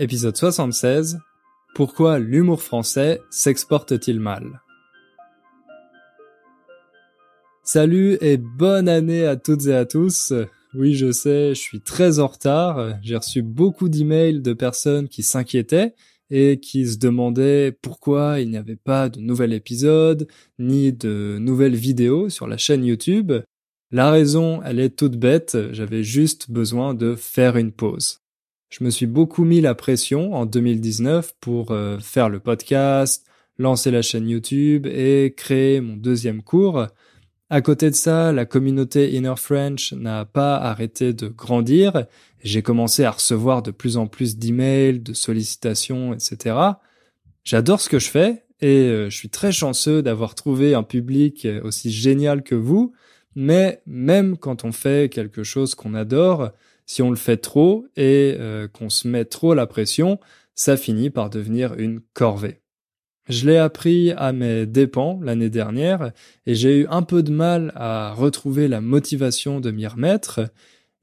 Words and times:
Épisode 0.00 0.36
76. 0.36 1.20
Pourquoi 1.76 2.18
l'humour 2.18 2.62
français 2.62 3.20
s'exporte-t-il 3.30 4.18
mal? 4.18 4.60
Salut 7.62 8.18
et 8.20 8.36
bonne 8.36 8.88
année 8.88 9.24
à 9.24 9.36
toutes 9.36 9.66
et 9.68 9.74
à 9.74 9.84
tous. 9.84 10.32
Oui, 10.74 10.94
je 10.94 11.12
sais, 11.12 11.50
je 11.50 11.60
suis 11.60 11.80
très 11.80 12.18
en 12.18 12.26
retard. 12.26 12.98
J'ai 13.02 13.14
reçu 13.14 13.42
beaucoup 13.42 13.88
d'emails 13.88 14.42
de 14.42 14.52
personnes 14.52 15.08
qui 15.08 15.22
s'inquiétaient 15.22 15.94
et 16.28 16.58
qui 16.58 16.88
se 16.88 16.98
demandaient 16.98 17.70
pourquoi 17.70 18.40
il 18.40 18.50
n'y 18.50 18.56
avait 18.56 18.74
pas 18.74 19.08
de 19.08 19.20
nouvel 19.20 19.52
épisode 19.52 20.26
ni 20.58 20.92
de 20.92 21.38
nouvelles 21.38 21.76
vidéos 21.76 22.30
sur 22.30 22.48
la 22.48 22.56
chaîne 22.56 22.84
YouTube. 22.84 23.32
La 23.92 24.10
raison, 24.10 24.60
elle 24.64 24.80
est 24.80 24.98
toute 24.98 25.16
bête, 25.16 25.56
j'avais 25.70 26.02
juste 26.02 26.50
besoin 26.50 26.94
de 26.94 27.14
faire 27.14 27.56
une 27.56 27.70
pause. 27.70 28.23
Je 28.70 28.82
me 28.82 28.90
suis 28.90 29.06
beaucoup 29.06 29.44
mis 29.44 29.60
la 29.60 29.74
pression 29.74 30.34
en 30.34 30.46
2019 30.46 31.34
pour 31.40 31.70
euh, 31.70 31.98
faire 31.98 32.28
le 32.28 32.40
podcast, 32.40 33.26
lancer 33.58 33.90
la 33.90 34.02
chaîne 34.02 34.28
YouTube 34.28 34.86
et 34.86 35.34
créer 35.36 35.80
mon 35.80 35.96
deuxième 35.96 36.42
cours. 36.42 36.86
À 37.50 37.60
côté 37.60 37.90
de 37.90 37.94
ça, 37.94 38.32
la 38.32 38.46
communauté 38.46 39.12
Inner 39.12 39.36
French 39.36 39.92
n'a 39.92 40.24
pas 40.24 40.56
arrêté 40.56 41.12
de 41.12 41.28
grandir. 41.28 42.06
J'ai 42.42 42.62
commencé 42.62 43.04
à 43.04 43.12
recevoir 43.12 43.62
de 43.62 43.70
plus 43.70 43.96
en 43.96 44.06
plus 44.06 44.36
d'emails, 44.38 45.00
de 45.00 45.12
sollicitations, 45.12 46.12
etc. 46.12 46.56
J'adore 47.44 47.80
ce 47.80 47.88
que 47.88 47.98
je 47.98 48.08
fais 48.08 48.44
et 48.60 48.88
euh, 48.88 49.10
je 49.10 49.16
suis 49.16 49.28
très 49.28 49.52
chanceux 49.52 50.02
d'avoir 50.02 50.34
trouvé 50.34 50.74
un 50.74 50.82
public 50.82 51.46
aussi 51.62 51.92
génial 51.92 52.42
que 52.42 52.54
vous. 52.54 52.92
Mais 53.36 53.82
même 53.86 54.36
quand 54.36 54.64
on 54.64 54.72
fait 54.72 55.12
quelque 55.12 55.42
chose 55.42 55.74
qu'on 55.74 55.94
adore, 55.94 56.52
si 56.86 57.02
on 57.02 57.10
le 57.10 57.16
fait 57.16 57.36
trop 57.36 57.86
et 57.96 58.36
euh, 58.38 58.68
qu'on 58.68 58.90
se 58.90 59.08
met 59.08 59.24
trop 59.24 59.54
la 59.54 59.66
pression, 59.66 60.18
ça 60.54 60.76
finit 60.76 61.10
par 61.10 61.30
devenir 61.30 61.74
une 61.74 62.00
corvée. 62.12 62.60
Je 63.28 63.46
l'ai 63.46 63.56
appris 63.56 64.12
à 64.12 64.32
mes 64.32 64.66
dépens 64.66 65.18
l'année 65.22 65.48
dernière 65.48 66.12
et 66.46 66.54
j'ai 66.54 66.80
eu 66.80 66.86
un 66.90 67.02
peu 67.02 67.22
de 67.22 67.32
mal 67.32 67.72
à 67.74 68.12
retrouver 68.12 68.68
la 68.68 68.82
motivation 68.82 69.60
de 69.60 69.70
m'y 69.70 69.86
remettre. 69.86 70.40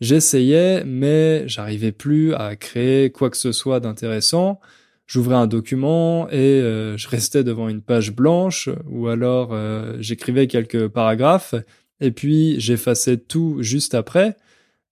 J'essayais, 0.01 0.83
mais 0.85 1.47
j'arrivais 1.47 1.91
plus 1.91 2.35
à 2.35 2.55
créer 2.55 3.11
quoi 3.11 3.31
que 3.31 3.37
ce 3.37 3.51
soit 3.51 3.79
d'intéressant. 3.79 4.59
J'ouvrais 5.07 5.35
un 5.35 5.47
document 5.47 6.29
et 6.29 6.61
euh, 6.61 6.95
je 6.95 7.09
restais 7.09 7.43
devant 7.43 7.69
une 7.69 7.81
page 7.81 8.13
blanche 8.15 8.69
ou 8.89 9.07
alors 9.07 9.49
euh, 9.51 9.97
j'écrivais 9.99 10.47
quelques 10.47 10.87
paragraphes 10.87 11.55
et 11.99 12.11
puis 12.11 12.59
j'effaçais 12.59 13.17
tout 13.17 13.57
juste 13.61 13.95
après 13.95 14.37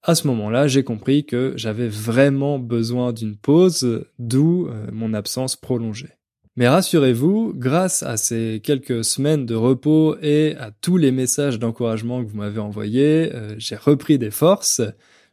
à 0.04 0.16
ce 0.16 0.28
moment-là, 0.28 0.68
j'ai 0.68 0.84
compris 0.84 1.26
que 1.26 1.54
j'avais 1.56 1.88
vraiment 1.90 2.58
besoin 2.58 3.12
d'une 3.12 3.36
pause, 3.36 4.06
d'où 4.18 4.68
euh, 4.68 4.88
mon 4.92 5.14
absence 5.14 5.56
prolongée. 5.56 6.10
Mais 6.56 6.68
rassurez-vous, 6.68 7.54
grâce 7.56 8.04
à 8.04 8.18
ces 8.18 8.62
quelques 8.64 9.04
semaines 9.04 9.46
de 9.46 9.56
repos 9.56 10.18
et 10.22 10.56
à 10.58 10.72
tous 10.72 10.98
les 10.98 11.12
messages 11.12 11.60
d'encouragement 11.60 12.24
que 12.24 12.30
vous 12.30 12.38
m'avez 12.38 12.60
envoyés, 12.60 13.32
euh, 13.34 13.56
j'ai 13.58 13.76
repris 13.76 14.18
des 14.18 14.32
forces. 14.32 14.82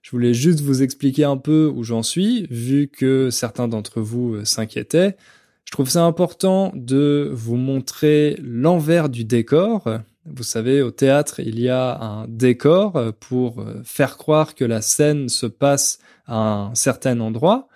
Je 0.03 0.11
voulais 0.11 0.35
juste 0.35 0.61
vous 0.61 0.83
expliquer 0.83 1.25
un 1.25 1.37
peu 1.37 1.73
où 1.75 1.83
j'en 1.83 2.03
suis, 2.03 2.47
vu 2.51 2.89
que 2.89 3.31
certains 3.31 3.69
d'entre 3.69 4.01
vous 4.01 4.35
euh, 4.35 4.45
s'inquiétaient. 4.45 5.17
Je 5.65 5.73
trouve 5.73 5.91
ça 5.91 6.05
important 6.05 6.73
de 6.77 7.31
vous 7.33 7.57
montrer 7.57 8.39
l'envers 8.41 9.09
du 9.09 9.25
décor, 9.25 9.89
vous 10.35 10.43
savez, 10.43 10.83
au 10.83 10.91
théâtre, 10.91 11.41
il 11.41 11.61
y 11.61 11.69
a 11.69 11.99
un 12.01 12.27
décor 12.29 12.97
euh, 12.97 13.13
pour 13.13 13.61
euh, 13.61 13.81
faire 13.85 14.17
croire 14.17 14.55
que 14.55 14.65
la 14.65 14.83
scène 14.83 15.29
se 15.29 15.47
passe 15.47 15.99
à 16.27 16.37
un 16.37 16.75
certain 16.75 17.21
endroit, 17.21 17.69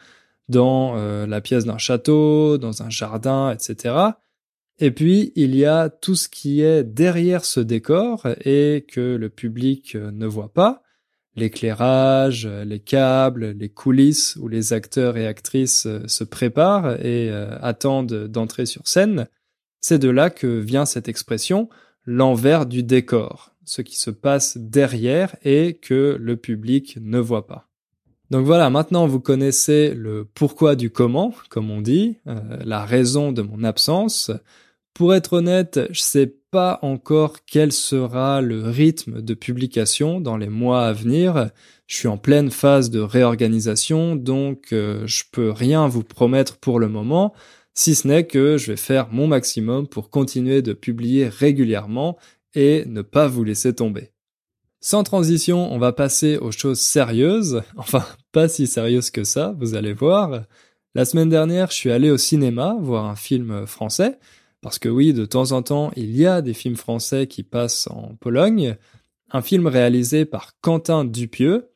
dans 0.49 0.97
euh, 0.97 1.27
la 1.27 1.41
pièce 1.41 1.65
d'un 1.65 1.79
château, 1.79 2.59
dans 2.59 2.83
un 2.83 2.91
jardin, 2.91 3.53
etc. 3.53 3.95
Et 4.79 4.91
puis, 4.91 5.33
il 5.37 5.55
y 5.55 5.65
a 5.65 5.89
tout 5.89 6.17
ce 6.17 6.29
qui 6.29 6.63
est 6.63 6.83
derrière 6.83 7.45
ce 7.45 7.61
décor 7.61 8.27
et 8.45 8.85
que 8.89 9.17
le 9.17 9.29
public 9.29 9.95
ne 9.95 10.27
voit 10.27 10.53
pas. 10.53 10.83
L'éclairage, 11.37 12.47
les 12.47 12.81
câbles, 12.81 13.51
les 13.51 13.69
coulisses 13.69 14.37
où 14.37 14.49
les 14.49 14.73
acteurs 14.73 15.17
et 15.17 15.27
actrices 15.27 15.87
se 16.07 16.25
préparent 16.25 16.99
et 17.05 17.31
attendent 17.61 18.27
d'entrer 18.27 18.65
sur 18.65 18.89
scène. 18.89 19.29
C'est 19.81 19.99
de 19.99 20.09
là 20.09 20.31
que 20.31 20.47
vient 20.47 20.87
cette 20.87 21.09
expression 21.09 21.69
l'envers 22.07 22.67
du 22.67 22.83
décor, 22.83 23.55
ce 23.65 23.83
qui 23.83 23.97
se 23.97 24.11
passe 24.11 24.57
derrière 24.59 25.37
et 25.45 25.75
que 25.75 26.17
le 26.19 26.37
public 26.37 26.99
ne 27.01 27.19
voit 27.19 27.47
pas. 27.47 27.69
Donc 28.31 28.47
voilà, 28.47 28.71
maintenant 28.71 29.07
vous 29.07 29.21
connaissez 29.21 29.93
le 29.95 30.25
pourquoi 30.25 30.77
du 30.77 30.91
comment, 30.91 31.35
comme 31.49 31.71
on 31.71 31.81
dit, 31.81 32.19
euh, 32.29 32.59
la 32.65 32.85
raison 32.85 33.33
de 33.33 33.43
mon 33.43 33.65
absence. 33.65 34.31
Pour 34.95 35.15
être 35.15 35.35
honnête, 35.35 35.81
je 35.91 36.01
sais 36.01 36.37
pas 36.51 36.79
encore 36.83 37.39
quel 37.45 37.73
sera 37.73 38.41
le 38.41 38.69
rythme 38.69 39.23
de 39.23 39.35
publication 39.35 40.21
dans 40.21 40.37
les 40.37 40.49
mois 40.49 40.87
à 40.87 40.93
venir. 40.93 41.51
Je 41.87 41.97
suis 41.97 42.09
en 42.09 42.19
pleine 42.19 42.51
phase 42.51 42.91
de 42.91 43.01
réorganisation, 43.01 44.15
donc 44.15 44.73
euh, 44.73 45.03
je 45.07 45.25
peux 45.31 45.51
rien 45.51 45.89
vous 45.89 46.05
promettre 46.05 46.57
pour 46.59 46.79
le 46.79 46.89
moment 46.89 47.33
si 47.81 47.95
ce 47.95 48.07
n'est 48.07 48.27
que 48.27 48.59
je 48.59 48.73
vais 48.73 48.77
faire 48.77 49.09
mon 49.11 49.27
maximum 49.27 49.89
pour 49.89 50.11
continuer 50.11 50.61
de 50.61 50.75
publier 50.75 51.31
régulièrement 51.31 52.19
et 52.55 52.85
ne 52.85 53.01
pas 53.01 53.27
vous 53.27 53.43
laisser 53.43 53.75
tomber. 53.75 54.11
Sans 54.83 55.03
transition, 55.03 55.73
on 55.73 55.79
va 55.79 55.95
passer 55.95 56.37
aux 56.37 56.53
choses 56.53 56.79
sérieuses, 56.79 57.63
enfin 57.79 58.05
pas 58.33 58.49
si 58.49 58.67
sérieuses 58.67 59.11
que 59.11 59.25
ça, 59.25 59.55
vous 59.59 59.75
allez 59.77 59.95
voir. 59.95 60.43
La 60.95 61.07
semaine 61.07 61.31
dernière, 61.31 61.71
je 61.71 61.77
suis 61.77 61.91
allé 61.91 62.11
au 62.11 62.19
cinéma 62.19 62.77
voir 62.83 63.07
un 63.07 63.17
film 63.17 63.67
français, 63.67 64.19
parce 64.61 64.79
que 64.79 64.91
oui, 64.91 65.15
de 65.15 65.25
temps 65.25 65.53
en 65.53 65.63
temps, 65.63 65.91
il 65.97 66.15
y 66.15 66.27
a 66.27 66.43
des 66.43 66.53
films 66.53 66.77
français 66.77 67.27
qui 67.29 67.43
passent 67.45 67.87
en 67.87 68.15
Pologne. 68.21 68.77
Un 69.31 69.41
film 69.41 69.67
réalisé 69.67 70.27
par 70.27 70.53
Quentin 70.61 71.07
Dupieux, 71.07 71.71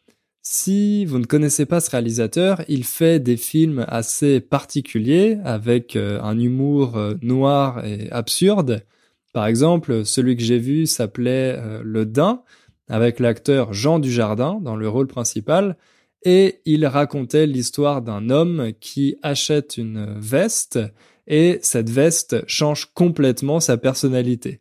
si 0.46 1.06
vous 1.06 1.18
ne 1.18 1.24
connaissez 1.24 1.64
pas 1.64 1.80
ce 1.80 1.90
réalisateur, 1.90 2.62
il 2.68 2.84
fait 2.84 3.18
des 3.18 3.38
films 3.38 3.86
assez 3.88 4.40
particuliers 4.40 5.38
avec 5.42 5.96
euh, 5.96 6.20
un 6.20 6.38
humour 6.38 6.98
euh, 6.98 7.14
noir 7.22 7.84
et 7.84 8.10
absurde. 8.10 8.84
Par 9.32 9.46
exemple, 9.46 10.04
celui 10.04 10.36
que 10.36 10.42
j'ai 10.42 10.58
vu 10.58 10.86
s'appelait 10.86 11.56
euh, 11.56 11.80
Le 11.82 12.04
Dain 12.04 12.42
avec 12.88 13.20
l'acteur 13.20 13.72
Jean 13.72 13.98
Dujardin 13.98 14.60
dans 14.60 14.76
le 14.76 14.86
rôle 14.86 15.06
principal 15.06 15.78
et 16.26 16.60
il 16.66 16.86
racontait 16.86 17.46
l'histoire 17.46 18.02
d'un 18.02 18.28
homme 18.28 18.72
qui 18.80 19.16
achète 19.22 19.78
une 19.78 20.14
veste 20.18 20.78
et 21.26 21.58
cette 21.62 21.88
veste 21.88 22.46
change 22.46 22.92
complètement 22.92 23.60
sa 23.60 23.78
personnalité. 23.78 24.60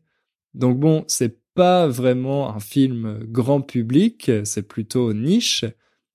Donc 0.54 0.80
bon, 0.80 1.04
c'est 1.08 1.43
pas 1.54 1.88
vraiment 1.88 2.56
un 2.56 2.60
film 2.60 3.20
grand 3.24 3.62
public, 3.62 4.32
c'est 4.44 4.68
plutôt 4.68 5.14
niche, 5.14 5.66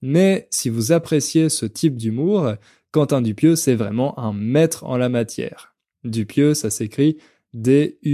mais 0.03 0.47
si 0.51 0.69
vous 0.69 0.93
appréciez 0.93 1.49
ce 1.49 1.67
type 1.67 1.97
d'humour, 1.97 2.55
Quentin 2.93 3.21
Dupieux, 3.21 3.57
c'est 3.57 3.75
vraiment 3.75 4.19
un 4.19 4.33
maître 4.33 4.85
en 4.85 4.97
la 4.97 5.09
matière. 5.09 5.75
Dupieux, 6.05 6.55
ça 6.55 6.71
s'écrit 6.71 7.19
D-U-P-I-E-U-X. 7.53 8.05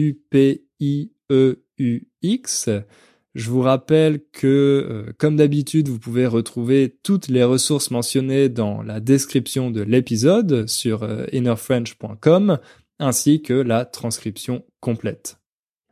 Je 3.35 3.51
vous 3.51 3.61
rappelle 3.63 4.21
que, 4.33 4.47
euh, 4.47 5.13
comme 5.19 5.37
d'habitude, 5.37 5.89
vous 5.89 5.99
pouvez 5.99 6.27
retrouver 6.27 6.97
toutes 7.03 7.29
les 7.29 7.43
ressources 7.43 7.91
mentionnées 7.91 8.49
dans 8.49 8.81
la 8.83 9.01
description 9.01 9.73
de 9.73 9.81
l'épisode 9.83 10.69
sur 10.69 11.03
euh, 11.03 11.25
innerfrench.com, 11.33 12.59
ainsi 13.01 13.43
que 13.43 13.55
la 13.55 13.85
transcription 13.85 14.65
complète. 14.81 15.44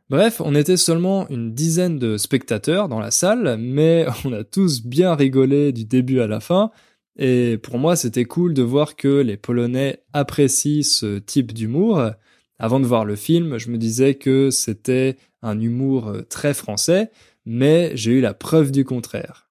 Bref, 0.09 0.41
on 0.43 0.53
était 0.53 0.77
seulement 0.77 1.27
une 1.29 1.53
dizaine 1.53 1.97
de 1.97 2.17
spectateurs 2.17 2.89
dans 2.89 2.99
la 2.99 3.11
salle, 3.11 3.57
mais 3.59 4.05
on 4.25 4.33
a 4.33 4.43
tous 4.43 4.83
bien 4.83 5.15
rigolé 5.15 5.71
du 5.71 5.85
début 5.85 6.19
à 6.19 6.27
la 6.27 6.39
fin, 6.39 6.71
et 7.17 7.57
pour 7.57 7.77
moi 7.77 7.95
c'était 7.95 8.25
cool 8.25 8.53
de 8.53 8.63
voir 8.63 8.95
que 8.95 9.21
les 9.21 9.37
Polonais 9.37 10.03
apprécient 10.13 10.83
ce 10.83 11.19
type 11.19 11.53
d'humour. 11.53 12.11
Avant 12.59 12.79
de 12.79 12.85
voir 12.85 13.05
le 13.05 13.15
film, 13.15 13.57
je 13.57 13.69
me 13.69 13.77
disais 13.77 14.15
que 14.15 14.49
c'était 14.49 15.17
un 15.41 15.59
humour 15.59 16.13
très 16.29 16.53
français, 16.53 17.11
mais 17.45 17.91
j'ai 17.95 18.11
eu 18.11 18.21
la 18.21 18.33
preuve 18.33 18.71
du 18.71 18.85
contraire. 18.85 19.49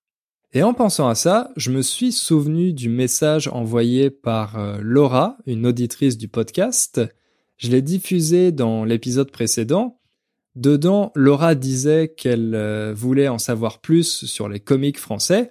Et 0.54 0.62
en 0.62 0.74
pensant 0.74 1.08
à 1.08 1.14
ça, 1.14 1.50
je 1.56 1.70
me 1.70 1.80
suis 1.80 2.12
souvenu 2.12 2.74
du 2.74 2.90
message 2.90 3.48
envoyé 3.48 4.10
par 4.10 4.58
euh, 4.58 4.78
Laura, 4.82 5.38
une 5.46 5.66
auditrice 5.66 6.18
du 6.18 6.28
podcast. 6.28 7.00
Je 7.56 7.70
l'ai 7.70 7.80
diffusé 7.80 8.52
dans 8.52 8.84
l'épisode 8.84 9.30
précédent, 9.30 9.98
Dedans, 10.54 11.12
Laura 11.14 11.54
disait 11.54 12.08
qu'elle 12.08 12.54
euh, 12.54 12.92
voulait 12.94 13.28
en 13.28 13.38
savoir 13.38 13.80
plus 13.80 14.26
sur 14.26 14.50
les 14.50 14.60
comics 14.60 14.98
français. 14.98 15.50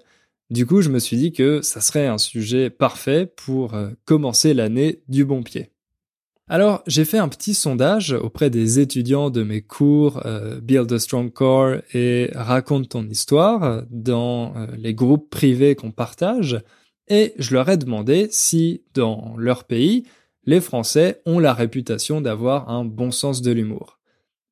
Du 0.52 0.68
coup, 0.68 0.82
je 0.82 0.90
me 0.90 1.00
suis 1.00 1.18
dit 1.18 1.32
que 1.32 1.62
ça 1.64 1.82
serait 1.82 2.06
un 2.06 2.20
sujet 2.20 2.70
parfait 2.70 3.26
pour 3.26 3.74
euh, 3.74 3.90
commencer 4.06 4.54
l'année 4.54 5.02
du 5.08 5.26
bon 5.26 5.42
pied. 5.42 5.72
Alors, 6.48 6.84
j'ai 6.86 7.06
fait 7.06 7.18
un 7.18 7.30
petit 7.30 7.56
sondage 7.56 8.12
auprès 8.12 8.50
des 8.52 8.80
étudiants 8.80 9.32
de 9.32 9.42
mes 9.42 9.62
cours 9.62 10.22
euh, 10.26 10.60
Build 10.62 10.92
a 10.92 11.00
Strong 11.00 11.32
Core 11.34 11.78
et 11.94 12.30
Raconte 12.36 12.90
ton 12.90 13.08
histoire 13.08 13.84
dans 13.90 14.54
les 14.78 14.94
groupes 14.94 15.30
privés 15.30 15.76
qu'on 15.76 15.92
partage. 15.92 16.60
et 17.08 17.34
je 17.40 17.54
leur 17.54 17.70
ai 17.70 17.78
demandé 17.78 18.28
si, 18.30 18.84
dans 18.94 19.34
leur 19.38 19.64
pays, 19.64 20.04
les 20.46 20.62
Français 20.62 21.22
ont 21.26 21.40
la 21.40 21.54
réputation 21.54 22.22
d'avoir 22.22 22.70
un 22.70 22.86
bon 22.86 23.12
sens 23.12 23.42
de 23.42 23.52
l'humour. 23.52 24.01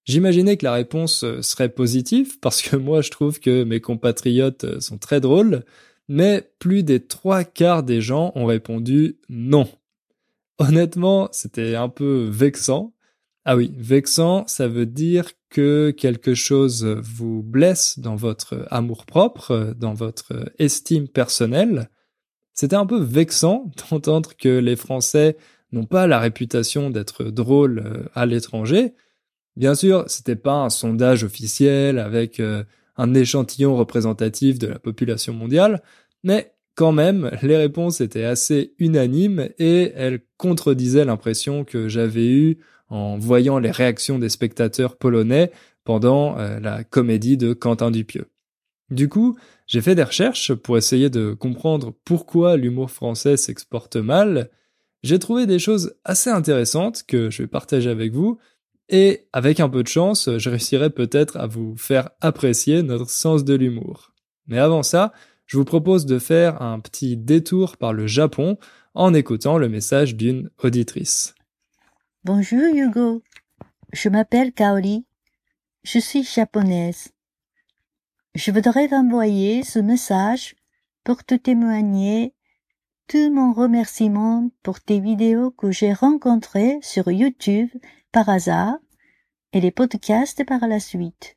J'imaginais 0.09 0.57
que 0.57 0.65
la 0.65 0.73
réponse 0.73 1.23
serait 1.41 1.69
positive, 1.69 2.39
parce 2.39 2.63
que 2.63 2.75
moi 2.75 3.01
je 3.03 3.11
trouve 3.11 3.39
que 3.39 3.63
mes 3.63 3.79
compatriotes 3.79 4.79
sont 4.79 4.97
très 4.97 5.21
drôles, 5.21 5.63
mais 6.07 6.51
plus 6.57 6.81
des 6.81 6.99
trois 6.99 7.43
quarts 7.43 7.83
des 7.83 8.01
gens 8.01 8.31
ont 8.33 8.45
répondu 8.45 9.19
non. 9.29 9.69
Honnêtement, 10.57 11.29
c'était 11.31 11.75
un 11.75 11.89
peu 11.89 12.27
vexant. 12.27 12.95
Ah 13.45 13.55
oui, 13.55 13.71
vexant, 13.77 14.45
ça 14.47 14.67
veut 14.67 14.87
dire 14.87 15.29
que 15.51 15.91
quelque 15.91 16.33
chose 16.33 16.85
vous 16.85 17.43
blesse 17.43 17.99
dans 17.99 18.15
votre 18.15 18.65
amour-propre, 18.71 19.75
dans 19.77 19.93
votre 19.93 20.51
estime 20.57 21.07
personnelle. 21.07 21.91
C'était 22.55 22.75
un 22.75 22.87
peu 22.87 22.99
vexant 22.99 23.69
d'entendre 23.91 24.35
que 24.35 24.57
les 24.57 24.75
Français 24.75 25.37
n'ont 25.71 25.85
pas 25.85 26.07
la 26.07 26.17
réputation 26.17 26.89
d'être 26.89 27.25
drôles 27.25 27.83
euh, 27.85 28.09
à 28.15 28.25
l'étranger. 28.25 28.95
Bien 29.59 29.75
sûr, 29.75 30.05
c'était 30.07 30.37
pas 30.37 30.53
un 30.53 30.69
sondage 30.69 31.25
officiel 31.25 31.99
avec 31.99 32.39
euh, 32.39 32.63
un 32.95 33.13
échantillon 33.13 33.75
représentatif 33.75 34.57
de 34.57 34.67
la 34.67 34.79
population 34.79 35.33
mondiale, 35.33 35.83
mais 36.23 36.53
quand 36.75 36.93
même, 36.93 37.29
les 37.41 37.57
réponses 37.57 37.99
étaient 37.99 38.23
assez 38.23 38.73
unanimes 38.79 39.49
et 39.59 39.91
elles 39.97 40.21
contredisaient 40.37 41.03
l'impression 41.03 41.65
que 41.65 41.89
j'avais 41.89 42.29
eue 42.29 42.59
en 42.87 43.17
voyant 43.17 43.59
les 43.59 43.69
réactions 43.69 44.17
des 44.17 44.29
spectateurs 44.29 44.95
polonais 44.95 45.51
pendant 45.83 46.39
euh, 46.39 46.61
la 46.61 46.85
comédie 46.85 47.35
de 47.35 47.51
Quentin 47.51 47.91
Dupieux. 47.91 48.29
Du 48.91 49.09
coup, 49.09 49.37
j'ai 49.67 49.81
fait 49.81 49.93
des 49.93 50.03
recherches 50.03 50.53
pour 50.53 50.77
essayer 50.77 51.09
de 51.09 51.33
comprendre 51.33 51.93
pourquoi 52.05 52.55
l'humour 52.55 52.91
français 52.91 53.35
s'exporte 53.35 53.97
mal. 53.97 54.51
J'ai 55.03 55.19
trouvé 55.19 55.47
des 55.47 55.59
choses 55.59 55.95
assez 56.05 56.29
intéressantes 56.29 57.03
que 57.05 57.29
je 57.29 57.43
vais 57.43 57.47
partager 57.47 57.89
avec 57.89 58.13
vous, 58.13 58.39
et 58.89 59.27
avec 59.33 59.59
un 59.59 59.69
peu 59.69 59.83
de 59.83 59.87
chance, 59.87 60.29
je 60.37 60.49
réussirai 60.49 60.89
peut-être 60.89 61.37
à 61.37 61.47
vous 61.47 61.77
faire 61.77 62.09
apprécier 62.21 62.81
notre 62.83 63.09
sens 63.09 63.43
de 63.43 63.53
l'humour. 63.53 64.13
Mais 64.47 64.57
avant 64.57 64.83
ça, 64.83 65.13
je 65.45 65.57
vous 65.57 65.65
propose 65.65 66.05
de 66.05 66.19
faire 66.19 66.61
un 66.61 66.79
petit 66.79 67.15
détour 67.15 67.77
par 67.77 67.93
le 67.93 68.07
Japon 68.07 68.57
en 68.95 69.13
écoutant 69.13 69.57
le 69.57 69.69
message 69.69 70.15
d'une 70.15 70.49
auditrice. 70.63 71.35
Bonjour 72.23 72.61
Hugo, 72.73 73.23
je 73.93 74.09
m'appelle 74.09 74.51
Kaori, 74.51 75.05
je 75.83 75.99
suis 75.99 76.23
japonaise. 76.23 77.09
Je 78.35 78.51
voudrais 78.51 78.89
t'envoyer 78.89 79.63
ce 79.63 79.79
message 79.79 80.55
pour 81.03 81.23
te 81.23 81.35
témoigner 81.35 82.33
tout 83.09 83.33
mon 83.33 83.53
remerciement 83.53 84.51
pour 84.61 84.81
tes 84.81 84.99
vidéos 84.99 85.49
que 85.49 85.71
j'ai 85.71 85.93
rencontrées 85.93 86.77
sur 86.83 87.09
YouTube 87.09 87.69
par 88.11 88.29
hasard 88.29 88.77
et 89.51 89.59
les 89.59 89.71
podcasts 89.71 90.45
par 90.45 90.67
la 90.67 90.79
suite. 90.79 91.35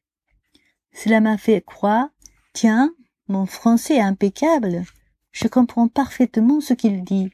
Cela 0.92 1.22
m'a 1.22 1.38
fait 1.38 1.62
croire, 1.62 2.10
tiens, 2.52 2.94
mon 3.26 3.46
français 3.46 3.96
est 3.96 4.02
impeccable. 4.02 4.84
Je 5.30 5.48
comprends 5.48 5.88
parfaitement 5.88 6.60
ce 6.60 6.74
qu'il 6.74 7.04
dit. 7.04 7.30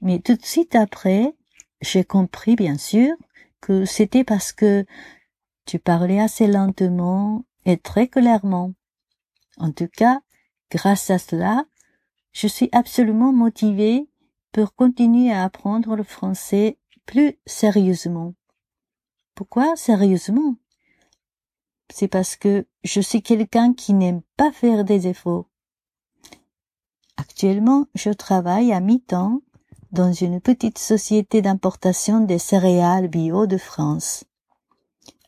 Mais 0.00 0.18
tout 0.18 0.34
de 0.34 0.44
suite 0.44 0.74
après, 0.74 1.32
j'ai 1.80 2.02
compris, 2.02 2.56
bien 2.56 2.78
sûr, 2.78 3.14
que 3.60 3.84
c'était 3.84 4.24
parce 4.24 4.52
que 4.52 4.84
tu 5.66 5.78
parlais 5.78 6.18
assez 6.18 6.48
lentement 6.48 7.44
et 7.64 7.76
très 7.76 8.08
clairement. 8.08 8.72
En 9.56 9.70
tout 9.70 9.88
cas, 9.96 10.20
grâce 10.68 11.10
à 11.10 11.18
cela, 11.20 11.64
je 12.36 12.48
suis 12.48 12.68
absolument 12.72 13.32
motivée 13.32 14.10
pour 14.52 14.74
continuer 14.74 15.32
à 15.32 15.42
apprendre 15.42 15.96
le 15.96 16.02
français 16.02 16.76
plus 17.06 17.38
sérieusement. 17.46 18.34
Pourquoi 19.34 19.74
sérieusement? 19.74 20.56
C'est 21.90 22.08
parce 22.08 22.36
que 22.36 22.66
je 22.84 23.00
suis 23.00 23.22
quelqu'un 23.22 23.72
qui 23.72 23.94
n'aime 23.94 24.20
pas 24.36 24.52
faire 24.52 24.84
des 24.84 25.06
efforts. 25.06 25.46
Actuellement, 27.16 27.86
je 27.94 28.10
travaille 28.10 28.70
à 28.70 28.80
mi-temps 28.80 29.40
dans 29.92 30.12
une 30.12 30.42
petite 30.42 30.76
société 30.76 31.40
d'importation 31.40 32.20
des 32.20 32.38
céréales 32.38 33.08
bio 33.08 33.46
de 33.46 33.56
France. 33.56 34.24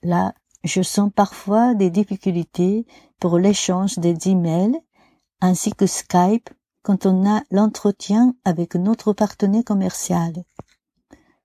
Là, 0.03 0.35
je 0.63 0.83
sens 0.83 1.11
parfois 1.17 1.73
des 1.73 1.89
difficultés 1.89 2.87
pour 3.19 3.39
l'échange 3.39 3.99
des 3.99 4.29
emails 4.29 4.79
ainsi 5.41 5.73
que 5.73 5.87
Skype 5.87 6.51
quand 6.89 7.05
on 7.05 7.29
a 7.29 7.43
l'entretien 7.51 8.35
avec 8.47 8.75
notre 8.75 9.13
partenaire 9.13 9.63
commercial. 9.63 10.33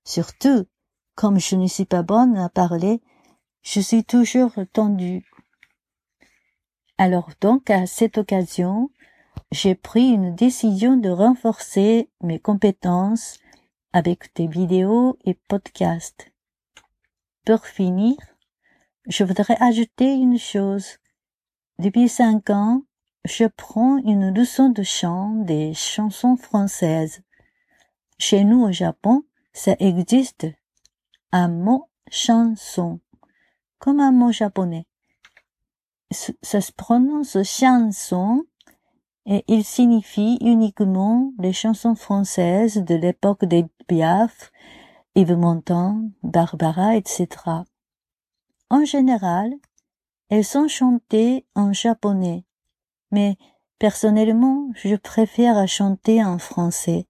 Surtout, 0.05 0.67
comme 1.15 1.37
je 1.37 1.57
ne 1.57 1.67
suis 1.67 1.83
pas 1.83 2.01
bonne 2.01 2.37
à 2.37 2.47
parler, 2.47 3.01
je 3.61 3.81
suis 3.81 4.05
toujours 4.05 4.53
tendue. 4.71 5.25
Alors 6.97 7.29
donc, 7.41 7.69
à 7.69 7.87
cette 7.87 8.17
occasion, 8.17 8.89
j'ai 9.51 9.75
pris 9.75 10.11
une 10.11 10.33
décision 10.33 10.95
de 10.95 11.09
renforcer 11.09 12.09
mes 12.21 12.39
compétences 12.39 13.37
avec 13.91 14.33
des 14.35 14.47
vidéos 14.47 15.17
et 15.25 15.33
podcasts. 15.33 16.31
Pour 17.45 17.65
finir, 17.65 18.15
je 19.07 19.25
voudrais 19.25 19.61
ajouter 19.61 20.13
une 20.13 20.39
chose. 20.39 20.99
Depuis 21.79 22.07
cinq 22.07 22.49
ans, 22.49 22.83
je 23.25 23.45
prends 23.45 23.97
une 23.97 24.33
leçon 24.33 24.69
de 24.69 24.83
chant 24.83 25.29
des 25.35 25.73
chansons 25.73 26.35
françaises. 26.35 27.21
Chez 28.17 28.43
nous 28.43 28.63
au 28.63 28.71
Japon, 28.71 29.23
ça 29.53 29.75
existe. 29.79 30.47
Un 31.31 31.47
mot 31.47 31.89
chanson 32.11 32.99
comme 33.83 33.99
un 33.99 34.13
mot 34.13 34.31
japonais. 34.31 34.85
Ça 36.11 36.61
se 36.61 36.71
prononce 36.71 37.43
chanson 37.43 38.45
et 39.25 39.43
il 39.49 39.65
signifie 39.65 40.37
uniquement 40.39 41.33
les 41.37 41.51
chansons 41.51 41.95
françaises 41.95 42.77
de 42.77 42.95
l'époque 42.95 43.43
des 43.43 43.65
Piaf, 43.87 44.53
Yves 45.15 45.35
Montand, 45.35 46.09
Barbara, 46.23 46.95
etc. 46.95 47.27
En 48.69 48.85
général, 48.85 49.53
elles 50.29 50.45
sont 50.45 50.69
chantées 50.69 51.45
en 51.53 51.73
japonais, 51.73 52.45
mais 53.13 53.37
personnellement, 53.77 54.69
je 54.73 54.95
préfère 54.95 55.67
chanter 55.67 56.23
en 56.23 56.39
français, 56.39 57.05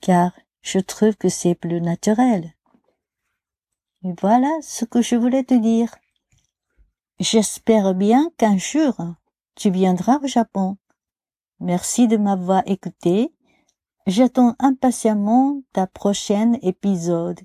car 0.00 0.32
je 0.62 0.80
trouve 0.80 1.16
que 1.16 1.28
c'est 1.28 1.54
plus 1.54 1.80
naturel. 1.80 2.52
Voilà 4.20 4.50
ce 4.62 4.84
que 4.84 5.00
je 5.00 5.14
voulais 5.14 5.44
te 5.44 5.54
dire. 5.54 5.94
J'espère 7.20 7.94
bien 7.94 8.30
qu'un 8.36 8.58
jour 8.58 8.96
tu 9.54 9.70
viendras 9.70 10.18
au 10.18 10.26
Japon. 10.26 10.76
Merci 11.60 12.08
de 12.08 12.16
m'avoir 12.16 12.64
écouté. 12.66 13.32
J'attends 14.08 14.56
impatiemment 14.58 15.62
ta 15.72 15.86
prochaine 15.86 16.58
épisode. 16.62 17.40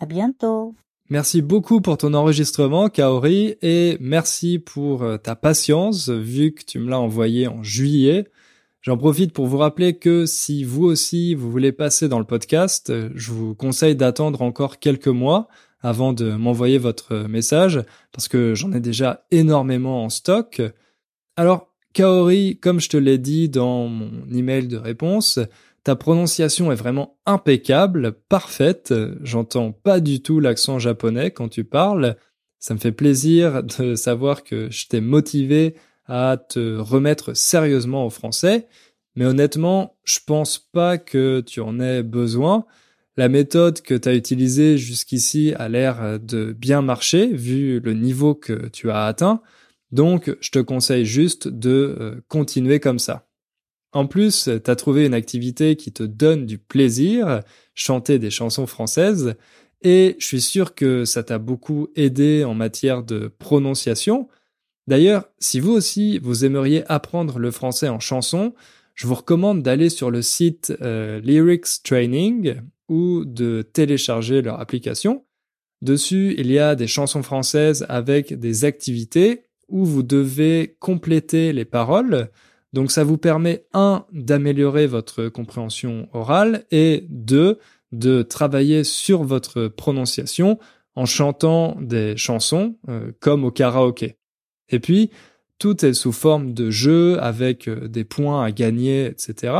À 0.00 0.06
bientôt. 0.06 0.74
Merci 1.12 1.42
beaucoup 1.42 1.82
pour 1.82 1.98
ton 1.98 2.14
enregistrement, 2.14 2.88
Kaori, 2.88 3.56
et 3.60 3.98
merci 4.00 4.58
pour 4.58 5.02
euh, 5.02 5.18
ta 5.18 5.36
patience, 5.36 6.08
vu 6.08 6.54
que 6.54 6.64
tu 6.64 6.78
me 6.78 6.88
l'as 6.88 7.00
envoyé 7.00 7.48
en 7.48 7.62
juillet. 7.62 8.28
J'en 8.80 8.96
profite 8.96 9.34
pour 9.34 9.46
vous 9.46 9.58
rappeler 9.58 9.98
que 9.98 10.24
si 10.24 10.64
vous 10.64 10.84
aussi 10.84 11.34
vous 11.34 11.50
voulez 11.50 11.70
passer 11.70 12.08
dans 12.08 12.18
le 12.18 12.24
podcast, 12.24 12.90
je 13.14 13.30
vous 13.30 13.54
conseille 13.54 13.94
d'attendre 13.94 14.40
encore 14.40 14.78
quelques 14.78 15.06
mois 15.06 15.48
avant 15.82 16.14
de 16.14 16.32
m'envoyer 16.32 16.78
votre 16.78 17.14
message, 17.28 17.82
parce 18.12 18.26
que 18.26 18.54
j'en 18.54 18.72
ai 18.72 18.80
déjà 18.80 19.26
énormément 19.30 20.04
en 20.04 20.08
stock. 20.08 20.62
Alors, 21.36 21.68
Kaori, 21.92 22.58
comme 22.58 22.80
je 22.80 22.88
te 22.88 22.96
l'ai 22.96 23.18
dit 23.18 23.50
dans 23.50 23.86
mon 23.86 24.32
email 24.32 24.66
de 24.66 24.78
réponse, 24.78 25.38
ta 25.84 25.96
prononciation 25.96 26.70
est 26.70 26.76
vraiment 26.76 27.18
impeccable, 27.26 28.12
parfaite. 28.28 28.94
J'entends 29.22 29.72
pas 29.72 30.00
du 30.00 30.22
tout 30.22 30.38
l'accent 30.38 30.78
japonais 30.78 31.30
quand 31.30 31.48
tu 31.48 31.64
parles. 31.64 32.16
Ça 32.58 32.74
me 32.74 32.78
fait 32.78 32.92
plaisir 32.92 33.62
de 33.64 33.94
savoir 33.94 34.44
que 34.44 34.70
je 34.70 34.86
t'ai 34.86 35.00
motivé 35.00 35.74
à 36.06 36.36
te 36.36 36.76
remettre 36.76 37.34
sérieusement 37.36 38.06
au 38.06 38.10
français. 38.10 38.68
Mais 39.16 39.26
honnêtement, 39.26 39.96
je 40.04 40.20
pense 40.24 40.58
pas 40.58 40.98
que 40.98 41.40
tu 41.40 41.60
en 41.60 41.80
aies 41.80 42.02
besoin. 42.02 42.64
La 43.16 43.28
méthode 43.28 43.82
que 43.82 43.94
tu 43.94 44.08
as 44.08 44.14
utilisée 44.14 44.78
jusqu'ici 44.78 45.52
a 45.58 45.68
l'air 45.68 46.18
de 46.18 46.52
bien 46.52 46.80
marcher 46.80 47.26
vu 47.26 47.80
le 47.80 47.92
niveau 47.92 48.34
que 48.34 48.68
tu 48.68 48.90
as 48.90 49.04
atteint, 49.04 49.42
donc 49.90 50.34
je 50.40 50.50
te 50.50 50.58
conseille 50.58 51.04
juste 51.04 51.46
de 51.46 51.96
euh, 52.00 52.24
continuer 52.28 52.80
comme 52.80 52.98
ça. 52.98 53.28
En 53.92 54.06
plus, 54.06 54.48
tu 54.64 54.70
as 54.70 54.76
trouvé 54.76 55.06
une 55.06 55.14
activité 55.14 55.76
qui 55.76 55.92
te 55.92 56.02
donne 56.02 56.46
du 56.46 56.58
plaisir, 56.58 57.40
chanter 57.74 58.18
des 58.18 58.30
chansons 58.30 58.66
françaises, 58.66 59.34
et 59.82 60.16
je 60.18 60.26
suis 60.26 60.40
sûr 60.40 60.74
que 60.74 61.04
ça 61.04 61.22
t'a 61.22 61.38
beaucoup 61.38 61.88
aidé 61.96 62.44
en 62.44 62.54
matière 62.54 63.02
de 63.02 63.32
prononciation. 63.38 64.28
D'ailleurs, 64.86 65.28
si 65.38 65.60
vous 65.60 65.72
aussi 65.72 66.18
vous 66.18 66.44
aimeriez 66.44 66.84
apprendre 66.90 67.38
le 67.38 67.50
français 67.50 67.88
en 67.88 68.00
chanson, 68.00 68.54
je 68.94 69.06
vous 69.06 69.14
recommande 69.14 69.62
d'aller 69.62 69.88
sur 69.88 70.10
le 70.10 70.22
site 70.22 70.72
euh, 70.82 71.20
Lyrics 71.20 71.82
Training 71.82 72.56
ou 72.88 73.24
de 73.24 73.62
télécharger 73.62 74.42
leur 74.42 74.60
application. 74.60 75.24
Dessus, 75.82 76.34
il 76.38 76.50
y 76.50 76.58
a 76.58 76.74
des 76.76 76.86
chansons 76.86 77.22
françaises 77.22 77.84
avec 77.88 78.38
des 78.38 78.64
activités 78.64 79.42
où 79.68 79.84
vous 79.84 80.02
devez 80.02 80.76
compléter 80.78 81.52
les 81.52 81.64
paroles. 81.64 82.30
Donc 82.72 82.90
ça 82.90 83.04
vous 83.04 83.18
permet, 83.18 83.66
un, 83.72 84.06
d'améliorer 84.12 84.86
votre 84.86 85.28
compréhension 85.28 86.08
orale 86.12 86.64
et 86.70 87.06
deux, 87.10 87.58
de 87.92 88.22
travailler 88.22 88.84
sur 88.84 89.22
votre 89.22 89.68
prononciation 89.68 90.58
en 90.94 91.06
chantant 91.06 91.76
des 91.80 92.16
chansons 92.16 92.76
euh, 92.88 93.12
comme 93.20 93.44
au 93.44 93.50
karaoké. 93.50 94.16
Et 94.68 94.78
puis, 94.78 95.10
tout 95.58 95.84
est 95.84 95.94
sous 95.94 96.12
forme 96.12 96.54
de 96.54 96.70
jeu 96.70 97.22
avec 97.22 97.68
euh, 97.68 97.88
des 97.88 98.04
points 98.04 98.44
à 98.44 98.50
gagner, 98.50 99.06
etc. 99.06 99.54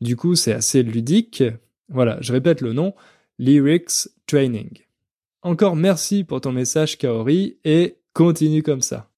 Du 0.00 0.16
coup, 0.16 0.34
c'est 0.34 0.52
assez 0.52 0.82
ludique. 0.82 1.42
Voilà, 1.88 2.18
je 2.20 2.32
répète 2.32 2.60
le 2.60 2.72
nom, 2.72 2.94
Lyrics 3.38 4.08
Training. 4.26 4.70
Encore 5.42 5.76
merci 5.76 6.24
pour 6.24 6.40
ton 6.40 6.52
message 6.52 6.98
Kaori 6.98 7.58
et 7.64 7.96
continue 8.12 8.62
comme 8.62 8.82
ça. 8.82 9.08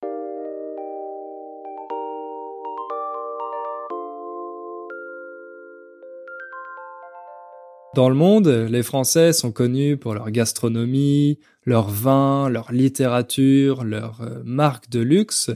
Dans 7.92 8.08
le 8.08 8.14
monde, 8.14 8.46
les 8.46 8.84
Français 8.84 9.32
sont 9.32 9.50
connus 9.50 9.96
pour 9.96 10.14
leur 10.14 10.30
gastronomie, 10.30 11.40
leur 11.64 11.88
vin, 11.88 12.48
leur 12.48 12.70
littérature, 12.70 13.82
leur 13.82 14.20
euh, 14.20 14.42
marque 14.44 14.88
de 14.90 15.00
luxe. 15.00 15.50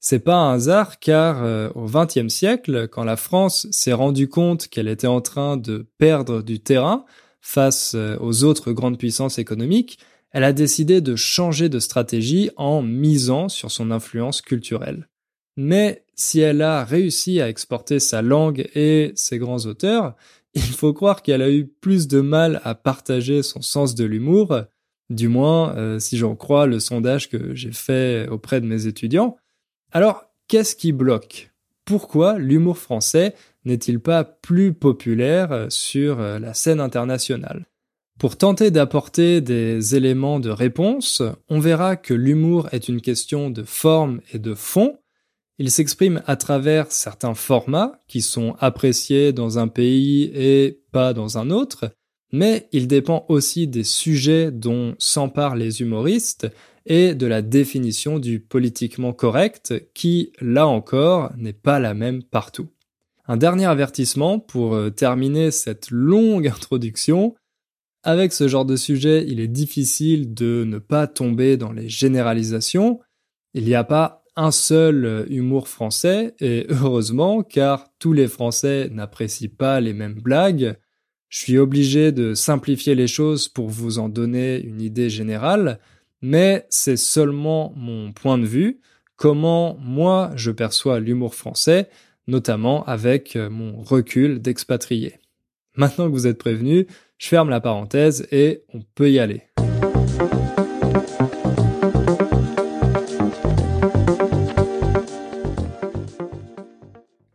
C'est 0.00 0.20
pas 0.20 0.36
un 0.36 0.54
hasard 0.54 0.98
car 0.98 1.44
euh, 1.44 1.68
au 1.74 1.84
XXe 1.84 2.32
siècle, 2.32 2.88
quand 2.88 3.04
la 3.04 3.16
France 3.16 3.66
s'est 3.72 3.92
rendue 3.92 4.28
compte 4.28 4.68
qu'elle 4.68 4.88
était 4.88 5.06
en 5.06 5.20
train 5.20 5.58
de 5.58 5.86
perdre 5.98 6.42
du 6.42 6.60
terrain 6.60 7.04
face 7.42 7.92
euh, 7.94 8.16
aux 8.20 8.42
autres 8.42 8.72
grandes 8.72 8.98
puissances 8.98 9.38
économiques, 9.38 9.98
elle 10.30 10.44
a 10.44 10.54
décidé 10.54 11.02
de 11.02 11.14
changer 11.14 11.68
de 11.68 11.78
stratégie 11.78 12.50
en 12.56 12.80
misant 12.80 13.50
sur 13.50 13.70
son 13.70 13.90
influence 13.90 14.40
culturelle. 14.40 15.10
Mais 15.58 16.04
si 16.14 16.40
elle 16.40 16.62
a 16.62 16.84
réussi 16.84 17.40
à 17.42 17.50
exporter 17.50 18.00
sa 18.00 18.22
langue 18.22 18.66
et 18.74 19.12
ses 19.14 19.38
grands 19.38 19.66
auteurs, 19.66 20.14
il 20.70 20.72
faut 20.72 20.94
croire 20.94 21.22
qu'elle 21.22 21.42
a 21.42 21.50
eu 21.50 21.66
plus 21.66 22.08
de 22.08 22.20
mal 22.20 22.62
à 22.64 22.74
partager 22.74 23.42
son 23.42 23.60
sens 23.60 23.94
de 23.94 24.04
l'humour, 24.04 24.62
du 25.10 25.28
moins 25.28 25.76
euh, 25.76 25.98
si 25.98 26.16
j'en 26.16 26.34
crois 26.34 26.66
le 26.66 26.80
sondage 26.80 27.28
que 27.28 27.54
j'ai 27.54 27.72
fait 27.72 28.26
auprès 28.28 28.62
de 28.62 28.66
mes 28.66 28.86
étudiants. 28.86 29.36
Alors, 29.92 30.24
qu'est-ce 30.48 30.74
qui 30.74 30.92
bloque? 30.92 31.52
Pourquoi 31.84 32.38
l'humour 32.38 32.78
français 32.78 33.34
n'est-il 33.66 34.00
pas 34.00 34.24
plus 34.24 34.72
populaire 34.72 35.66
sur 35.68 36.20
euh, 36.20 36.38
la 36.38 36.54
scène 36.54 36.80
internationale? 36.80 37.66
Pour 38.18 38.38
tenter 38.38 38.70
d'apporter 38.70 39.42
des 39.42 39.94
éléments 39.94 40.40
de 40.40 40.48
réponse, 40.48 41.22
on 41.50 41.60
verra 41.60 41.96
que 41.96 42.14
l'humour 42.14 42.68
est 42.72 42.88
une 42.88 43.02
question 43.02 43.50
de 43.50 43.62
forme 43.62 44.22
et 44.32 44.38
de 44.38 44.54
fond, 44.54 44.98
il 45.58 45.70
s'exprime 45.70 46.22
à 46.26 46.36
travers 46.36 46.92
certains 46.92 47.34
formats 47.34 48.00
qui 48.08 48.20
sont 48.20 48.56
appréciés 48.58 49.32
dans 49.32 49.58
un 49.58 49.68
pays 49.68 50.30
et 50.34 50.82
pas 50.92 51.14
dans 51.14 51.38
un 51.38 51.50
autre, 51.50 51.90
mais 52.32 52.68
il 52.72 52.88
dépend 52.88 53.24
aussi 53.28 53.66
des 53.66 53.84
sujets 53.84 54.50
dont 54.50 54.94
s'emparent 54.98 55.56
les 55.56 55.80
humoristes 55.80 56.48
et 56.84 57.14
de 57.14 57.26
la 57.26 57.42
définition 57.42 58.18
du 58.18 58.38
politiquement 58.40 59.12
correct 59.12 59.74
qui, 59.94 60.32
là 60.40 60.66
encore, 60.66 61.32
n'est 61.36 61.52
pas 61.52 61.78
la 61.78 61.94
même 61.94 62.22
partout. 62.22 62.68
Un 63.26 63.36
dernier 63.36 63.64
avertissement 63.66 64.38
pour 64.38 64.74
euh, 64.74 64.90
terminer 64.90 65.50
cette 65.50 65.90
longue 65.90 66.46
introduction. 66.54 67.34
Avec 68.04 68.32
ce 68.32 68.46
genre 68.46 68.64
de 68.64 68.76
sujet, 68.76 69.24
il 69.26 69.40
est 69.40 69.48
difficile 69.48 70.32
de 70.32 70.64
ne 70.64 70.78
pas 70.78 71.08
tomber 71.08 71.56
dans 71.56 71.72
les 71.72 71.88
généralisations. 71.88 73.00
Il 73.52 73.64
n'y 73.64 73.74
a 73.74 73.82
pas 73.82 74.22
un 74.36 74.50
seul 74.50 75.04
euh, 75.04 75.24
humour 75.28 75.68
français, 75.68 76.34
et 76.40 76.66
heureusement, 76.68 77.42
car 77.42 77.88
tous 77.98 78.12
les 78.12 78.28
Français 78.28 78.88
n'apprécient 78.90 79.50
pas 79.56 79.80
les 79.80 79.92
mêmes 79.92 80.20
blagues. 80.20 80.76
Je 81.28 81.38
suis 81.38 81.58
obligé 81.58 82.12
de 82.12 82.34
simplifier 82.34 82.94
les 82.94 83.08
choses 83.08 83.48
pour 83.48 83.68
vous 83.68 83.98
en 83.98 84.08
donner 84.08 84.60
une 84.60 84.80
idée 84.80 85.10
générale, 85.10 85.80
mais 86.22 86.66
c'est 86.70 86.96
seulement 86.96 87.72
mon 87.76 88.12
point 88.12 88.38
de 88.38 88.46
vue, 88.46 88.80
comment 89.16 89.76
moi 89.80 90.30
je 90.36 90.50
perçois 90.50 91.00
l'humour 91.00 91.34
français, 91.34 91.88
notamment 92.26 92.84
avec 92.84 93.36
euh, 93.36 93.50
mon 93.50 93.82
recul 93.82 94.40
d'expatrié. 94.40 95.18
Maintenant 95.76 96.06
que 96.06 96.12
vous 96.12 96.26
êtes 96.26 96.38
prévenus, 96.38 96.86
je 97.18 97.28
ferme 97.28 97.50
la 97.50 97.60
parenthèse 97.60 98.26
et 98.30 98.62
on 98.72 98.80
peut 98.94 99.10
y 99.10 99.18
aller. 99.18 99.42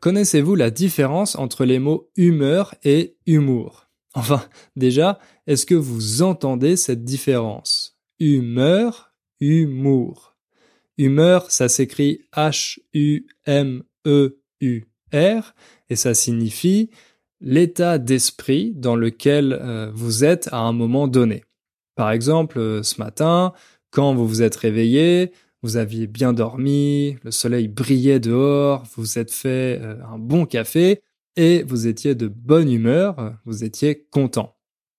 Connaissez-vous 0.01 0.55
la 0.55 0.71
différence 0.71 1.35
entre 1.35 1.63
les 1.63 1.77
mots 1.77 2.09
humeur 2.15 2.73
et 2.83 3.17
humour? 3.27 3.87
Enfin, 4.15 4.43
déjà, 4.75 5.19
est-ce 5.45 5.67
que 5.67 5.75
vous 5.75 6.23
entendez 6.23 6.75
cette 6.75 7.05
différence? 7.05 7.99
Humeur, 8.19 9.13
humour. 9.39 10.35
Humeur, 10.97 11.51
ça 11.51 11.69
s'écrit 11.69 12.21
H-U-M-E-U-R 12.35 12.83
et 15.89 15.95
ça 15.95 16.13
signifie 16.15 16.89
l'état 17.39 17.99
d'esprit 17.99 18.73
dans 18.75 18.95
lequel 18.95 19.53
euh, 19.53 19.91
vous 19.93 20.25
êtes 20.25 20.49
à 20.51 20.57
un 20.61 20.73
moment 20.73 21.07
donné. 21.07 21.43
Par 21.95 22.09
exemple, 22.09 22.57
euh, 22.57 22.81
ce 22.81 22.99
matin, 22.99 23.53
quand 23.91 24.15
vous 24.15 24.27
vous 24.27 24.41
êtes 24.41 24.55
réveillé, 24.55 25.31
vous 25.63 25.77
aviez 25.77 26.07
bien 26.07 26.33
dormi, 26.33 27.17
le 27.23 27.31
soleil 27.31 27.67
brillait 27.67 28.19
dehors, 28.19 28.83
vous 28.95 29.19
êtes 29.19 29.31
fait 29.31 29.79
euh, 29.81 29.95
un 30.11 30.17
bon 30.17 30.45
café 30.45 31.01
et 31.35 31.63
vous 31.63 31.87
étiez 31.87 32.15
de 32.15 32.27
bonne 32.27 32.71
humeur, 32.71 33.33
vous 33.45 33.63
étiez 33.63 34.07
content. 34.11 34.57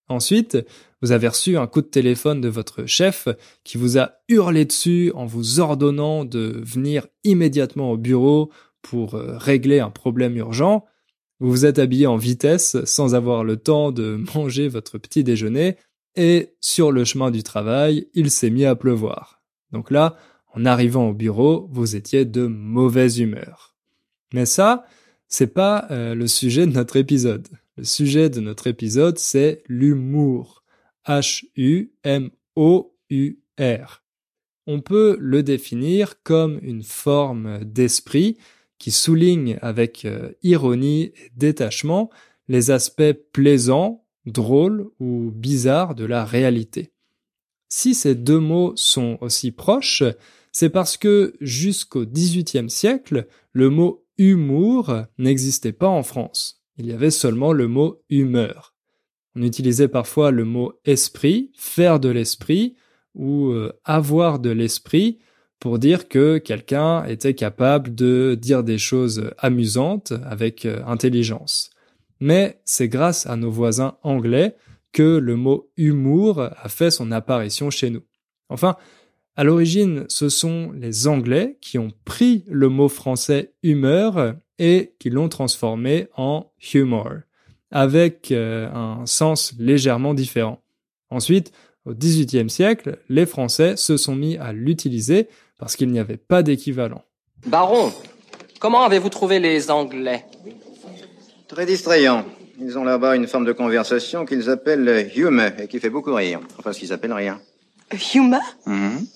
Ensuite, 0.08 0.58
vous 1.00 1.12
avez 1.12 1.28
reçu 1.28 1.56
un 1.56 1.66
coup 1.66 1.80
de 1.80 1.86
téléphone 1.86 2.40
de 2.40 2.48
votre 2.48 2.86
chef 2.86 3.28
qui 3.64 3.78
vous 3.78 3.98
a 3.98 4.12
hurlé 4.28 4.64
dessus 4.64 5.10
en 5.14 5.26
vous 5.26 5.60
ordonnant 5.60 6.24
de 6.24 6.60
venir 6.64 7.06
immédiatement 7.24 7.90
au 7.92 7.96
bureau 7.96 8.50
pour 8.82 9.14
euh, 9.14 9.36
régler 9.38 9.80
un 9.80 9.90
problème 9.90 10.36
urgent. 10.36 10.84
Vous 11.40 11.50
vous 11.50 11.66
êtes 11.66 11.78
habillé 11.78 12.06
en 12.06 12.16
vitesse 12.16 12.76
sans 12.84 13.14
avoir 13.14 13.42
le 13.42 13.56
temps 13.56 13.90
de 13.90 14.20
manger 14.34 14.68
votre 14.68 14.98
petit 14.98 15.24
déjeuner 15.24 15.76
et 16.14 16.54
sur 16.60 16.92
le 16.92 17.04
chemin 17.04 17.30
du 17.30 17.42
travail, 17.42 18.08
il 18.14 18.30
s'est 18.30 18.50
mis 18.50 18.66
à 18.66 18.76
pleuvoir. 18.76 19.42
Donc 19.72 19.90
là, 19.90 20.16
en 20.54 20.64
arrivant 20.64 21.08
au 21.08 21.14
bureau, 21.14 21.68
vous 21.70 21.96
étiez 21.96 22.24
de 22.24 22.46
mauvaise 22.46 23.18
humeur. 23.18 23.74
Mais 24.32 24.46
ça, 24.46 24.84
c'est 25.28 25.52
pas 25.52 25.86
euh, 25.90 26.14
le 26.14 26.26
sujet 26.26 26.66
de 26.66 26.72
notre 26.72 26.96
épisode. 26.96 27.48
Le 27.76 27.84
sujet 27.84 28.28
de 28.28 28.40
notre 28.40 28.66
épisode, 28.66 29.18
c'est 29.18 29.62
l'humour. 29.66 30.62
H-U-M-O-U-R. 31.06 31.92
On 34.66 34.80
peut 34.80 35.16
le 35.18 35.42
définir 35.42 36.22
comme 36.22 36.60
une 36.62 36.82
forme 36.82 37.64
d'esprit 37.64 38.36
qui 38.78 38.90
souligne 38.90 39.58
avec 39.62 40.04
euh, 40.04 40.32
ironie 40.42 41.12
et 41.16 41.32
détachement 41.36 42.10
les 42.48 42.70
aspects 42.70 43.14
plaisants, 43.32 44.04
drôles 44.26 44.90
ou 45.00 45.32
bizarres 45.34 45.94
de 45.94 46.04
la 46.04 46.24
réalité. 46.24 46.92
Si 47.68 47.94
ces 47.94 48.14
deux 48.14 48.38
mots 48.38 48.72
sont 48.76 49.18
aussi 49.20 49.50
proches, 49.50 50.02
c'est 50.52 50.68
parce 50.68 50.96
que 50.96 51.34
jusqu'au 51.40 52.04
XVIIIe 52.04 52.70
siècle, 52.70 53.26
le 53.52 53.70
mot 53.70 54.04
humour 54.18 55.04
n'existait 55.18 55.72
pas 55.72 55.88
en 55.88 56.02
France. 56.02 56.62
Il 56.76 56.86
y 56.86 56.92
avait 56.92 57.10
seulement 57.10 57.52
le 57.52 57.68
mot 57.68 58.02
humeur. 58.10 58.74
On 59.34 59.42
utilisait 59.42 59.88
parfois 59.88 60.30
le 60.30 60.44
mot 60.44 60.74
esprit, 60.84 61.52
faire 61.56 62.00
de 62.00 62.10
l'esprit, 62.10 62.76
ou 63.14 63.50
euh, 63.50 63.72
avoir 63.84 64.38
de 64.38 64.50
l'esprit, 64.50 65.18
pour 65.58 65.78
dire 65.78 66.08
que 66.08 66.38
quelqu'un 66.38 67.04
était 67.04 67.34
capable 67.34 67.94
de 67.94 68.36
dire 68.38 68.62
des 68.62 68.78
choses 68.78 69.30
amusantes 69.38 70.12
avec 70.24 70.66
euh, 70.66 70.82
intelligence. 70.86 71.70
Mais 72.20 72.60
c'est 72.64 72.88
grâce 72.88 73.26
à 73.26 73.36
nos 73.36 73.50
voisins 73.50 73.96
anglais 74.02 74.56
que 74.92 75.16
le 75.16 75.36
mot 75.36 75.70
humour 75.76 76.40
a 76.40 76.68
fait 76.68 76.90
son 76.90 77.10
apparition 77.10 77.70
chez 77.70 77.90
nous. 77.90 78.02
Enfin, 78.48 78.76
à 79.36 79.44
l'origine, 79.44 80.04
ce 80.08 80.28
sont 80.28 80.72
les 80.72 81.06
Anglais 81.06 81.56
qui 81.60 81.78
ont 81.78 81.90
pris 82.04 82.44
le 82.48 82.68
mot 82.68 82.88
français 82.88 83.52
humeur 83.62 84.34
et 84.58 84.94
qui 84.98 85.10
l'ont 85.10 85.28
transformé 85.28 86.08
en 86.16 86.52
humor, 86.74 87.08
avec 87.70 88.30
euh, 88.30 88.70
un 88.72 89.06
sens 89.06 89.54
légèrement 89.58 90.14
différent. 90.14 90.60
Ensuite, 91.10 91.52
au 91.84 91.94
XVIIIe 91.94 92.50
siècle, 92.50 92.98
les 93.08 93.26
Français 93.26 93.76
se 93.76 93.96
sont 93.96 94.14
mis 94.14 94.36
à 94.36 94.52
l'utiliser 94.52 95.28
parce 95.58 95.76
qu'il 95.76 95.90
n'y 95.90 95.98
avait 95.98 96.16
pas 96.16 96.42
d'équivalent. 96.42 97.02
Baron, 97.46 97.92
comment 98.60 98.82
avez-vous 98.82 99.08
trouvé 99.08 99.40
les 99.40 99.70
Anglais? 99.70 100.24
Très 101.48 101.66
distrayant. 101.66 102.24
Ils 102.60 102.78
ont 102.78 102.84
là-bas 102.84 103.16
une 103.16 103.26
forme 103.26 103.44
de 103.46 103.52
conversation 103.52 104.24
qu'ils 104.24 104.48
appellent 104.48 105.10
humour 105.16 105.50
et 105.58 105.66
qui 105.68 105.80
fait 105.80 105.90
beaucoup 105.90 106.14
rire. 106.14 106.40
Enfin, 106.58 106.72
ce 106.72 106.78
qu'ils 106.78 106.92
appellent 106.92 107.12
rire. 107.12 107.40
Humour 108.14 108.40
Mhm. 108.66 109.06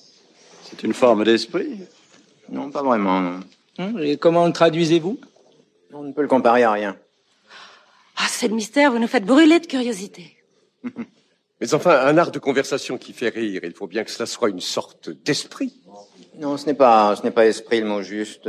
C'est 0.70 0.82
une 0.82 0.94
forme 0.94 1.24
d'esprit. 1.24 1.80
Non, 2.50 2.70
pas 2.70 2.82
vraiment, 2.82 3.20
non. 3.20 3.40
Hum, 3.78 3.98
Et 4.02 4.16
comment 4.16 4.46
le 4.46 4.52
traduisez-vous? 4.52 5.18
On 5.92 6.02
ne 6.02 6.12
peut 6.12 6.22
le 6.22 6.28
comparer 6.28 6.62
à 6.64 6.72
rien. 6.72 6.96
Ah, 8.16 8.26
c'est 8.28 8.48
le 8.48 8.54
mystère, 8.54 8.92
vous 8.92 8.98
nous 8.98 9.06
faites 9.08 9.24
brûler 9.24 9.60
de 9.60 9.66
curiosité. 9.66 10.36
Mais 11.60 11.72
enfin, 11.72 12.06
un 12.06 12.18
art 12.18 12.30
de 12.30 12.38
conversation 12.38 12.98
qui 12.98 13.12
fait 13.12 13.30
rire, 13.30 13.62
il 13.64 13.72
faut 13.72 13.86
bien 13.86 14.04
que 14.04 14.10
cela 14.10 14.26
soit 14.26 14.50
une 14.50 14.60
sorte 14.60 15.08
d'esprit. 15.24 15.72
Non, 16.38 16.58
ce 16.58 16.66
n'est 16.66 16.74
pas, 16.74 17.16
ce 17.16 17.22
n'est 17.22 17.30
pas 17.30 17.46
esprit 17.46 17.80
le 17.80 17.86
mot 17.86 18.02
juste. 18.02 18.48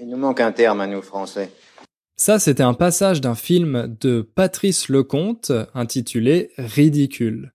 Il 0.00 0.08
nous 0.08 0.16
manque 0.16 0.40
un 0.40 0.52
terme 0.52 0.80
à 0.80 0.86
nous, 0.86 1.02
français. 1.02 1.50
Ça, 2.16 2.38
c'était 2.38 2.62
un 2.62 2.72
passage 2.72 3.20
d'un 3.20 3.34
film 3.34 3.94
de 4.00 4.22
Patrice 4.22 4.88
Lecomte 4.88 5.52
intitulé 5.74 6.50
Ridicule. 6.56 7.52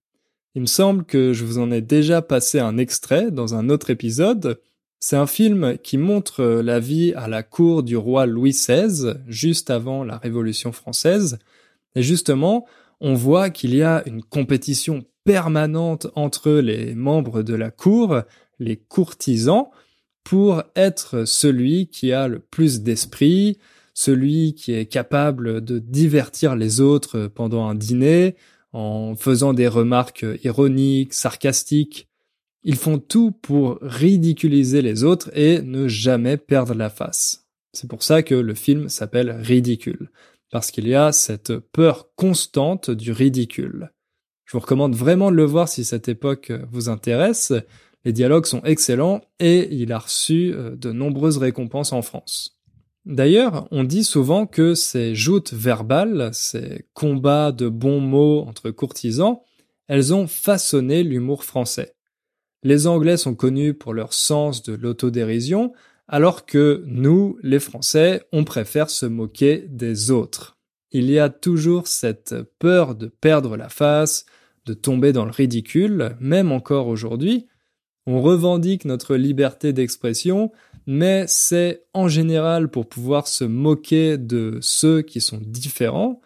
Il 0.54 0.62
me 0.62 0.68
semble 0.68 1.06
que 1.06 1.32
je 1.32 1.46
vous 1.46 1.60
en 1.60 1.72
ai 1.72 1.80
déjà 1.80 2.22
passé 2.22 2.60
un 2.60 2.78
extrait 2.78 3.32
dans 3.32 3.56
un 3.56 3.70
autre 3.70 3.90
épisode. 3.90 4.60
C'est 5.00 5.16
un 5.16 5.26
film 5.28 5.78
qui 5.78 5.98
montre 5.98 6.44
la 6.44 6.80
vie 6.80 7.14
à 7.16 7.30
la 7.30 7.42
cour 7.42 7.84
du 7.84 7.96
roi 7.96 8.26
Louis 8.26 8.52
XVI, 8.52 9.14
juste 9.28 9.70
avant 9.70 10.04
la 10.04 10.18
Révolution 10.18 10.74
française. 10.74 11.40
Et 11.96 12.04
justement, 12.04 12.66
on 13.00 13.14
voit 13.14 13.50
qu'il 13.50 13.74
y 13.74 13.82
a 13.82 14.04
une 14.06 14.24
compétition 14.24 15.06
permanente 15.24 16.08
entre 16.16 16.52
les 16.52 16.96
membres 16.96 17.44
de 17.44 17.56
la 17.56 17.72
cour, 17.72 18.22
les 18.60 18.76
courtisans, 18.76 19.70
pour 20.26 20.64
être 20.76 21.24
celui 21.26 21.88
qui 21.88 22.12
a 22.12 22.28
le 22.28 22.40
plus 22.40 22.82
d'esprit, 22.82 23.58
celui 23.94 24.54
qui 24.54 24.74
est 24.74 24.86
capable 24.86 25.64
de 25.64 25.80
divertir 25.80 26.58
les 26.58 26.82
autres 26.82 27.28
pendant 27.28 27.68
un 27.68 27.76
dîner, 27.76 28.36
en 28.74 29.16
faisant 29.16 29.54
des 29.54 29.68
remarques 29.68 30.26
ironiques, 30.44 31.14
sarcastiques. 31.14 32.08
Ils 32.64 32.76
font 32.76 33.00
tout 33.00 33.32
pour 33.32 33.80
ridiculiser 33.82 34.82
les 34.82 35.04
autres 35.04 35.36
et 35.38 35.62
ne 35.62 35.88
jamais 35.88 36.38
perdre 36.38 36.74
la 36.74 36.90
face. 36.90 37.48
C'est 37.74 37.90
pour 37.90 38.04
ça 38.04 38.22
que 38.22 38.36
le 38.36 38.54
film 38.54 38.90
s'appelle 38.90 39.32
Ridicule, 39.32 40.12
parce 40.52 40.72
qu'il 40.72 40.88
y 40.88 40.96
a 40.96 41.12
cette 41.12 41.58
peur 41.58 42.10
constante 42.16 42.92
du 42.92 43.12
ridicule. 43.12 43.92
Je 44.46 44.58
vous 44.58 44.62
recommande 44.62 44.96
vraiment 44.96 45.32
de 45.32 45.38
le 45.38 45.46
voir 45.46 45.70
si 45.70 45.86
cette 45.86 46.10
époque 46.10 46.52
vous 46.72 46.90
intéresse. 46.90 47.54
Les 48.04 48.12
dialogues 48.12 48.46
sont 48.46 48.62
excellents 48.64 49.22
et 49.40 49.74
il 49.74 49.94
a 49.94 50.00
reçu 50.00 50.52
euh, 50.54 50.76
de 50.76 50.92
nombreuses 50.92 51.38
récompenses 51.38 51.94
en 51.94 52.02
France. 52.02 52.61
D'ailleurs, 53.06 53.68
on 53.72 53.84
dit 53.84 54.04
souvent 54.04 54.46
que 54.46 54.76
ces 54.76 55.16
joutes 55.16 55.54
verbales, 55.54 56.30
ces 56.34 56.86
combats 56.94 57.52
de 57.52 57.68
bons 57.68 58.00
mots 58.00 58.42
entre 58.42 58.70
courtisans, 58.70 59.42
elles 59.88 60.14
ont 60.14 60.28
façonné 60.28 61.04
l'humour 61.04 61.44
français. 61.44 61.96
Les 62.64 62.86
Anglais 62.86 63.18
sont 63.18 63.34
connus 63.34 63.74
pour 63.74 63.94
leur 63.94 64.14
sens 64.14 64.62
de 64.62 64.74
l'autodérision, 64.74 65.74
alors 66.08 66.46
que 66.46 66.84
nous, 66.86 67.40
les 67.42 67.60
Français, 67.60 68.24
on 68.32 68.44
préfère 68.44 68.90
se 68.90 69.06
moquer 69.06 69.66
des 69.70 70.12
autres. 70.12 70.58
Il 70.92 71.10
y 71.10 71.18
a 71.18 71.30
toujours 71.30 71.88
cette 71.88 72.36
peur 72.60 72.96
de 72.96 73.08
perdre 73.08 73.58
la 73.58 73.70
face, 73.70 74.26
de 74.66 74.74
tomber 74.74 75.12
dans 75.12 75.26
le 75.26 75.32
ridicule, 75.32 76.16
même 76.20 76.52
encore 76.52 76.88
aujourd'hui. 76.88 77.48
On 78.06 78.22
revendique 78.22 78.86
notre 78.86 79.16
liberté 79.16 79.74
d'expression, 79.74 80.52
mais 80.88 81.26
c'est 81.28 81.84
en 81.94 82.08
général 82.08 82.70
pour 82.70 82.88
pouvoir 82.88 83.28
se 83.28 83.44
moquer 83.44 84.18
de 84.18 84.58
ceux 84.62 85.02
qui 85.02 85.22
sont 85.22 85.40
différents, 85.42 86.22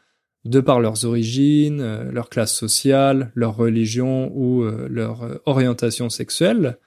de 0.45 0.59
par 0.59 0.79
leurs 0.79 1.05
origines, 1.05 1.81
euh, 1.81 2.12
leur 2.12 2.29
classe 2.29 2.53
sociale, 2.53 3.31
leur 3.35 3.55
religion 3.55 4.31
ou 4.33 4.63
euh, 4.63 4.87
leur 4.89 5.24
euh, 5.24 5.37
orientation 5.46 6.09
sexuelle. 6.09 6.77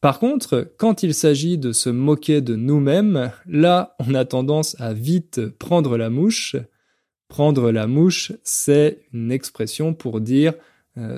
Par 0.00 0.18
contre, 0.18 0.72
quand 0.76 1.02
il 1.02 1.14
s'agit 1.14 1.56
de 1.56 1.72
se 1.72 1.88
moquer 1.88 2.40
de 2.40 2.54
nous-mêmes, 2.56 3.32
là, 3.46 3.96
on 4.00 4.14
a 4.14 4.24
tendance 4.24 4.78
à 4.80 4.92
vite 4.92 5.46
prendre 5.46 5.96
la 5.96 6.10
mouche. 6.10 6.56
Prendre 7.28 7.72
la 7.72 7.86
mouche, 7.86 8.32
c'est 8.44 9.00
une 9.12 9.32
expression 9.32 9.94
pour 9.94 10.20
dire 10.20 10.54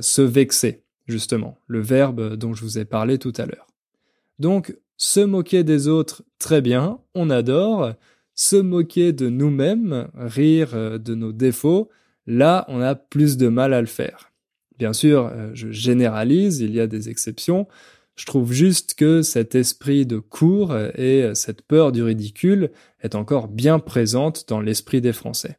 se 0.01 0.23
vexer, 0.23 0.85
justement, 1.07 1.59
le 1.67 1.81
verbe 1.81 2.35
dont 2.37 2.55
je 2.55 2.63
vous 2.63 2.79
ai 2.79 2.87
parlé 2.87 3.19
tout 3.19 3.33
à 3.37 3.45
l'heure. 3.45 3.67
Donc, 4.39 4.75
se 4.99 5.21
moquer 5.21 5.65
des 5.65 5.89
autres, 5.89 6.25
très 6.39 6.61
bien, 6.61 6.99
on 7.15 7.31
adore. 7.31 7.93
Se 8.35 8.57
moquer 8.57 9.13
de 9.13 9.29
nous-mêmes, 9.29 10.09
rire 10.15 10.71
euh, 10.75 10.99
de 10.99 11.15
nos 11.15 11.33
défauts, 11.33 11.89
là, 12.27 12.65
on 12.69 12.81
a 12.81 12.95
plus 12.95 13.37
de 13.37 13.49
mal 13.49 13.73
à 13.73 13.81
le 13.81 13.87
faire. 13.87 14.33
Bien 14.77 14.93
sûr, 14.93 15.31
euh, 15.33 15.51
je 15.55 15.71
généralise, 15.71 16.61
il 16.61 16.73
y 16.73 16.81
a 16.81 16.87
des 16.87 17.09
exceptions. 17.09 17.67
Je 18.17 18.27
trouve 18.27 18.53
juste 18.53 18.95
que 18.95 19.23
cet 19.23 19.55
esprit 19.55 20.05
de 20.05 20.19
cours 20.19 20.77
et 20.77 21.31
cette 21.35 21.63
peur 21.63 21.93
du 21.93 22.03
ridicule 22.03 22.71
est 23.01 23.15
encore 23.15 23.47
bien 23.47 23.79
présente 23.79 24.47
dans 24.49 24.61
l'esprit 24.61 25.01
des 25.01 25.13
Français. 25.13 25.59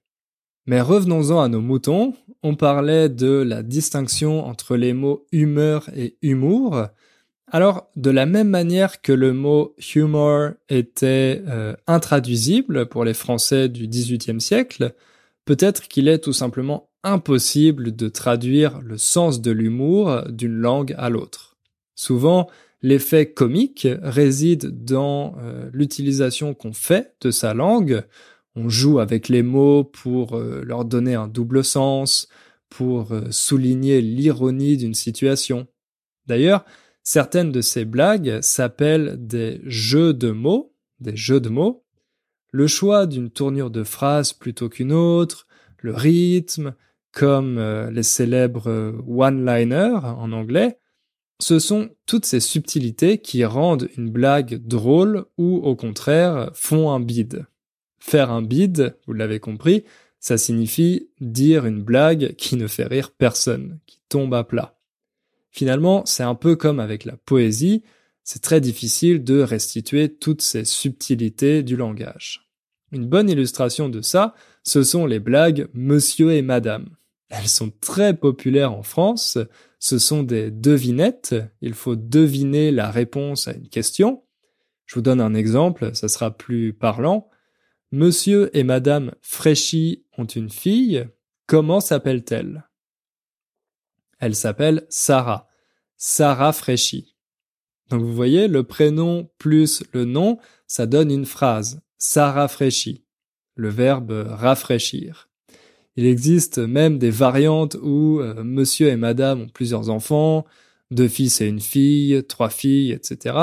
Mais 0.65 0.81
revenons-en 0.81 1.39
à 1.39 1.47
nos 1.47 1.61
moutons. 1.61 2.13
On 2.43 2.55
parlait 2.55 3.07
de 3.07 3.31
la 3.31 3.63
distinction 3.63 4.45
entre 4.45 4.75
les 4.75 4.93
mots 4.93 5.25
humeur 5.31 5.89
et 5.95 6.17
humour. 6.21 6.87
Alors, 7.51 7.89
de 7.95 8.11
la 8.11 8.25
même 8.25 8.49
manière 8.49 9.01
que 9.01 9.11
le 9.11 9.33
mot 9.33 9.75
humor 9.95 10.51
était 10.69 11.41
euh, 11.47 11.75
intraduisible 11.87 12.87
pour 12.87 13.03
les 13.05 13.13
Français 13.13 13.69
du 13.69 13.87
XVIIIe 13.87 14.39
siècle, 14.39 14.93
peut-être 15.45 15.87
qu'il 15.87 16.07
est 16.07 16.19
tout 16.19 16.33
simplement 16.33 16.89
impossible 17.03 17.95
de 17.95 18.07
traduire 18.09 18.81
le 18.81 18.97
sens 18.97 19.41
de 19.41 19.51
l'humour 19.51 20.23
d'une 20.29 20.55
langue 20.55 20.93
à 20.97 21.09
l'autre. 21.09 21.57
Souvent, 21.95 22.49
l'effet 22.81 23.31
comique 23.31 23.87
réside 24.01 24.83
dans 24.85 25.35
euh, 25.39 25.69
l'utilisation 25.73 26.53
qu'on 26.53 26.73
fait 26.73 27.15
de 27.21 27.31
sa 27.31 27.53
langue. 27.53 28.03
On 28.55 28.69
joue 28.69 28.99
avec 28.99 29.29
les 29.29 29.43
mots 29.43 29.83
pour 29.83 30.37
euh, 30.37 30.61
leur 30.65 30.85
donner 30.85 31.15
un 31.15 31.27
double 31.27 31.63
sens, 31.63 32.27
pour 32.69 33.11
euh, 33.11 33.31
souligner 33.31 34.01
l'ironie 34.01 34.77
d'une 34.77 34.93
situation. 34.93 35.67
D'ailleurs, 36.27 36.65
certaines 37.09 37.51
de 37.51 37.61
ces 37.61 37.85
blagues 37.85 38.39
s'appellent 38.41 39.15
des 39.17 39.61
jeux 39.63 40.13
de 40.13 40.29
mots, 40.29 40.75
des 40.99 41.15
jeux 41.15 41.39
de 41.39 41.49
mots. 41.49 41.83
Le 42.51 42.67
choix 42.67 43.07
d'une 43.07 43.31
tournure 43.31 43.71
de 43.71 43.83
phrase 43.83 44.31
plutôt 44.31 44.69
qu'une 44.69 44.93
autre, 44.93 45.47
le 45.79 45.91
rythme, 45.91 46.75
comme 47.11 47.59
les 47.89 48.03
célèbres 48.03 48.93
one-liners 49.07 50.05
en 50.05 50.31
anglais, 50.31 50.77
ce 51.39 51.57
sont 51.57 51.89
toutes 52.05 52.25
ces 52.25 52.39
subtilités 52.39 53.17
qui 53.17 53.43
rendent 53.43 53.89
une 53.97 54.11
blague 54.11 54.61
drôle 54.67 55.25
ou 55.39 55.55
au 55.55 55.75
contraire 55.75 56.51
font 56.53 56.91
un 56.91 56.99
bide. 56.99 57.47
Faire 57.97 58.29
un 58.29 58.43
bide, 58.43 58.95
vous 59.07 59.13
l'avez 59.13 59.39
compris, 59.39 59.83
ça 60.19 60.37
signifie 60.37 61.09
dire 61.21 61.65
une 61.65 61.81
blague 61.81 62.35
qui 62.35 62.55
ne 62.55 62.67
fait 62.67 62.85
rire 62.85 63.09
personne, 63.09 63.79
qui 63.87 63.99
tombe 64.09 64.35
à 64.35 64.43
plat. 64.43 64.78
Finalement, 65.51 66.05
c'est 66.05 66.23
un 66.23 66.35
peu 66.35 66.55
comme 66.55 66.79
avec 66.79 67.05
la 67.05 67.17
poésie, 67.17 67.83
c'est 68.23 68.41
très 68.41 68.61
difficile 68.61 69.23
de 69.23 69.41
restituer 69.41 70.13
toutes 70.13 70.41
ces 70.41 70.65
subtilités 70.65 71.63
du 71.63 71.75
langage. 71.75 72.47
Une 72.91 73.07
bonne 73.07 73.29
illustration 73.29 73.89
de 73.89 74.01
ça, 74.01 74.35
ce 74.63 74.83
sont 74.83 75.05
les 75.05 75.19
blagues 75.19 75.67
Monsieur 75.73 76.31
et 76.33 76.41
Madame. 76.41 76.89
Elles 77.29 77.47
sont 77.47 77.71
très 77.81 78.15
populaires 78.15 78.73
en 78.73 78.83
France, 78.83 79.37
ce 79.79 79.99
sont 79.99 80.23
des 80.23 80.51
devinettes, 80.51 81.35
il 81.61 81.73
faut 81.73 81.95
deviner 81.95 82.71
la 82.71 82.89
réponse 82.89 83.47
à 83.47 83.53
une 83.53 83.69
question. 83.69 84.23
Je 84.85 84.95
vous 84.95 85.01
donne 85.01 85.21
un 85.21 85.35
exemple, 85.35 85.91
ça 85.93 86.07
sera 86.07 86.35
plus 86.35 86.73
parlant. 86.73 87.29
Monsieur 87.91 88.55
et 88.57 88.63
Madame 88.63 89.13
Fréchy 89.21 90.05
ont 90.17 90.25
une 90.25 90.49
fille, 90.49 91.07
comment 91.45 91.79
s'appelle-t-elle? 91.79 92.68
Elle 94.19 94.35
s'appelle 94.35 94.85
Sarah. 94.89 95.47
Sarah 95.97 96.53
Fréchy. 96.53 97.15
Donc 97.89 98.01
vous 98.01 98.13
voyez, 98.13 98.47
le 98.47 98.63
prénom 98.63 99.29
plus 99.37 99.83
le 99.93 100.05
nom, 100.05 100.37
ça 100.67 100.85
donne 100.85 101.11
une 101.11 101.25
phrase. 101.25 101.81
Sarah 101.97 102.47
Fréchy. 102.47 103.03
Le 103.55 103.69
verbe 103.69 104.25
rafraîchir. 104.29 105.27
Il 105.97 106.05
existe 106.05 106.59
même 106.59 106.97
des 106.97 107.09
variantes 107.09 107.75
où 107.81 108.21
euh, 108.21 108.41
monsieur 108.43 108.87
et 108.87 108.95
madame 108.95 109.41
ont 109.41 109.49
plusieurs 109.49 109.89
enfants, 109.89 110.45
deux 110.91 111.09
fils 111.09 111.41
et 111.41 111.47
une 111.47 111.59
fille, 111.59 112.23
trois 112.25 112.49
filles, 112.49 112.93
etc. 112.93 113.35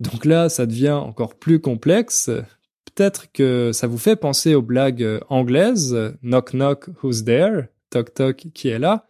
Donc 0.00 0.24
là, 0.24 0.48
ça 0.48 0.66
devient 0.66 0.90
encore 0.90 1.36
plus 1.36 1.60
complexe. 1.60 2.28
Peut-être 2.86 3.30
que 3.30 3.70
ça 3.72 3.86
vous 3.86 3.98
fait 3.98 4.16
penser 4.16 4.54
aux 4.54 4.62
blagues 4.62 5.20
anglaises, 5.28 5.96
knock 6.22 6.54
knock, 6.54 6.88
who's 7.02 7.24
there, 7.24 7.68
toc 7.90 8.14
toc, 8.14 8.48
qui 8.52 8.68
est 8.68 8.80
là. 8.80 9.06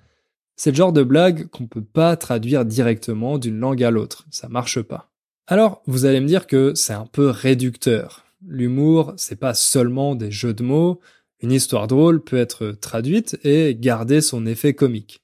C'est 0.56 0.70
le 0.70 0.76
genre 0.76 0.92
de 0.92 1.02
blague 1.02 1.48
qu'on 1.48 1.66
peut 1.66 1.84
pas 1.84 2.16
traduire 2.16 2.64
directement 2.64 3.38
d'une 3.38 3.60
langue 3.60 3.84
à 3.84 3.90
l'autre. 3.90 4.26
Ça 4.30 4.48
marche 4.48 4.80
pas. 4.80 5.10
Alors, 5.46 5.82
vous 5.86 6.06
allez 6.06 6.20
me 6.20 6.26
dire 6.26 6.46
que 6.46 6.74
c'est 6.74 6.94
un 6.94 7.06
peu 7.06 7.28
réducteur. 7.28 8.24
L'humour, 8.46 9.12
c'est 9.16 9.38
pas 9.38 9.54
seulement 9.54 10.14
des 10.14 10.30
jeux 10.30 10.54
de 10.54 10.62
mots, 10.62 11.00
Une 11.42 11.52
histoire 11.52 11.86
drôle 11.86 12.24
peut 12.24 12.38
être 12.38 12.72
traduite 12.80 13.38
et 13.44 13.76
garder 13.78 14.22
son 14.22 14.46
effet 14.46 14.72
comique. 14.72 15.20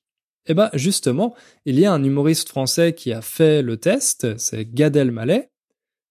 Eh 0.46 0.52
ben, 0.52 0.68
justement, 0.74 1.34
il 1.64 1.80
y 1.80 1.86
a 1.86 1.92
un 1.92 2.04
humoriste 2.04 2.50
français 2.50 2.94
qui 2.94 3.12
a 3.12 3.22
fait 3.22 3.62
le 3.62 3.78
test, 3.78 4.36
c'est 4.36 4.66
Gad 4.66 4.94
Elmaleh. 4.94 5.48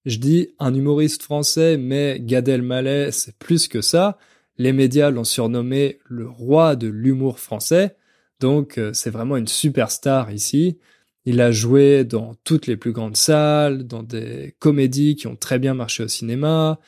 Je 0.05 0.17
dis 0.17 0.49
un 0.57 0.73
humoriste 0.73 1.21
français, 1.21 1.77
mais 1.77 2.19
Gad 2.19 2.47
Elmaleh, 2.47 3.11
c'est 3.11 3.37
plus 3.37 3.67
que 3.67 3.81
ça. 3.81 4.17
Les 4.57 4.73
médias 4.73 5.11
l'ont 5.11 5.23
surnommé 5.23 5.99
le 6.05 6.27
roi 6.27 6.75
de 6.75 6.87
l'humour 6.87 7.39
français. 7.39 7.95
Donc, 8.41 8.77
euh, 8.79 8.91
c'est 8.93 9.11
vraiment 9.11 9.37
une 9.37 9.47
superstar 9.47 10.31
ici. 10.31 10.79
Il 11.25 11.39
a 11.39 11.51
joué 11.51 12.03
dans 12.03 12.33
toutes 12.43 12.65
les 12.65 12.75
plus 12.75 12.91
grandes 12.91 13.15
salles, 13.15 13.83
dans 13.83 14.03
des 14.03 14.55
comédies 14.59 15.15
qui 15.15 15.27
ont 15.27 15.35
très 15.35 15.59
bien 15.59 15.75
marché 15.75 16.03
au 16.03 16.07
cinéma. 16.07 16.79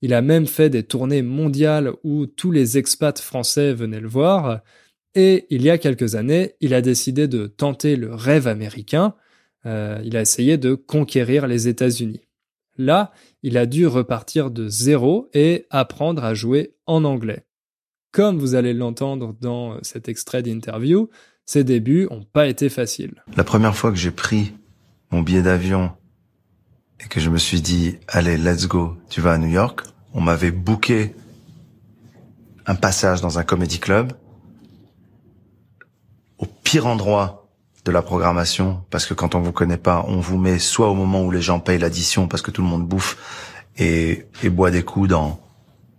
Il 0.00 0.14
a 0.14 0.22
même 0.22 0.46
fait 0.46 0.70
des 0.70 0.82
tournées 0.82 1.22
mondiales 1.22 1.92
où 2.02 2.26
tous 2.26 2.50
les 2.50 2.78
expats 2.78 3.20
français 3.20 3.74
venaient 3.74 4.00
le 4.00 4.08
voir. 4.08 4.62
Et 5.14 5.46
il 5.50 5.62
y 5.62 5.68
a 5.68 5.76
quelques 5.76 6.14
années, 6.14 6.54
il 6.60 6.72
a 6.72 6.80
décidé 6.80 7.28
de 7.28 7.46
tenter 7.46 7.96
le 7.96 8.14
rêve 8.14 8.48
américain. 8.48 9.14
Euh, 9.66 10.00
il 10.04 10.16
a 10.16 10.22
essayé 10.22 10.56
de 10.56 10.74
conquérir 10.74 11.46
les 11.46 11.68
États-Unis. 11.68 12.22
Là, 12.78 13.12
il 13.42 13.58
a 13.58 13.66
dû 13.66 13.86
repartir 13.86 14.50
de 14.50 14.66
zéro 14.66 15.28
et 15.34 15.66
apprendre 15.68 16.24
à 16.24 16.32
jouer 16.32 16.74
en 16.86 17.04
anglais. 17.04 17.44
Comme 18.12 18.38
vous 18.38 18.54
allez 18.54 18.74
l'entendre 18.74 19.34
dans 19.40 19.82
cet 19.82 20.06
extrait 20.06 20.42
d'interview, 20.42 21.08
ses 21.46 21.64
débuts 21.64 22.06
n'ont 22.10 22.24
pas 22.24 22.46
été 22.46 22.68
faciles. 22.68 23.24
La 23.36 23.44
première 23.44 23.74
fois 23.74 23.90
que 23.90 23.96
j'ai 23.96 24.10
pris 24.10 24.52
mon 25.10 25.22
billet 25.22 25.40
d'avion 25.40 25.92
et 27.00 27.08
que 27.08 27.20
je 27.20 27.30
me 27.30 27.38
suis 27.38 27.62
dit, 27.62 27.96
allez, 28.08 28.36
let's 28.36 28.68
go, 28.68 28.98
tu 29.08 29.22
vas 29.22 29.32
à 29.32 29.38
New 29.38 29.48
York, 29.48 29.80
on 30.12 30.20
m'avait 30.20 30.50
booké 30.50 31.14
un 32.66 32.74
passage 32.74 33.22
dans 33.22 33.38
un 33.38 33.44
comedy 33.44 33.78
club 33.78 34.12
au 36.36 36.44
pire 36.44 36.86
endroit 36.86 37.48
de 37.86 37.90
la 37.90 38.02
programmation 38.02 38.84
parce 38.90 39.06
que 39.06 39.14
quand 39.14 39.34
on 39.34 39.40
vous 39.40 39.52
connaît 39.52 39.78
pas, 39.78 40.04
on 40.06 40.20
vous 40.20 40.36
met 40.36 40.58
soit 40.58 40.90
au 40.90 40.94
moment 40.94 41.24
où 41.24 41.30
les 41.30 41.40
gens 41.40 41.60
payent 41.60 41.78
l'addition 41.78 42.28
parce 42.28 42.42
que 42.42 42.50
tout 42.50 42.60
le 42.60 42.68
monde 42.68 42.86
bouffe 42.86 43.16
et, 43.78 44.26
et 44.42 44.50
boit 44.50 44.70
des 44.70 44.82
coups 44.82 45.08
dans 45.08 45.40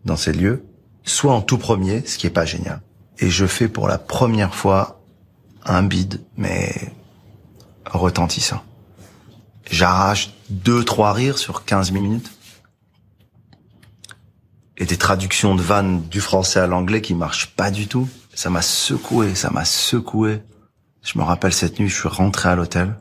dans 0.05 0.17
ces 0.17 0.33
lieux, 0.33 0.63
soit 1.03 1.33
en 1.33 1.41
tout 1.41 1.57
premier, 1.57 2.05
ce 2.05 2.17
qui 2.17 2.27
est 2.27 2.31
pas 2.31 2.45
génial. 2.45 2.81
Et 3.19 3.29
je 3.29 3.45
fais 3.45 3.67
pour 3.67 3.87
la 3.87 3.97
première 3.97 4.55
fois 4.55 5.01
un 5.65 5.83
bide, 5.83 6.21
mais 6.37 6.93
retentissant. 7.85 8.63
J'arrache 9.69 10.33
deux, 10.49 10.83
trois 10.83 11.13
rires 11.13 11.37
sur 11.37 11.65
15 11.65 11.91
minutes. 11.91 12.31
Et 14.77 14.85
des 14.85 14.97
traductions 14.97 15.55
de 15.55 15.61
vannes 15.61 16.01
du 16.09 16.19
français 16.19 16.59
à 16.59 16.67
l'anglais 16.67 17.01
qui 17.01 17.13
marchent 17.13 17.55
pas 17.55 17.71
du 17.71 17.87
tout. 17.87 18.09
Ça 18.33 18.49
m'a 18.49 18.61
secoué, 18.61 19.35
ça 19.35 19.51
m'a 19.51 19.65
secoué. 19.65 20.41
Je 21.03 21.17
me 21.19 21.23
rappelle 21.23 21.53
cette 21.53 21.79
nuit, 21.79 21.89
je 21.89 21.95
suis 21.95 22.09
rentré 22.09 22.49
à 22.49 22.55
l'hôtel. 22.55 22.95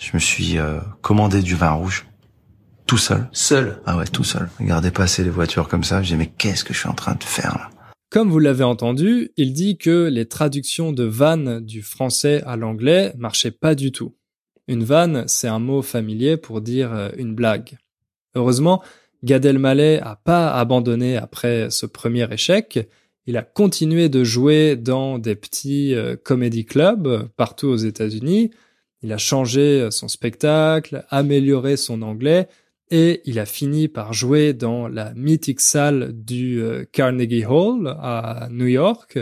Je 0.00 0.10
me 0.14 0.18
suis 0.18 0.58
euh, 0.58 0.80
commandé 1.02 1.42
du 1.42 1.54
vin 1.54 1.72
rouge. 1.72 2.06
Tout 2.92 2.98
seul. 2.98 3.26
Seul 3.32 3.80
Ah 3.86 3.96
ouais, 3.96 4.04
tout 4.04 4.22
seul. 4.22 4.50
Regardez 4.60 4.90
passer 4.90 5.24
les 5.24 5.30
voitures 5.30 5.66
comme 5.66 5.82
ça. 5.82 6.02
J'ai 6.02 6.14
dit, 6.14 6.18
mais 6.18 6.26
qu'est-ce 6.26 6.62
que 6.62 6.74
je 6.74 6.80
suis 6.80 6.90
en 6.90 6.94
train 6.94 7.14
de 7.14 7.24
faire 7.24 7.54
là? 7.54 7.70
Comme 8.10 8.28
vous 8.28 8.38
l'avez 8.38 8.64
entendu, 8.64 9.30
il 9.38 9.54
dit 9.54 9.78
que 9.78 10.10
les 10.12 10.28
traductions 10.28 10.92
de 10.92 11.04
vannes 11.04 11.60
du 11.60 11.80
français 11.80 12.42
à 12.44 12.56
l'anglais 12.56 13.14
marchaient 13.16 13.50
pas 13.50 13.74
du 13.74 13.92
tout. 13.92 14.14
Une 14.68 14.84
vanne, 14.84 15.24
c'est 15.26 15.48
un 15.48 15.58
mot 15.58 15.80
familier 15.80 16.36
pour 16.36 16.60
dire 16.60 16.92
euh, 16.92 17.08
une 17.16 17.34
blague. 17.34 17.78
Heureusement, 18.34 18.82
Gad 19.24 19.46
Elmaleh 19.46 19.98
a 20.02 20.16
pas 20.16 20.52
abandonné 20.52 21.16
après 21.16 21.70
ce 21.70 21.86
premier 21.86 22.30
échec. 22.30 22.90
Il 23.24 23.38
a 23.38 23.42
continué 23.42 24.10
de 24.10 24.22
jouer 24.22 24.76
dans 24.76 25.18
des 25.18 25.34
petits 25.34 25.94
euh, 25.94 26.14
comedy 26.22 26.66
clubs 26.66 27.26
partout 27.38 27.68
aux 27.68 27.76
États-Unis. 27.76 28.50
Il 29.02 29.14
a 29.14 29.18
changé 29.18 29.80
euh, 29.80 29.90
son 29.90 30.08
spectacle, 30.08 31.06
amélioré 31.08 31.78
son 31.78 32.02
anglais 32.02 32.48
et 32.92 33.22
il 33.24 33.38
a 33.38 33.46
fini 33.46 33.88
par 33.88 34.12
jouer 34.12 34.52
dans 34.52 34.86
la 34.86 35.14
mythique 35.14 35.62
salle 35.62 36.12
du 36.12 36.62
euh, 36.62 36.84
Carnegie 36.92 37.46
Hall 37.46 37.88
à 37.88 38.48
New 38.50 38.66
York. 38.66 39.18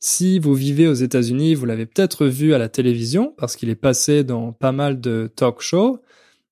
Si 0.00 0.40
vous 0.40 0.52
vivez 0.52 0.88
aux 0.88 0.94
États-Unis, 0.94 1.54
vous 1.54 1.64
l'avez 1.64 1.86
peut-être 1.86 2.26
vu 2.26 2.54
à 2.54 2.58
la 2.58 2.68
télévision 2.68 3.32
parce 3.38 3.54
qu'il 3.54 3.70
est 3.70 3.76
passé 3.76 4.24
dans 4.24 4.52
pas 4.52 4.72
mal 4.72 5.00
de 5.00 5.30
talk 5.36 5.60
shows. 5.60 6.00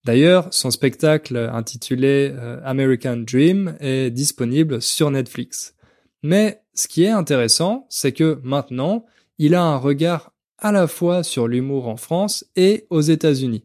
D'ailleurs, 0.05 0.47
son 0.53 0.71
spectacle 0.71 1.37
intitulé 1.53 2.33
euh, 2.33 2.61
American 2.65 3.17
Dream 3.17 3.77
est 3.81 4.13
disponible 4.13 4.81
sur 4.81 5.11
Netflix. 5.11 5.75
Mais 6.23 6.63
ce 6.75 6.87
qui 6.87 7.03
est 7.03 7.11
intéressant, 7.11 7.87
c'est 7.91 8.13
que 8.13 8.41
maintenant, 8.45 9.05
il 9.39 9.57
a 9.57 9.65
un 9.65 9.79
regard 9.79 10.33
à 10.59 10.71
la 10.71 10.87
fois 10.87 11.25
sur 11.25 11.49
l'humour 11.49 11.89
en 11.89 11.97
France 11.97 12.45
et 12.55 12.87
aux 12.91 13.01
États-Unis. 13.01 13.65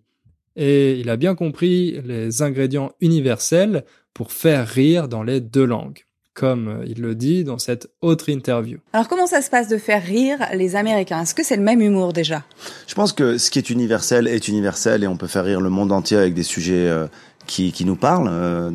Et 0.56 1.00
il 1.00 1.10
a 1.10 1.18
bien 1.18 1.36
compris 1.36 2.02
les 2.04 2.42
ingrédients 2.42 2.92
universels 3.00 3.86
pour 4.14 4.32
faire 4.32 4.68
rire 4.68 5.08
dans 5.08 5.24
les 5.24 5.40
deux 5.40 5.64
langues, 5.66 6.00
comme 6.34 6.84
il 6.86 7.02
le 7.02 7.16
dit 7.16 7.44
dans 7.44 7.58
cette 7.58 7.90
autre 8.02 8.28
interview. 8.30 8.80
Alors 8.92 9.08
comment 9.08 9.28
ça 9.28 9.42
se 9.42 9.50
passe 9.50 9.70
de 9.70 9.78
faire 9.78 10.04
rire 10.04 10.40
les 10.54 10.76
Américains? 10.76 11.22
Est-ce 11.22 11.34
que 11.34 11.44
c'est 11.44 11.56
le 11.56 11.64
même 11.64 11.82
humour 11.82 12.12
déjà? 12.12 12.44
Je 12.88 12.96
pense 12.96 13.14
que 13.14 13.38
ce 13.38 13.50
qui 13.50 13.60
est 13.60 13.70
universel 13.70 14.28
est 14.28 14.50
universel 14.50 15.04
et 15.04 15.08
on 15.08 15.16
peut 15.16 15.28
faire 15.28 15.46
rire 15.46 15.62
le 15.62 15.70
monde 15.70 15.94
entier 15.94 16.18
avec 16.18 16.34
des 16.34 16.44
sujets 16.44 16.90
euh, 16.90 17.08
qui, 17.46 17.72
qui 17.72 17.86
nous 17.86 17.96
parlent, 17.96 18.30
euh, 18.32 18.70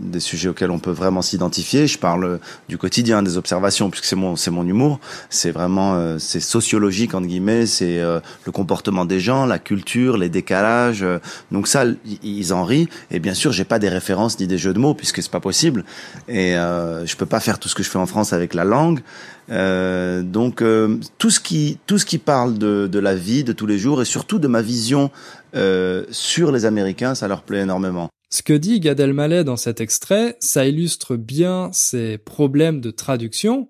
des 0.00 0.20
sujets 0.20 0.48
auxquels 0.48 0.70
on 0.70 0.78
peut 0.78 0.90
vraiment 0.90 1.22
s'identifier. 1.22 1.86
Je 1.86 1.98
parle 1.98 2.38
du 2.68 2.78
quotidien, 2.78 3.22
des 3.22 3.36
observations, 3.36 3.90
puisque 3.90 4.04
c'est 4.04 4.16
mon 4.16 4.36
c'est 4.36 4.50
mon 4.50 4.66
humour. 4.66 5.00
C'est 5.30 5.50
vraiment 5.50 5.94
euh, 5.94 6.18
c'est 6.18 6.40
sociologique 6.40 7.14
entre 7.14 7.26
guillemets. 7.26 7.66
C'est 7.66 8.00
euh, 8.00 8.20
le 8.44 8.52
comportement 8.52 9.04
des 9.04 9.20
gens, 9.20 9.46
la 9.46 9.58
culture, 9.58 10.16
les 10.16 10.28
décalages. 10.28 11.02
euh. 11.02 11.18
donc 11.50 11.68
ça, 11.68 11.84
ils 12.22 12.52
en 12.52 12.64
rient. 12.64 12.88
Et 13.10 13.20
bien 13.20 13.34
sûr, 13.34 13.52
j'ai 13.52 13.64
pas 13.64 13.78
des 13.78 13.88
références 13.88 14.38
ni 14.38 14.46
des 14.46 14.58
jeux 14.58 14.72
de 14.72 14.78
mots 14.78 14.94
puisque 14.94 15.22
c'est 15.22 15.30
pas 15.30 15.40
possible. 15.40 15.84
Et 16.28 16.56
euh, 16.56 17.06
je 17.06 17.16
peux 17.16 17.26
pas 17.26 17.40
faire 17.40 17.58
tout 17.58 17.68
ce 17.68 17.74
que 17.74 17.82
je 17.82 17.90
fais 17.90 17.98
en 17.98 18.06
France 18.06 18.32
avec 18.32 18.54
la 18.54 18.64
langue. 18.64 19.00
Euh, 19.50 20.22
donc 20.22 20.62
euh, 20.62 20.98
tout 21.18 21.28
ce 21.28 21.38
qui 21.38 21.78
tout 21.86 21.98
ce 21.98 22.06
qui 22.06 22.16
parle 22.16 22.56
de, 22.56 22.88
de 22.90 22.98
la 22.98 23.14
vie 23.14 23.44
de 23.44 23.52
tous 23.52 23.66
les 23.66 23.76
jours 23.76 24.00
et 24.00 24.06
surtout 24.06 24.38
de 24.38 24.48
ma 24.48 24.62
vision 24.62 25.10
euh, 25.54 26.04
sur 26.10 26.52
les 26.52 26.64
Américains, 26.64 27.14
ça 27.14 27.28
leur 27.28 27.42
plaît 27.42 27.62
énormément. 27.62 28.08
Ce 28.30 28.42
que 28.42 28.52
dit 28.52 28.80
Gad 28.80 28.98
Elmaleh 28.98 29.44
dans 29.44 29.56
cet 29.56 29.80
extrait, 29.80 30.36
ça 30.40 30.66
illustre 30.66 31.16
bien 31.16 31.70
ses 31.72 32.18
problèmes 32.18 32.80
de 32.80 32.90
traduction. 32.90 33.68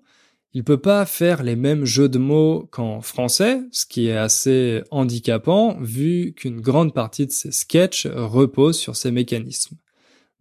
Il 0.53 0.63
peut 0.63 0.81
pas 0.81 1.05
faire 1.05 1.43
les 1.43 1.55
mêmes 1.55 1.85
jeux 1.85 2.09
de 2.09 2.17
mots 2.17 2.67
qu'en 2.71 3.01
français, 3.01 3.61
ce 3.71 3.85
qui 3.85 4.07
est 4.07 4.17
assez 4.17 4.81
handicapant 4.89 5.77
vu 5.81 6.33
qu'une 6.35 6.61
grande 6.61 6.93
partie 6.93 7.27
de 7.27 7.31
ses 7.31 7.51
sketchs 7.51 8.07
repose 8.07 8.77
sur 8.77 8.95
ces 8.95 9.11
mécanismes. 9.11 9.75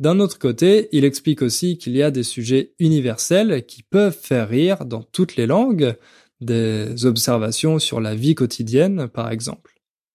D'un 0.01 0.21
autre 0.21 0.39
côté, 0.39 0.89
il 0.93 1.05
explique 1.05 1.43
aussi 1.43 1.79
qu'il 1.79 1.97
y 1.97 2.03
a 2.03 2.11
des 2.11 2.23
sujets 2.23 2.75
universels 2.79 3.67
qui 3.67 3.83
peuvent 3.83 4.17
faire 4.19 4.49
rire 4.49 4.87
dans 4.87 5.03
toutes 5.03 5.37
les 5.37 5.47
langues, 5.47 5.97
des 6.41 7.07
observations 7.07 7.79
sur 7.79 8.01
la 8.01 8.15
vie 8.15 8.35
quotidienne 8.35 9.09
par 9.09 9.31
exemple. 9.31 9.75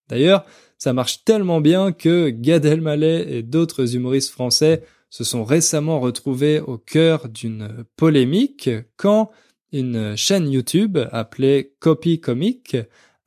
D'ailleurs, 0.09 0.45
ça 0.79 0.93
marche 0.93 1.25
tellement 1.25 1.59
bien 1.59 1.91
que 1.91 2.29
Gad 2.29 2.65
Elmaleh 2.65 3.25
et 3.37 3.43
d'autres 3.43 3.95
humoristes 3.95 4.31
français 4.31 4.81
se 5.09 5.25
sont 5.25 5.43
récemment 5.43 5.99
retrouvés 5.99 6.61
au 6.61 6.77
cœur 6.77 7.27
d'une 7.27 7.83
polémique 7.97 8.69
quand 8.95 9.29
une 9.73 10.15
chaîne 10.15 10.49
YouTube 10.49 10.97
appelée 11.11 11.75
Copy 11.79 12.21
Comic 12.21 12.77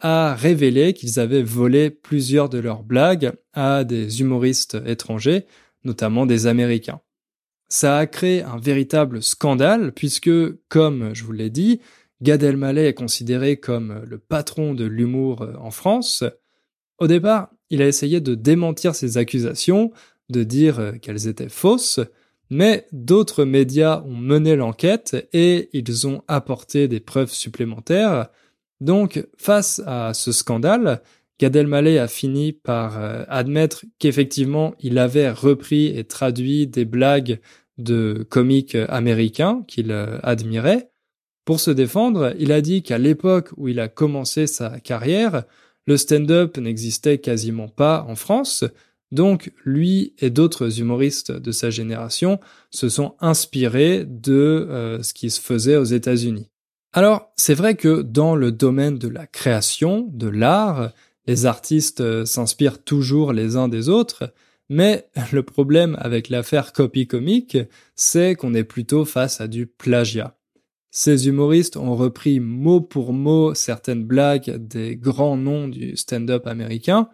a 0.01 0.35
révélé 0.35 0.95
qu'ils 0.95 1.21
avaient 1.21 1.43
volé 1.43 1.91
plusieurs 1.91 2.49
de 2.49 2.59
leurs 2.59 2.83
blagues 2.83 3.33
à 3.53 3.85
des 3.85 4.21
humoristes 4.21 4.79
étrangers, 4.87 5.45
notamment 5.85 6.27
des 6.27 6.47
Américains. 6.47 7.01
Ça 7.69 7.99
a 7.99 8.07
créé 8.07 8.43
un 8.43 8.59
véritable 8.59 9.23
scandale 9.23 9.93
puisque, 9.93 10.31
comme 10.69 11.15
je 11.15 11.25
vous 11.25 11.33
l'ai 11.33 11.51
dit, 11.51 11.81
Gad 12.23 12.43
Elmaleh 12.43 12.89
est 12.89 12.95
considéré 12.95 13.59
comme 13.59 14.03
le 14.07 14.19
patron 14.19 14.75
de 14.75 14.85
l'humour 14.85 15.47
en 15.61 15.71
France. 15.71 16.25
Au 17.03 17.09
départ, 17.09 17.51
il 17.71 17.83
a 17.83 17.89
essayé 17.89 18.21
de 18.21 18.37
démentir 18.37 18.95
ces 18.95 19.19
accusations, 19.19 19.91
de 20.29 20.45
dire 20.45 20.93
qu'elles 21.03 21.27
étaient 21.27 21.49
fausses, 21.49 21.99
mais 22.49 22.87
d'autres 22.93 23.45
médias 23.45 24.05
ont 24.07 24.15
mené 24.15 24.55
l'enquête 24.55 25.29
et 25.33 25.69
ils 25.73 26.07
ont 26.07 26.23
apporté 26.29 26.87
des 26.87 27.01
preuves 27.01 27.33
supplémentaires. 27.33 28.29
Donc, 28.81 29.27
face 29.37 29.83
à 29.85 30.15
ce 30.15 30.31
scandale, 30.31 31.03
Gad 31.41 31.57
Elmaleh 31.57 31.99
a 31.99 32.07
fini 32.07 32.53
par 32.53 33.01
euh, 33.01 33.25
admettre 33.27 33.85
qu'effectivement, 33.99 34.77
il 34.79 34.97
avait 34.97 35.33
repris 35.33 35.87
et 35.87 36.05
traduit 36.05 36.69
des 36.69 36.85
blagues 36.85 37.41
de 37.79 38.25
comiques 38.31 38.77
américains 38.77 39.65
qu'il 39.67 39.91
euh, 39.91 40.21
admirait. 40.23 40.93
Pour 41.45 41.59
se 41.59 41.73
défendre, 41.73 42.33
il 42.39 42.53
a 42.53 42.61
dit 42.61 42.85
qu'à 42.85 42.99
l'époque 42.99 43.49
où 43.57 43.67
il 43.67 43.81
a 43.81 43.89
commencé 43.89 44.47
sa 44.47 44.79
carrière, 44.79 45.43
le 45.87 45.97
stand-up 45.97 46.59
n'existait 46.59 47.19
quasiment 47.19 47.69
pas 47.69 48.05
en 48.09 48.15
France, 48.15 48.65
Donc 49.11 49.53
lui 49.65 50.15
et 50.21 50.31
d'autres 50.31 50.81
humoristes 50.81 51.33
de 51.33 51.53
sa 51.53 51.69
génération 51.69 52.41
se 52.71 52.89
sont 52.89 53.15
inspirés 53.21 54.05
de 54.07 54.67
euh, 54.71 55.03
ce 55.03 55.13
qui 55.13 55.29
se 55.29 55.41
faisait 55.41 55.77
aux 55.77 55.85
États-Unis. 55.85 56.49
Alors 56.95 57.31
c'est 57.37 57.55
vrai 57.55 57.75
que 57.75 58.01
dans 58.01 58.35
le 58.35 58.53
domaine 58.53 58.99
de 58.99 59.09
la 59.09 59.27
création, 59.27 60.09
de 60.13 60.29
l'art, 60.29 60.93
les 61.27 61.45
artistes 61.45 62.01
euh, 62.01 62.25
s'inspirent 62.25 62.83
toujours 62.83 63.35
les 63.35 63.57
uns 63.57 63.69
des 63.69 63.91
autres, 63.91 64.33
mais 64.71 65.09
le 65.33 65.43
problème 65.43 65.97
avec 66.01 66.31
l'affaire 66.31 66.73
copie 66.73 67.07
comique, 67.07 67.59
c'est 67.95 68.35
qu'on 68.35 68.55
est 68.55 68.65
plutôt 68.65 69.05
face 69.05 69.43
à 69.43 69.47
du 69.47 69.67
plagiat. 69.67 70.37
Ces 70.95 71.27
humoristes 71.27 71.79
ont 71.79 71.97
repris 71.97 72.39
mot 72.39 72.83
pour 72.83 73.15
mot 73.15 73.55
certaines 73.55 74.05
blagues 74.05 74.59
des 74.59 74.95
grands 74.95 75.39
noms 75.39 75.67
du 75.67 75.97
stand-up 75.97 76.47
américain. 76.47 77.09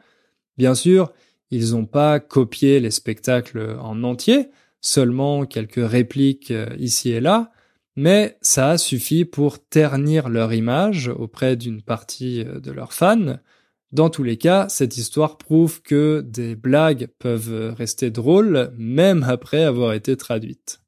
Bien 0.57 0.75
sûr, 0.75 1.13
ils 1.53 1.71
n'ont 1.71 1.87
pas 1.87 2.19
copié 2.19 2.81
les 2.81 2.91
spectacles 2.91 3.77
en 3.81 4.03
entier, 4.03 4.49
seulement 4.81 5.47
quelques 5.47 5.89
répliques 5.89 6.51
euh, 6.51 6.67
ici 6.77 7.13
et 7.13 7.21
là, 7.21 7.53
mais 7.95 8.37
ça 8.43 8.71
a 8.71 8.79
suffi 8.79 9.25
pour 9.25 9.65
ternir 9.65 10.29
leur 10.29 10.53
image 10.53 11.07
auprès 11.07 11.55
d'une 11.55 11.81
partie 11.81 12.43
euh, 12.43 12.59
de 12.59 12.73
leurs 12.73 12.93
fans. 12.93 13.39
Dans 13.93 14.11
tous 14.11 14.25
les 14.25 14.39
cas, 14.39 14.69
cette 14.69 14.97
histoire 14.97 15.39
prouve 15.39 15.83
que 15.83 16.21
des 16.27 16.57
blagues 16.57 17.09
peuvent 17.21 17.75
rester 17.79 18.11
drôles 18.11 18.73
même 18.77 19.23
après 19.23 19.63
avoir 19.63 19.93
été 19.93 20.17
traduites. 20.17 20.81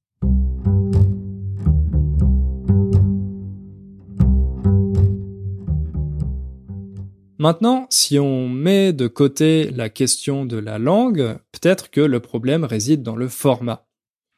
Maintenant, 7.40 7.86
si 7.88 8.18
on 8.18 8.50
met 8.50 8.92
de 8.92 9.06
côté 9.06 9.70
la 9.70 9.88
question 9.88 10.44
de 10.44 10.58
la 10.58 10.78
langue, 10.78 11.38
peut-être 11.52 11.88
que 11.88 12.02
le 12.02 12.20
problème 12.20 12.64
réside 12.64 13.02
dans 13.02 13.16
le 13.16 13.28
format. 13.28 13.86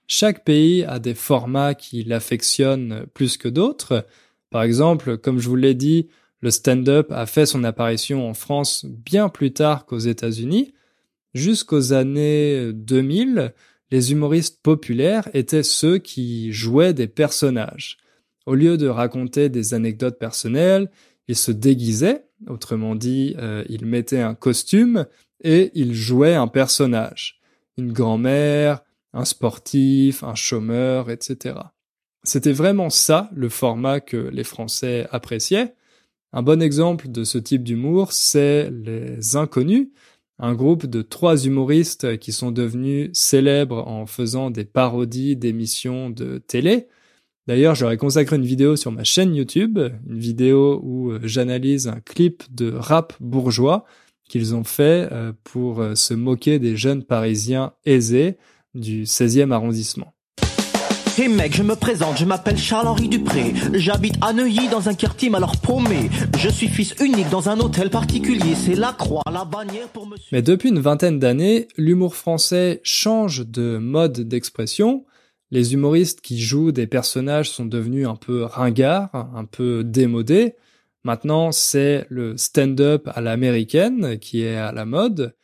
Chaque 0.07 0.45
pays 0.45 0.85
a 0.85 1.01
des 1.01 1.15
formats 1.15 1.75
qui 1.75 2.05
l'affectionnent 2.05 3.07
plus 3.12 3.38
que 3.38 3.49
d'autres. 3.49 4.07
Par 4.51 4.62
exemple, 4.62 5.19
comme 5.19 5.41
je 5.41 5.49
vous 5.49 5.57
l'ai 5.57 5.75
dit, 5.75 6.11
le 6.43 6.53
stand-up 6.53 7.11
a 7.11 7.27
fait 7.27 7.45
son 7.45 7.65
apparition 7.65 8.29
en 8.31 8.35
France 8.35 8.87
bien 8.87 9.29
plus 9.29 9.53
tard 9.53 9.85
qu'aux 9.85 9.99
États-Unis. 9.99 10.73
Jusqu'aux 11.35 11.93
années 11.93 12.73
2000, 12.73 13.53
les 13.91 14.12
humoristes 14.12 14.62
populaires 14.62 15.29
étaient 15.35 15.65
ceux 15.65 15.99
qui 15.99 16.53
jouaient 16.53 16.95
des 16.95 17.09
personnages. 17.09 17.99
Au 18.47 18.55
lieu 18.55 18.77
de 18.77 18.87
raconter 18.87 19.49
des 19.49 19.75
anecdotes 19.75 20.21
personnelles, 20.21 20.88
ils 21.29 21.37
se 21.37 21.53
déguisaient 21.53 22.25
Autrement 22.49 22.95
dit, 22.95 23.35
euh, 23.39 23.65
il 23.69 23.87
mettait 23.87 24.21
un 24.21 24.35
costume 24.35 25.07
et 25.45 25.71
il 25.75 25.95
jouait 25.95 26.35
un 26.35 26.49
personnage. 26.49 27.41
Une 27.79 27.93
grand-mère, 27.93 28.83
un 29.13 29.25
sportif, 29.25 30.25
un 30.25 30.35
chômeur, 30.35 31.11
etc. 31.11 31.57
C'était 32.25 32.53
vraiment 32.53 32.91
ça 32.91 33.31
le 33.35 33.49
format 33.49 34.01
que 34.01 34.17
les 34.17 34.45
Français 34.45 35.07
appréciaient. 35.11 35.75
Un 36.33 36.43
bon 36.43 36.63
exemple 36.63 37.09
de 37.09 37.25
ce 37.25 37.39
type 37.39 37.63
d'humour, 37.63 38.13
c'est 38.13 38.71
Les 38.71 39.37
Inconnus, 39.37 39.89
un 40.39 40.55
groupe 40.55 40.87
de 40.87 41.03
trois 41.03 41.45
humoristes 41.45 42.19
qui 42.19 42.33
sont 42.33 42.51
devenus 42.51 43.11
célèbres 43.13 43.87
en 43.87 44.07
faisant 44.07 44.51
des 44.51 44.65
parodies 44.65 45.37
d'émissions 45.37 46.11
de 46.11 46.39
télé, 46.39 46.89
D'ailleurs, 47.49 47.75
j'aurais 47.75 47.97
consacré 47.97 48.37
une 48.37 48.45
vidéo 48.45 48.77
sur 48.77 48.93
ma 48.93 49.03
chaîne 49.03 49.35
YouTube, 49.35 49.77
une 50.09 50.19
vidéo 50.19 50.81
où 50.85 51.11
euh, 51.11 51.19
j'analyse 51.25 51.89
un 51.89 51.99
clip 51.99 52.45
de 52.55 52.73
rap 52.73 53.15
bourgeois 53.19 53.85
qu'ils 54.29 54.55
ont 54.55 54.63
fait 54.63 55.09
euh, 55.11 55.33
pour 55.43 55.81
euh, 55.81 55.97
se 55.97 56.15
moquer 56.15 56.61
des 56.61 56.77
jeunes 56.77 57.03
parisiens 57.03 57.73
aisés 57.85 58.37
du 58.75 59.03
16e 59.03 59.51
arrondissement. 59.51 60.15
Hey 61.19 61.29
mec, 61.29 61.55
je 61.55 61.65
me 61.65 61.75
présente, 61.75 62.17
je 62.17 62.25
m'appelle 62.25 62.57
Charles-Henri 62.57 63.09
Dupré. 63.09 63.53
J'habite 63.75 64.15
à 64.23 64.33
Neuilly 64.33 64.69
dans 64.69 64.89
un 64.89 64.95
quartier 64.95 65.29
alors 65.35 65.61
paumé. 65.61 66.11
Je 66.39 66.49
suis 66.49 66.69
fils 66.69 66.95
unique 67.03 67.29
dans 67.29 67.49
un 67.49 67.59
hôtel 67.59 67.91
particulier. 67.91 68.55
C'est 68.55 68.77
la 68.77 68.93
croix, 68.93 69.23
la 69.31 69.45
bannière 69.45 69.89
pour 69.89 70.07
me... 70.07 70.17
Mais 70.31 70.43
depuis 70.43 70.71
une 70.71 70.79
vingtaine 70.79 71.19
d'années, 71.19 71.67
l'humour 71.77 72.15
français 72.15 72.81
change 72.85 73.47
de 73.47 73.79
mode 73.79 74.21
d'expression 74.21 75.05
les 75.53 75.75
humoristes 75.75 76.23
qui 76.23 76.41
jouent 76.41 76.73
des 76.73 76.87
personnages 76.87 77.51
sont 77.51 77.67
devenus 77.67 78.09
un 78.09 78.17
peu 78.17 78.45
ringards, 78.45 79.11
un 79.12 79.45
peu 79.45 79.85
démodés. 79.85 80.55
Maintenant, 81.05 81.53
c'est 81.53 82.07
le 82.09 82.38
stand-up 82.38 83.07
à 83.15 83.21
l'américaine 83.21 84.19
qui 84.19 84.43
est 84.43 84.57
à 84.57 84.73
la 84.73 84.87
mode. 84.87 85.37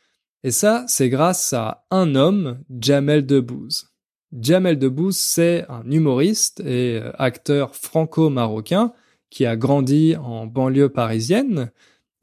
Et 0.43 0.49
ça, 0.49 0.83
c'est 0.87 1.09
grâce 1.09 1.53
à 1.53 1.85
un 1.91 2.15
homme, 2.15 2.59
Jamel 2.81 3.23
Debbouze. 3.23 3.91
Jamel 4.33 4.79
Debbouze, 4.79 5.17
c'est 5.17 5.65
un 5.69 5.83
humoriste 5.91 6.59
et 6.61 6.99
acteur 7.19 7.75
franco-marocain 7.75 8.93
qui 9.29 9.45
a 9.45 9.55
grandi 9.55 10.15
en 10.15 10.47
banlieue 10.47 10.89
parisienne. 10.89 11.71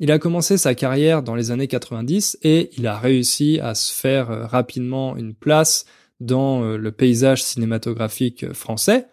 Il 0.00 0.10
a 0.10 0.18
commencé 0.18 0.58
sa 0.58 0.74
carrière 0.74 1.22
dans 1.22 1.36
les 1.36 1.52
années 1.52 1.68
90 1.68 2.38
et 2.42 2.68
il 2.76 2.88
a 2.88 2.98
réussi 2.98 3.60
à 3.60 3.76
se 3.76 3.92
faire 3.92 4.50
rapidement 4.50 5.16
une 5.16 5.34
place 5.34 5.84
dans 6.20 6.62
euh, 6.62 6.76
le 6.76 6.92
paysage 6.92 7.42
cinématographique 7.42 8.52
français. 8.52 9.06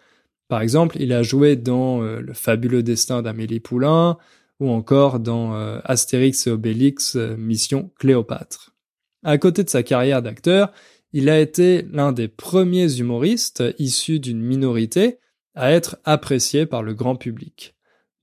Par 0.48 0.60
exemple, 0.60 0.96
il 1.00 1.12
a 1.12 1.22
joué 1.22 1.56
dans 1.56 2.02
euh, 2.02 2.20
Le 2.20 2.32
fabuleux 2.32 2.82
destin 2.82 3.22
d'Amélie 3.22 3.60
Poulain 3.60 4.18
ou 4.60 4.70
encore 4.70 5.20
dans 5.20 5.54
euh, 5.54 5.80
Astérix 5.84 6.46
et 6.46 6.50
Obélix 6.50 7.16
Mission 7.16 7.90
Cléopâtre. 7.98 8.74
À 9.22 9.38
côté 9.38 9.64
de 9.64 9.70
sa 9.70 9.82
carrière 9.82 10.22
d'acteur, 10.22 10.72
il 11.12 11.28
a 11.28 11.40
été 11.40 11.86
l'un 11.92 12.12
des 12.12 12.28
premiers 12.28 12.98
humoristes 12.98 13.62
issus 13.78 14.20
d'une 14.20 14.42
minorité 14.42 15.18
à 15.54 15.72
être 15.72 15.96
apprécié 16.04 16.66
par 16.66 16.82
le 16.82 16.94
grand 16.94 17.16
public. 17.16 17.74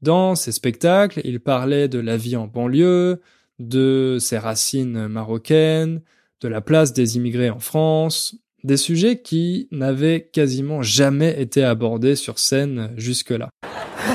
Dans 0.02 0.36
ses 0.36 0.52
spectacles, 0.52 1.22
il 1.24 1.40
parlait 1.40 1.88
de 1.88 2.00
la 2.00 2.18
vie 2.18 2.36
en 2.36 2.48
banlieue, 2.48 3.22
de 3.60 4.18
ses 4.20 4.38
racines 4.38 5.08
marocaines, 5.08 6.02
de 6.42 6.48
la 6.48 6.62
place 6.62 6.94
des 6.94 7.18
immigrés 7.18 7.50
en 7.50 7.60
France, 7.60 8.36
des 8.64 8.78
sujets 8.78 9.22
qui 9.22 9.68
n'avaient 9.72 10.30
quasiment 10.32 10.82
jamais 10.82 11.42
été 11.42 11.64
abordés 11.64 12.16
sur 12.16 12.40
scène 12.40 12.92
jusque-là. 12.98 13.50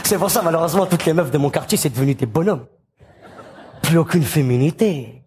C'est 0.04 0.18
pour 0.18 0.30
ça, 0.30 0.42
malheureusement, 0.42 0.86
toutes 0.86 1.04
les 1.04 1.12
meufs 1.12 1.30
de 1.30 1.38
mon 1.38 1.50
quartier, 1.50 1.78
c'est 1.78 1.90
devenu 1.90 2.14
des 2.14 2.26
bonhommes. 2.26 2.66
Plus 3.82 3.98
aucune 3.98 4.22
féminité. 4.22 5.22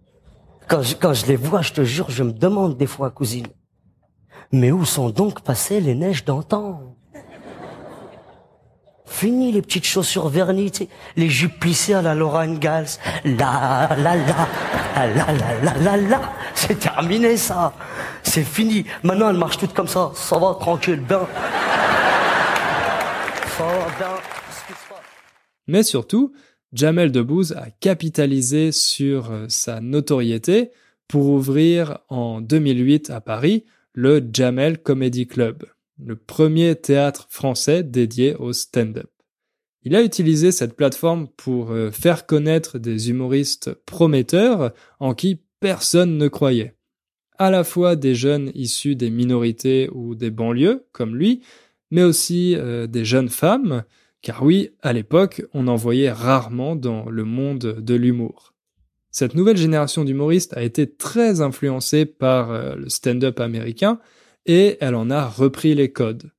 Quand 0.67 0.82
je, 0.82 0.95
quand 0.95 1.13
je 1.13 1.25
les 1.25 1.36
vois, 1.36 1.62
je 1.62 1.73
te 1.73 1.84
jure, 1.84 2.10
je 2.10 2.23
me 2.23 2.32
demande 2.32 2.77
des 2.77 2.86
fois, 2.86 3.10
cousine, 3.10 3.47
mais 4.51 4.71
où 4.71 4.86
sont 4.86 5.10
donc 5.10 5.41
passées 5.41 5.79
les 5.79 5.95
neiges 5.95 6.25
d'antan? 6.25 6.95
Fini 9.10 9.52
les 9.52 9.62
petites 9.62 9.86
chaussures 9.86 10.30
vernies, 10.30 10.72
les 11.17 11.30
jupes 11.30 11.60
plissées 11.60 11.93
à 11.93 12.02
la 12.02 12.15
Lorraine 12.15 12.60
Gals. 12.60 13.00
La 13.26 13.89
la 13.98 14.15
la, 14.15 14.48
la 14.95 15.34
la 15.34 15.63
la 15.63 15.78
la 15.78 15.98
la. 15.98 16.22
C'est 16.54 16.80
terminé 16.80 17.36
ça. 17.36 17.74
C'est 18.24 18.43
fini. 18.43 18.86
Maintenant, 19.04 19.30
elles 19.30 19.38
marchent 19.38 19.58
toutes 19.58 19.74
comme 19.74 19.88
ça. 19.88 20.12
Ça 20.13 20.38
va, 20.38 20.56
tranquille, 20.60 21.02
bien. 21.02 21.28
Ça 23.58 23.63
va, 23.65 23.88
bien. 23.98 24.15
Mais 25.67 25.84
surtout, 25.84 26.34
Jamel 26.72 27.12
Debbouze 27.12 27.54
a 27.54 27.72
capitalisé 27.80 28.72
sur 28.72 29.32
euh, 29.32 29.45
sa 29.50 29.82
notoriété 29.82 30.72
pour 31.08 31.28
ouvrir 31.28 32.00
en 32.10 32.41
2008 32.41 33.10
à 33.10 33.22
Paris 33.22 33.65
le 33.93 34.24
Jamel 34.32 34.78
Comedy 34.78 35.28
Club 35.28 35.65
le 36.04 36.16
premier 36.16 36.76
théâtre 36.76 37.28
français 37.30 37.84
dédié 37.84 38.36
au 38.36 38.54
stand-up. 38.54 39.10
Il 39.84 39.96
a 39.96 40.04
utilisé 40.04 40.52
cette 40.52 40.76
plateforme 40.76 41.28
pour 41.38 41.72
euh, 41.72 41.92
faire 41.92 42.26
connaître 42.26 42.80
des 42.80 43.10
humoristes 43.10 43.74
prometteurs 43.86 44.74
en 45.00 45.14
qui 45.14 45.42
personne 45.60 46.18
ne 46.18 46.28
croyait. 46.28 46.76
À 47.38 47.50
la 47.50 47.64
fois 47.64 47.96
des 47.96 48.16
jeunes 48.16 48.52
issus 48.54 48.96
des 48.96 49.10
minorités 49.10 49.90
ou 49.94 50.16
des 50.16 50.32
banlieues, 50.32 50.86
comme 50.92 51.16
lui, 51.16 51.42
mais 51.92 52.04
aussi 52.04 52.56
euh, 52.56 52.88
des 52.88 53.06
jeunes 53.06 53.30
femmes, 53.30 53.84
car 54.22 54.44
oui, 54.44 54.72
à 54.82 54.92
l'époque, 54.92 55.44
on 55.54 55.68
en 55.68 55.76
voyait 55.76 56.12
rarement 56.12 56.76
dans 56.76 57.10
le 57.10 57.24
monde 57.24 57.78
de 57.80 57.96
l'humour. 57.96 58.54
Cette 59.12 59.34
nouvelle 59.34 59.58
génération 59.58 60.04
d'humoristes 60.04 60.56
a 60.56 60.62
été 60.62 60.92
très 60.92 61.42
influencée 61.42 62.06
par 62.06 62.52
euh, 62.52 62.76
le 62.76 62.90
stand-up 62.90 63.40
américain, 63.40 64.00
et 64.50 64.78
elle 64.82 64.96
en 64.96 65.12
a 65.12 65.28
repris 65.28 65.76
les 65.76 65.92
codes. 65.92 66.32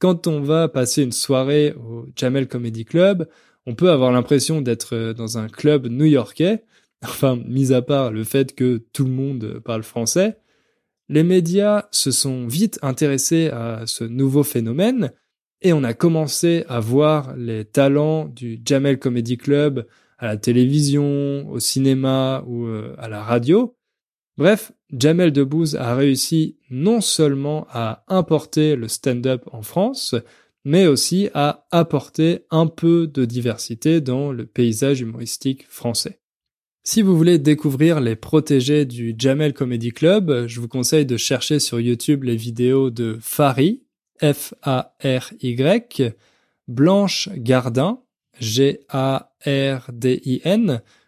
Quand 0.00 0.26
on 0.26 0.40
va 0.40 0.66
passer 0.66 1.04
une 1.04 1.12
soirée 1.12 1.72
au 1.74 2.04
Jamel 2.16 2.48
Comedy 2.48 2.84
Club, 2.84 3.28
on 3.64 3.76
peut 3.76 3.92
avoir 3.92 4.10
l'impression 4.10 4.60
d'être 4.60 4.96
euh, 4.96 5.14
dans 5.14 5.38
un 5.38 5.48
club 5.48 5.86
new-yorkais, 5.86 6.64
enfin, 7.04 7.38
mis 7.46 7.72
à 7.72 7.80
part 7.80 8.10
le 8.10 8.24
fait 8.24 8.56
que 8.56 8.82
tout 8.92 9.04
le 9.04 9.12
monde 9.12 9.60
parle 9.64 9.84
français. 9.84 10.36
Les 11.08 11.22
médias 11.22 11.86
se 11.92 12.10
sont 12.10 12.48
vite 12.48 12.80
intéressés 12.82 13.50
à 13.50 13.82
ce 13.86 14.02
nouveau 14.02 14.42
phénomène 14.42 15.12
et 15.62 15.72
on 15.72 15.84
a 15.84 15.94
commencé 15.94 16.64
à 16.68 16.80
voir 16.80 17.36
les 17.36 17.64
talents 17.64 18.24
du 18.24 18.60
Jamel 18.64 18.98
Comedy 18.98 19.36
Club 19.36 19.86
à 20.18 20.26
la 20.26 20.36
télévision, 20.38 21.48
au 21.48 21.60
cinéma 21.60 22.42
ou 22.48 22.66
euh, 22.66 22.96
à 22.98 23.08
la 23.08 23.22
radio. 23.22 23.76
Bref, 24.36 24.72
Jamel 24.92 25.32
Debbouze 25.32 25.76
a 25.76 25.94
réussi 25.94 26.58
non 26.70 27.00
seulement 27.00 27.66
à 27.70 28.04
importer 28.08 28.76
le 28.76 28.88
stand-up 28.88 29.42
en 29.52 29.62
France, 29.62 30.14
mais 30.64 30.86
aussi 30.86 31.28
à 31.34 31.66
apporter 31.70 32.44
un 32.50 32.66
peu 32.66 33.06
de 33.06 33.24
diversité 33.24 34.00
dans 34.00 34.32
le 34.32 34.46
paysage 34.46 35.00
humoristique 35.00 35.66
français. 35.68 36.20
Si 36.86 37.00
vous 37.00 37.16
voulez 37.16 37.38
découvrir 37.38 38.00
les 38.00 38.14
protégés 38.14 38.84
du 38.84 39.14
Jamel 39.16 39.54
Comedy 39.54 39.90
Club, 39.90 40.46
je 40.46 40.60
vous 40.60 40.68
conseille 40.68 41.06
de 41.06 41.16
chercher 41.16 41.58
sur 41.58 41.80
YouTube 41.80 42.24
les 42.24 42.36
vidéos 42.36 42.90
de 42.90 43.16
Fari, 43.20 43.84
F-A-R-Y, 44.20 46.14
Blanche 46.68 47.30
Gardin, 47.36 48.02
G-A-R-D-I-N, 48.38 48.82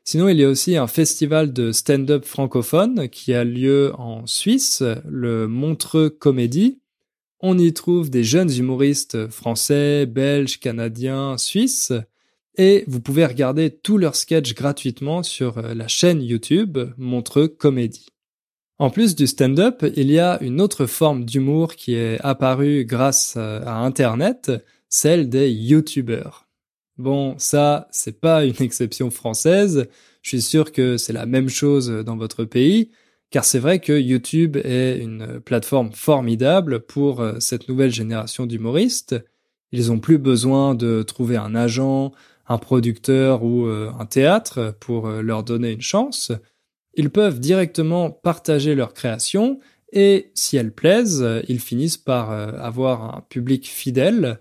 Sinon, 0.05 0.29
il 0.29 0.39
y 0.39 0.45
a 0.45 0.49
aussi 0.49 0.77
un 0.77 0.87
festival 0.87 1.53
de 1.53 1.73
stand-up 1.73 2.25
francophone 2.25 3.09
qui 3.09 3.33
a 3.33 3.45
lieu 3.45 3.93
en 3.97 4.27
Suisse, 4.27 4.83
le 5.07 5.49
Montreux 5.49 6.11
Comédie, 6.11 6.81
on 7.47 7.59
y 7.59 7.75
trouve 7.75 8.09
des 8.09 8.25
jeunes 8.25 8.51
humoristes 8.51 9.29
français, 9.29 10.07
belges, 10.07 10.59
canadiens, 10.61 11.37
suisses, 11.37 11.93
et 12.57 12.85
vous 12.87 13.01
pouvez 13.01 13.27
regarder 13.27 13.71
tous 13.71 13.99
leurs 13.99 14.17
sketchs 14.17 14.55
gratuitement 14.55 15.23
sur 15.23 15.59
euh, 15.59 15.75
la 15.75 15.87
chaîne 15.87 16.23
YouTube 16.23 16.79
Montreux 16.97 17.49
Comédie. 17.49 18.07
En 18.79 18.89
plus 18.89 19.15
du 19.15 19.27
stand-up, 19.27 19.85
il 19.95 20.11
y 20.11 20.19
a 20.19 20.43
une 20.43 20.59
autre 20.59 20.87
forme 20.87 21.27
d'humour 21.27 21.77
qui 21.77 21.97
est 21.97 22.19
apparue 22.23 22.87
grâce 22.87 23.35
euh, 23.37 23.61
à 23.67 23.75
Internet, 23.75 24.51
celle 24.89 25.29
des 25.29 25.51
YouTubers. 25.51 26.47
Bon, 26.97 27.35
ça, 27.39 27.89
c'est 27.91 28.21
pas 28.21 28.45
une 28.45 28.61
exception 28.63 29.11
française. 29.11 29.89
Je 30.23 30.29
suis 30.29 30.43
sûr 30.43 30.73
que 30.73 30.97
c'est 30.97 31.13
la 31.13 31.27
même 31.27 31.49
chose 31.49 31.89
dans 31.89 32.17
votre 32.17 32.45
pays 32.45 32.91
car 33.35 33.45
c'est 33.45 33.59
vrai 33.59 33.81
que 33.81 33.99
YouTube 33.99 34.57
est 34.59 34.97
une 34.99 35.41
plateforme 35.41 35.91
formidable 35.91 36.79
pour 36.79 37.21
euh, 37.21 37.41
cette 37.41 37.69
nouvelle 37.69 37.91
génération 37.91 38.47
d'humoristes. 38.47 39.17
Ils 39.73 39.91
ont 39.91 39.99
plus 39.99 40.19
besoin 40.19 40.77
de 40.77 41.03
trouver 41.03 41.37
un 41.37 41.57
agent, 41.57 42.13
un 42.47 42.59
producteur 42.59 43.43
ou 43.43 43.67
euh, 43.67 43.91
un 43.99 44.07
théâtre 44.07 44.77
pour 44.79 45.09
euh, 45.09 45.21
leur 45.21 45.43
donner 45.43 45.73
une 45.73 45.81
chance. 45.81 46.31
Ils 46.95 47.11
peuvent 47.11 47.41
directement 47.41 48.09
partager 48.09 48.77
leur 48.77 48.95
création 48.95 49.59
et 49.93 50.31
si 50.35 50.57
elles 50.57 50.73
plaisent, 50.73 51.27
ils 51.49 51.59
finissent 51.59 51.99
par 51.99 52.31
avoir 52.31 53.17
un 53.17 53.21
public 53.29 53.69
fidèle. 53.69 54.39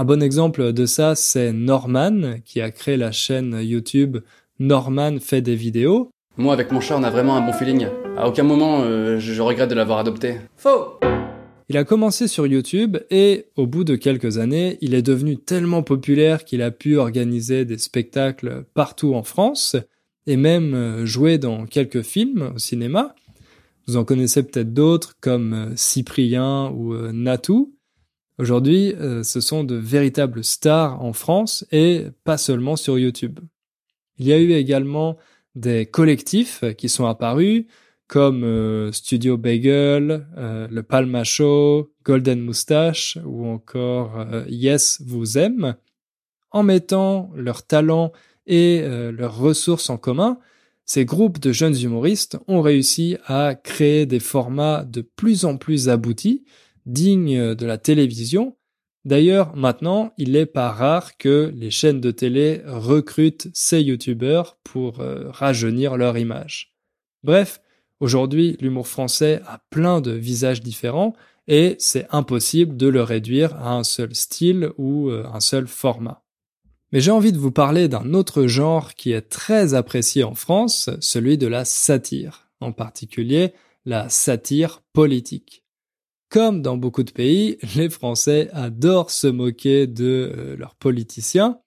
Un 0.00 0.04
bon 0.04 0.22
exemple 0.22 0.72
de 0.72 0.86
ça, 0.86 1.16
c'est 1.16 1.52
Norman 1.52 2.38
qui 2.44 2.60
a 2.60 2.70
créé 2.70 2.96
la 2.96 3.10
chaîne 3.10 3.58
YouTube 3.60 4.18
Norman 4.60 5.18
fait 5.18 5.42
des 5.42 5.56
vidéos. 5.56 6.12
Moi, 6.36 6.52
avec 6.52 6.70
mon 6.70 6.80
chat, 6.80 6.96
on 6.96 7.02
a 7.02 7.10
vraiment 7.10 7.36
un 7.36 7.44
bon 7.44 7.52
feeling. 7.52 7.88
À 8.16 8.28
aucun 8.28 8.44
moment, 8.44 8.82
euh, 8.82 9.18
je 9.18 9.42
regrette 9.42 9.68
de 9.68 9.74
l'avoir 9.74 9.98
adopté. 9.98 10.36
Faux 10.56 11.00
Il 11.68 11.76
a 11.76 11.82
commencé 11.82 12.28
sur 12.28 12.46
YouTube 12.46 12.98
et, 13.10 13.46
au 13.56 13.66
bout 13.66 13.82
de 13.82 13.96
quelques 13.96 14.38
années, 14.38 14.78
il 14.82 14.94
est 14.94 15.02
devenu 15.02 15.36
tellement 15.36 15.82
populaire 15.82 16.44
qu'il 16.44 16.62
a 16.62 16.70
pu 16.70 16.96
organiser 16.96 17.64
des 17.64 17.78
spectacles 17.78 18.66
partout 18.74 19.16
en 19.16 19.24
France 19.24 19.74
et 20.28 20.36
même 20.36 20.74
euh, 20.74 21.06
jouer 21.06 21.38
dans 21.38 21.66
quelques 21.66 22.02
films 22.02 22.52
au 22.54 22.58
cinéma. 22.58 23.16
Vous 23.88 23.96
en 23.96 24.04
connaissez 24.04 24.44
peut-être 24.44 24.72
d'autres 24.72 25.14
comme 25.20 25.54
euh, 25.54 25.72
Cyprien 25.74 26.70
ou 26.70 26.94
Natou. 27.10 27.74
Aujourd'hui, 28.38 28.94
ce 29.24 29.40
sont 29.40 29.64
de 29.64 29.74
véritables 29.74 30.44
stars 30.44 31.02
en 31.02 31.12
France 31.12 31.66
et 31.72 32.06
pas 32.24 32.38
seulement 32.38 32.76
sur 32.76 32.98
YouTube. 32.98 33.40
Il 34.18 34.26
y 34.26 34.32
a 34.32 34.38
eu 34.38 34.52
également 34.52 35.16
des 35.54 35.86
collectifs 35.86 36.64
qui 36.76 36.88
sont 36.88 37.06
apparus, 37.06 37.66
comme 38.08 38.42
euh, 38.42 38.90
Studio 38.90 39.36
Bagel, 39.36 40.26
euh, 40.38 40.66
le 40.70 40.82
Palma 40.82 41.24
Show, 41.24 41.92
Golden 42.04 42.40
Moustache 42.40 43.18
ou 43.24 43.46
encore 43.46 44.18
euh, 44.18 44.44
Yes 44.48 45.02
vous 45.04 45.36
aime, 45.38 45.76
en 46.50 46.62
mettant 46.62 47.30
leurs 47.36 47.66
talents 47.66 48.12
et 48.46 48.80
leurs 49.12 49.36
ressources 49.36 49.90
en 49.90 49.98
commun, 49.98 50.38
ces 50.86 51.04
groupes 51.04 51.38
de 51.38 51.52
jeunes 51.52 51.78
humoristes 51.78 52.38
ont 52.48 52.62
réussi 52.62 53.18
à 53.26 53.54
créer 53.54 54.06
des 54.06 54.20
formats 54.20 54.84
de 54.84 55.02
plus 55.02 55.44
en 55.44 55.58
plus 55.58 55.90
aboutis, 55.90 56.46
dignes 56.88 57.54
de 57.54 57.66
la 57.66 57.78
télévision, 57.78 58.56
D'ailleurs, 59.08 59.56
maintenant, 59.56 60.12
il 60.18 60.32
n'est 60.32 60.44
pas 60.44 60.70
rare 60.70 61.16
que 61.16 61.50
les 61.54 61.70
chaînes 61.70 62.00
de 62.00 62.10
télé 62.10 62.60
recrutent 62.66 63.48
ces 63.54 63.80
youtubeurs 63.80 64.58
pour 64.64 65.00
euh, 65.00 65.30
rajeunir 65.30 65.96
leur 65.96 66.18
image. 66.18 66.74
Bref, 67.22 67.62
aujourd'hui, 68.00 68.58
l'humour 68.60 68.86
français 68.86 69.40
a 69.46 69.60
plein 69.70 70.02
de 70.02 70.10
visages 70.10 70.60
différents 70.60 71.14
et 71.46 71.76
c'est 71.78 72.06
impossible 72.10 72.76
de 72.76 72.86
le 72.86 73.02
réduire 73.02 73.56
à 73.56 73.72
un 73.72 73.82
seul 73.82 74.14
style 74.14 74.72
ou 74.76 75.08
euh, 75.08 75.24
un 75.32 75.40
seul 75.40 75.68
format. 75.68 76.22
Mais 76.92 77.00
j'ai 77.00 77.10
envie 77.10 77.32
de 77.32 77.38
vous 77.38 77.52
parler 77.52 77.88
d'un 77.88 78.12
autre 78.12 78.46
genre 78.46 78.94
qui 78.94 79.12
est 79.12 79.30
très 79.30 79.72
apprécié 79.72 80.22
en 80.22 80.34
France, 80.34 80.90
celui 81.00 81.38
de 81.38 81.46
la 81.46 81.64
satire, 81.64 82.50
en 82.60 82.72
particulier 82.72 83.54
la 83.86 84.10
satire 84.10 84.82
politique. 84.92 85.64
Comme 86.30 86.60
dans 86.60 86.76
beaucoup 86.76 87.04
de 87.04 87.10
pays, 87.10 87.56
les 87.74 87.88
Français 87.88 88.50
adorent 88.52 89.10
se 89.10 89.26
moquer 89.26 89.86
de 89.86 90.30
euh, 90.36 90.56
leurs 90.56 90.74
politiciens 90.74 91.58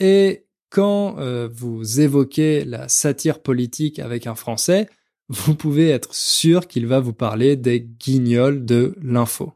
et 0.00 0.46
quand 0.68 1.18
euh, 1.18 1.48
vous 1.52 2.00
évoquez 2.00 2.64
la 2.64 2.88
satire 2.88 3.40
politique 3.40 4.00
avec 4.00 4.26
un 4.26 4.34
Français, 4.34 4.88
vous 5.28 5.54
pouvez 5.54 5.90
être 5.90 6.12
sûr 6.12 6.66
qu'il 6.66 6.88
va 6.88 6.98
vous 6.98 7.12
parler 7.12 7.54
des 7.54 7.80
guignols 7.80 8.64
de 8.64 8.96
l'info. 9.00 9.52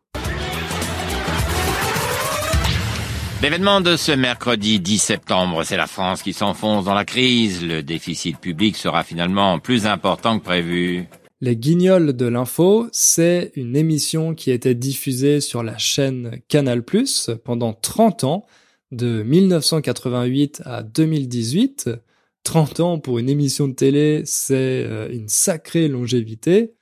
L'événement 3.42 3.80
de 3.80 3.96
ce 3.96 4.12
mercredi 4.12 4.78
10 4.78 4.98
septembre, 4.98 5.64
c'est 5.64 5.76
la 5.76 5.88
France 5.88 6.22
qui 6.22 6.32
s'enfonce 6.32 6.84
dans 6.84 6.94
la 6.94 7.04
crise. 7.04 7.66
Le 7.66 7.82
déficit 7.82 8.38
public 8.38 8.76
sera 8.76 9.02
finalement 9.02 9.58
plus 9.58 9.86
important 9.86 10.38
que 10.38 10.44
prévu. 10.44 11.08
Les 11.44 11.56
Guignols 11.56 12.14
de 12.14 12.24
l'info, 12.24 12.88
c'est 12.90 13.52
une 13.54 13.76
émission 13.76 14.34
qui 14.34 14.50
était 14.50 14.74
diffusée 14.74 15.42
sur 15.42 15.62
la 15.62 15.76
chaîne 15.76 16.40
Canal+, 16.48 16.82
pendant 17.44 17.74
30 17.74 18.24
ans, 18.24 18.46
de 18.92 19.22
1988 19.22 20.62
à 20.64 20.82
2018. 20.82 21.90
30 22.44 22.80
ans 22.80 22.98
pour 22.98 23.18
une 23.18 23.28
émission 23.28 23.68
de 23.68 23.74
télé, 23.74 24.22
c'est 24.24 24.86
euh, 24.86 25.10
une 25.12 25.28
sacrée 25.28 25.86
longévité. 25.88 26.76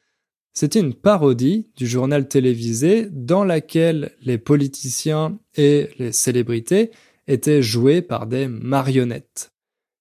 C'était 0.53 0.79
une 0.79 0.95
parodie 0.95 1.73
du 1.77 1.89
journal 1.89 2.29
télévisé 2.29 3.09
dans 3.11 3.43
laquelle 3.43 4.13
les 4.23 4.39
politiciens 4.39 5.41
et 5.57 5.89
les 5.99 6.13
célébrités 6.13 6.93
étaient 7.27 7.63
joués 7.63 8.01
par 8.01 8.29
des 8.29 8.47
marionnettes. 8.47 9.52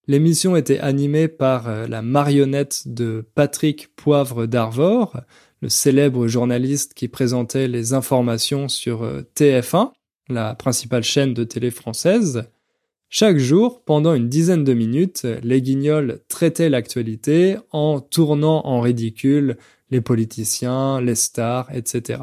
L'émission 0.08 0.56
était 0.56 0.80
animée 0.80 1.28
par 1.28 1.68
euh, 1.68 1.86
la 1.86 2.02
marionnette 2.02 2.82
de 2.86 3.24
Patrick 3.36 3.94
Poivre 3.94 4.46
d'Arvor, 4.46 5.20
le 5.60 5.68
célèbre 5.68 6.26
journaliste 6.26 6.94
qui 6.94 7.06
présentait 7.06 7.68
les 7.68 7.94
informations 7.94 8.68
sur 8.68 9.04
euh, 9.04 9.22
TF1, 9.36 9.92
la 10.28 10.56
principale 10.56 11.04
chaîne 11.04 11.34
de 11.34 11.44
télé 11.44 11.70
française. 11.70 12.48
Chaque 13.08 13.38
jour, 13.38 13.84
pendant 13.84 14.14
une 14.14 14.28
dizaine 14.28 14.64
de 14.64 14.74
minutes, 14.74 15.24
les 15.44 15.62
guignols 15.62 16.18
traitaient 16.26 16.70
l'actualité 16.70 17.56
en 17.70 18.00
tournant 18.00 18.66
en 18.66 18.80
ridicule 18.80 19.56
les 19.90 20.00
politiciens, 20.00 21.00
les 21.00 21.14
stars, 21.14 21.72
etc. 21.72 22.22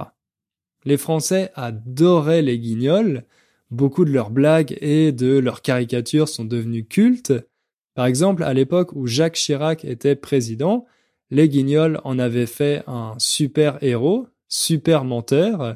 Les 0.83 0.97
Français 0.97 1.51
adoraient 1.55 2.41
les 2.41 2.59
guignols, 2.59 3.23
beaucoup 3.71 4.03
de 4.03 4.11
leurs 4.11 4.31
blagues 4.31 4.77
et 4.81 5.11
de 5.11 5.37
leurs 5.37 5.61
caricatures 5.61 6.27
sont 6.27 6.45
devenues 6.45 6.85
cultes, 6.85 7.33
par 7.99 8.05
exemple, 8.05 8.43
à 8.43 8.53
l'époque 8.53 8.93
où 8.93 9.07
Jacques 9.07 9.33
Chirac 9.33 9.83
était 9.83 10.15
président, 10.15 10.85
les 11.31 11.49
Guignols 11.49 11.99
en 12.05 12.17
avaient 12.17 12.45
fait 12.45 12.81
un 12.87 13.13
super 13.17 13.77
héros, 13.83 14.29
super 14.47 15.03
menteur. 15.03 15.75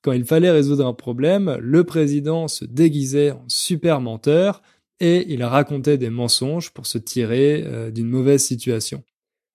Quand 0.00 0.12
il 0.12 0.24
fallait 0.24 0.50
résoudre 0.50 0.86
un 0.86 0.94
problème, 0.94 1.58
le 1.60 1.84
président 1.84 2.48
se 2.48 2.64
déguisait 2.64 3.32
en 3.32 3.44
super 3.48 4.00
menteur 4.00 4.62
et 4.98 5.30
il 5.30 5.44
racontait 5.44 5.98
des 5.98 6.08
mensonges 6.08 6.70
pour 6.70 6.86
se 6.86 6.96
tirer 6.96 7.62
euh, 7.66 7.90
d'une 7.90 8.08
mauvaise 8.08 8.42
situation. 8.42 9.04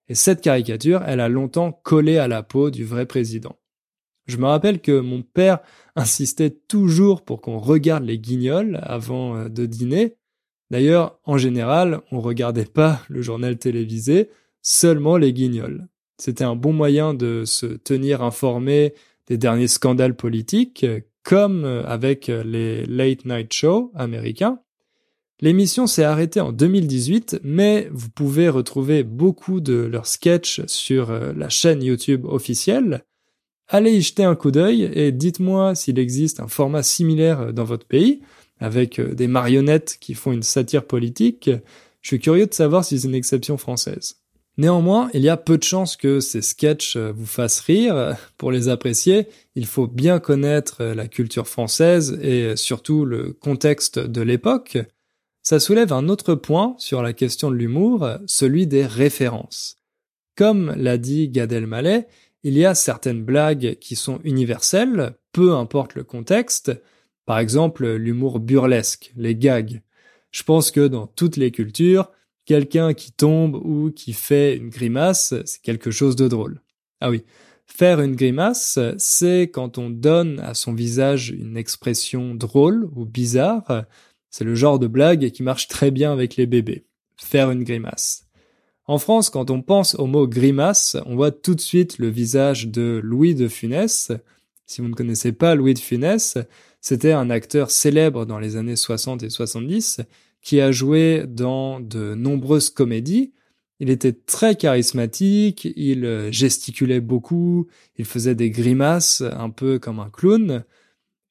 Et 0.08 0.14
cette 0.14 0.42
caricature, 0.42 1.02
elle 1.08 1.20
a 1.20 1.30
longtemps 1.30 1.72
collé 1.72 2.20
à 2.20 2.28
la 2.28 2.44
peau 2.44 2.70
du 2.70 2.86
vrai 2.86 3.08
président. 3.08 3.58
Je 4.28 4.38
me 4.38 4.46
rappelle 4.46 4.82
que 4.82 5.00
mon 5.00 5.24
père 5.24 5.62
insistait 5.96 6.52
toujours 6.52 7.26
pour 7.26 7.42
qu'on 7.42 7.58
regarde 7.58 8.04
les 8.04 8.20
guignols 8.20 8.80
avant 8.84 9.36
euh, 9.36 9.50
de 9.50 9.66
dîner, 9.66 10.18
D'ailleurs, 10.72 11.20
en 11.26 11.38
général, 11.38 12.02
on 12.12 12.20
regardait 12.20 12.66
pas 12.66 13.02
le 13.10 13.22
journal 13.22 13.58
télévisé, 13.58 14.30
seulement 14.62 15.18
les 15.18 15.34
guignols. 15.34 15.88
C'était 16.18 16.44
un 16.44 16.56
bon 16.56 16.74
moyen 16.74 17.14
de 17.14 17.44
se 17.46 17.66
tenir 17.66 18.24
informé 18.24 18.94
des 19.28 19.38
derniers 19.38 19.68
scandales 19.68 20.16
politiques, 20.16 20.86
comme 21.24 21.66
avec 21.86 22.28
les 22.28 22.86
late 22.86 23.26
night 23.26 23.54
shows 23.54 23.92
américains. 23.96 24.60
L'émission 25.44 25.88
s'est 25.88 26.06
arrêtée 26.06 26.40
en 26.40 26.54
2018, 26.54 27.42
mais 27.44 27.90
vous 27.92 28.10
pouvez 28.10 28.48
retrouver 28.48 29.04
beaucoup 29.04 29.60
de 29.60 29.74
leurs 29.74 30.08
sketchs 30.08 30.62
sur 30.68 31.12
euh, 31.12 31.34
la 31.36 31.50
chaîne 31.50 31.84
YouTube 31.84 32.24
officielle. 32.24 33.04
Allez 33.68 33.92
y 33.92 34.02
jeter 34.02 34.24
un 34.24 34.36
coup 34.36 34.52
d'œil 34.52 34.90
et 34.94 35.12
dites-moi 35.12 35.76
s'il 35.76 36.00
existe 36.00 36.40
un 36.40 36.48
format 36.48 36.82
similaire 36.82 37.52
dans 37.54 37.66
votre 37.66 37.86
pays, 37.86 38.22
avec 38.60 39.00
euh, 39.00 39.14
des 39.14 39.28
marionnettes 39.28 39.98
qui 40.00 40.14
font 40.14 40.32
une 40.32 40.44
satire 40.44 40.86
politique. 40.86 41.50
Je 42.02 42.08
suis 42.08 42.20
curieux 42.20 42.48
de 42.48 42.54
savoir 42.54 42.84
si 42.86 43.00
c'est 43.00 43.08
une 43.08 43.16
exception 43.16 43.58
française. 43.58 44.18
Néanmoins, 44.58 45.10
il 45.14 45.22
y 45.22 45.30
a 45.30 45.38
peu 45.38 45.58
de 45.58 45.64
chances 45.64 45.98
que 45.98 46.20
ces 46.20 46.42
sketchs 46.42 46.96
euh, 46.96 47.12
vous 47.16 47.26
fassent 47.26 47.62
rire. 47.62 48.16
Pour 48.38 48.52
les 48.52 48.70
apprécier, 48.70 49.28
il 49.56 49.66
faut 49.66 49.88
bien 49.88 50.20
connaître 50.20 50.84
la 50.84 51.08
culture 51.08 51.48
française 51.48 52.20
et 52.22 52.56
surtout 52.56 53.06
le 53.06 53.34
contexte 53.34 54.00
de 54.00 54.22
l'époque. 54.22 54.78
Ça 55.42 55.60
soulève 55.60 55.92
un 55.92 56.08
autre 56.08 56.36
point 56.36 56.76
sur 56.78 57.02
la 57.02 57.14
question 57.14 57.52
de 57.52 57.56
l'humour, 57.56 58.08
celui 58.28 58.66
des 58.66 58.86
références. 58.86 59.78
Comme 60.36 60.74
l'a 60.78 60.98
dit 60.98 61.30
Gad 61.30 61.52
Elmaleh, 61.52 62.08
il 62.44 62.58
y 62.58 62.66
a 62.66 62.76
certaines 62.76 63.24
blagues 63.24 63.78
qui 63.80 63.96
sont 63.96 64.20
universelles, 64.24 65.16
peu 65.32 65.54
importe 65.54 65.96
le 65.96 66.04
contexte. 66.04 66.72
Par 67.26 67.40
exemple, 67.40 67.88
l'humour 67.96 68.40
burlesque, 68.40 69.14
les 69.16 69.36
gags. 69.36 69.82
Je 70.32 70.44
pense 70.44 70.72
que 70.72 70.88
dans 70.88 71.08
toutes 71.08 71.38
les 71.38 71.52
cultures, 71.52 72.12
quelqu'un 72.46 72.94
qui 72.94 73.12
tombe 73.12 73.56
ou 73.56 73.92
qui 73.92 74.14
fait 74.14 74.58
une 74.58 74.70
grimace, 74.70 75.34
c'est 75.46 75.62
quelque 75.62 75.92
chose 75.92 76.16
de 76.16 76.28
drôle. 76.28 76.62
Ah 77.00 77.10
oui, 77.10 77.24
faire 77.66 78.02
une 78.02 78.16
grimace, 78.16 78.80
c'est 78.98 79.44
quand 79.54 79.78
on 79.78 79.90
donne 79.90 80.40
à 80.40 80.54
son 80.54 80.74
visage 80.74 81.30
une 81.30 81.58
expression 81.58 82.36
drôle 82.36 82.90
ou 82.96 83.06
bizarre, 83.06 83.86
c'est 84.30 84.44
le 84.44 84.56
genre 84.56 84.80
de 84.80 84.88
blague 84.88 85.30
qui 85.32 85.44
marche 85.44 85.68
très 85.68 85.92
bien 85.92 86.12
avec 86.12 86.36
les 86.36 86.46
bébés. 86.46 86.86
Faire 87.18 87.52
une 87.52 87.64
grimace. 87.64 88.26
En 88.86 88.98
France, 88.98 89.30
quand 89.30 89.50
on 89.50 89.62
pense 89.62 89.96
au 89.96 90.08
mot 90.08 90.28
grimace, 90.28 90.98
on 91.06 91.16
voit 91.16 91.32
tout 91.32 91.56
de 91.56 91.62
suite 91.62 92.00
le 92.00 92.10
visage 92.10 92.68
de 92.68 93.00
Louis 93.02 93.34
de 93.34 93.48
Funès. 93.48 94.12
Si 94.66 94.82
vous 94.82 94.90
ne 94.90 94.94
connaissez 94.94 95.32
pas 95.32 95.56
Louis 95.56 95.74
de 95.74 95.80
Funès, 95.80 96.38
c'était 96.84 97.14
un 97.14 97.30
acteur 97.30 97.72
célèbre 97.72 98.26
dans 98.26 98.40
les 98.40 98.58
années 98.58 98.76
60 98.76 99.24
et 99.24 99.30
70 99.30 100.02
qui 100.42 100.60
a 100.60 100.74
joué 100.74 101.24
dans 101.26 101.80
de 101.80 102.14
nombreuses 102.14 102.70
comédies. 102.70 103.32
Il 103.80 103.90
était 103.90 104.12
très 104.12 104.58
charismatique, 104.58 105.66
il 105.78 106.28
gesticulait 106.32 107.00
beaucoup, 107.00 107.68
il 107.96 108.04
faisait 108.04 108.36
des 108.36 108.50
grimaces 108.50 109.22
un 109.22 109.50
peu 109.50 109.80
comme 109.80 110.02
un 110.02 110.10
clown. 110.10 110.66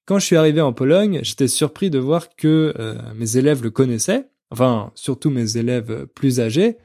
Quand 0.07 0.19
je 0.19 0.25
suis 0.25 0.37
arrivé 0.37 0.63
en 0.63 0.73
Pologne, 0.73 1.21
j'étais 1.23 1.49
surpris 1.49 1.91
de 1.91 1.99
voir 1.99 2.35
que 2.35 2.73
euh, 2.79 2.95
mes 3.15 3.37
élèves 3.37 3.63
le 3.63 3.71
connaissaient, 3.71 4.31
enfin 4.51 4.91
surtout 4.95 5.29
mes 5.29 5.59
élèves 5.59 6.07
plus 6.15 6.41
âgés, 6.41 6.79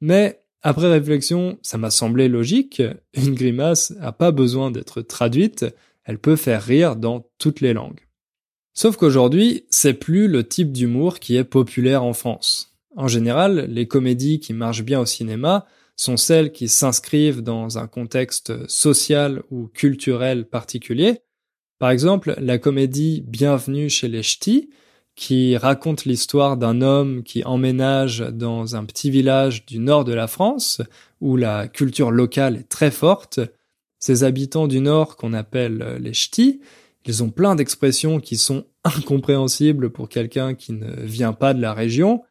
mais 0.00 0.40
après 0.62 0.90
réflexion, 0.90 1.58
ça 1.60 1.76
m'a 1.76 1.90
semblé 1.90 2.28
logique, 2.28 2.82
une 3.12 3.34
grimace 3.34 3.90
n'a 3.90 4.12
pas 4.12 4.30
besoin 4.32 4.70
d'être 4.70 5.02
traduite, 5.02 5.66
elle 6.04 6.18
peut 6.18 6.36
faire 6.36 6.62
rire 6.62 6.96
dans 6.96 7.28
toutes 7.38 7.60
les 7.60 7.74
langues. 7.74 8.05
Sauf 8.76 8.96
qu'aujourd'hui, 8.96 9.64
c'est 9.70 9.94
plus 9.94 10.28
le 10.28 10.46
type 10.46 10.70
d'humour 10.70 11.18
qui 11.18 11.34
est 11.34 11.44
populaire 11.44 12.04
en 12.04 12.12
France. 12.12 12.76
En 12.94 13.08
général, 13.08 13.66
les 13.68 13.88
comédies 13.88 14.38
qui 14.38 14.52
marchent 14.52 14.84
bien 14.84 15.00
au 15.00 15.06
cinéma 15.06 15.66
sont 15.96 16.16
celles 16.16 16.52
qui 16.52 16.68
s'inscrivent 16.68 17.42
dans 17.42 17.78
un 17.78 17.88
contexte 17.88 18.68
social 18.68 19.42
ou 19.50 19.66
culturel 19.66 20.46
particulier, 20.46 21.22
par 21.78 21.90
exemple, 21.90 22.34
la 22.38 22.56
comédie 22.56 23.22
Bienvenue 23.26 23.90
chez 23.90 24.08
les 24.08 24.22
Ch'tis, 24.22 24.70
qui 25.14 25.58
raconte 25.58 26.06
l'histoire 26.06 26.56
d'un 26.56 26.80
homme 26.80 27.22
qui 27.22 27.44
emménage 27.44 28.20
dans 28.20 28.76
un 28.76 28.84
petit 28.86 29.10
village 29.10 29.66
du 29.66 29.78
nord 29.78 30.04
de 30.04 30.14
la 30.14 30.26
France, 30.26 30.80
où 31.20 31.36
la 31.36 31.68
culture 31.68 32.10
locale 32.10 32.56
est 32.56 32.68
très 32.68 32.90
forte. 32.90 33.40
Ces 33.98 34.24
habitants 34.24 34.68
du 34.68 34.80
nord 34.80 35.16
qu'on 35.16 35.34
appelle 35.34 35.98
les 36.00 36.14
ch'tis, 36.14 36.60
ils 37.06 37.22
ont 37.22 37.30
plein 37.30 37.54
d'expressions 37.54 38.20
qui 38.20 38.36
sont 38.36 38.64
incompréhensibles 38.84 39.90
pour 39.90 40.08
quelqu'un 40.08 40.54
qui 40.54 40.72
ne 40.72 41.02
vient 41.02 41.32
pas 41.32 41.54
de 41.54 41.60
la 41.60 41.72
région. 41.72 42.22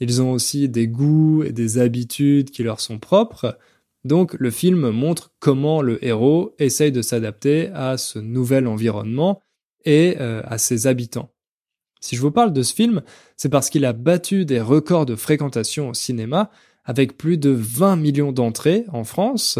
Ils 0.00 0.20
ont 0.20 0.32
aussi 0.32 0.68
des 0.68 0.88
goûts 0.88 1.42
et 1.42 1.52
des 1.52 1.78
habitudes 1.78 2.50
qui 2.50 2.62
leur 2.62 2.80
sont 2.80 2.98
propres. 2.98 3.58
Donc 4.04 4.34
le 4.34 4.50
film 4.50 4.90
montre 4.90 5.32
comment 5.40 5.82
le 5.82 6.04
héros 6.04 6.54
essaye 6.58 6.92
de 6.92 7.02
s'adapter 7.02 7.68
à 7.74 7.96
ce 7.96 8.18
nouvel 8.18 8.66
environnement 8.66 9.40
et 9.84 10.16
euh, 10.20 10.42
à 10.44 10.58
ses 10.58 10.86
habitants. 10.86 11.30
Si 12.00 12.14
je 12.14 12.20
vous 12.20 12.30
parle 12.30 12.52
de 12.52 12.62
ce 12.62 12.74
film, 12.74 13.02
c'est 13.36 13.48
parce 13.48 13.70
qu'il 13.70 13.84
a 13.84 13.92
battu 13.92 14.44
des 14.44 14.60
records 14.60 15.06
de 15.06 15.16
fréquentation 15.16 15.88
au 15.88 15.94
cinéma 15.94 16.50
avec 16.84 17.16
plus 17.16 17.36
de 17.36 17.50
20 17.50 17.96
millions 17.96 18.32
d'entrées 18.32 18.84
en 18.92 19.02
France. 19.02 19.58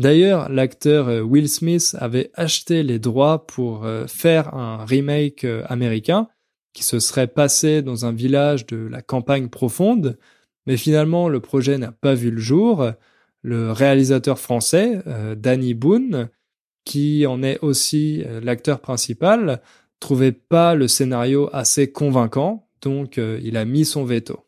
D'ailleurs, 0.00 0.48
l'acteur 0.48 1.08
euh, 1.08 1.20
Will 1.20 1.48
Smith 1.48 1.94
avait 2.00 2.32
acheté 2.34 2.82
les 2.82 2.98
droits 2.98 3.46
pour 3.46 3.84
euh, 3.84 4.08
faire 4.08 4.54
un 4.54 4.84
remake 4.84 5.46
américain 5.68 6.28
qui 6.72 6.84
se 6.84 7.00
serait 7.00 7.26
passé 7.26 7.82
dans 7.82 8.06
un 8.06 8.12
village 8.12 8.66
de 8.66 8.76
la 8.76 9.02
campagne 9.02 9.48
profonde, 9.48 10.18
mais 10.66 10.76
finalement 10.76 11.28
le 11.28 11.40
projet 11.40 11.78
n'a 11.78 11.92
pas 11.92 12.14
vu 12.14 12.30
le 12.30 12.40
jour. 12.40 12.90
Le 13.42 13.72
réalisateur 13.72 14.38
français, 14.38 15.00
euh, 15.06 15.34
Danny 15.34 15.74
Boone, 15.74 16.28
qui 16.84 17.26
en 17.26 17.42
est 17.42 17.58
aussi 17.62 18.22
euh, 18.26 18.40
l'acteur 18.40 18.80
principal, 18.80 19.62
trouvait 19.98 20.32
pas 20.32 20.74
le 20.74 20.88
scénario 20.88 21.48
assez 21.52 21.90
convaincant, 21.90 22.68
donc 22.82 23.18
euh, 23.18 23.40
il 23.42 23.56
a 23.56 23.64
mis 23.64 23.84
son 23.84 24.04
veto. 24.04 24.44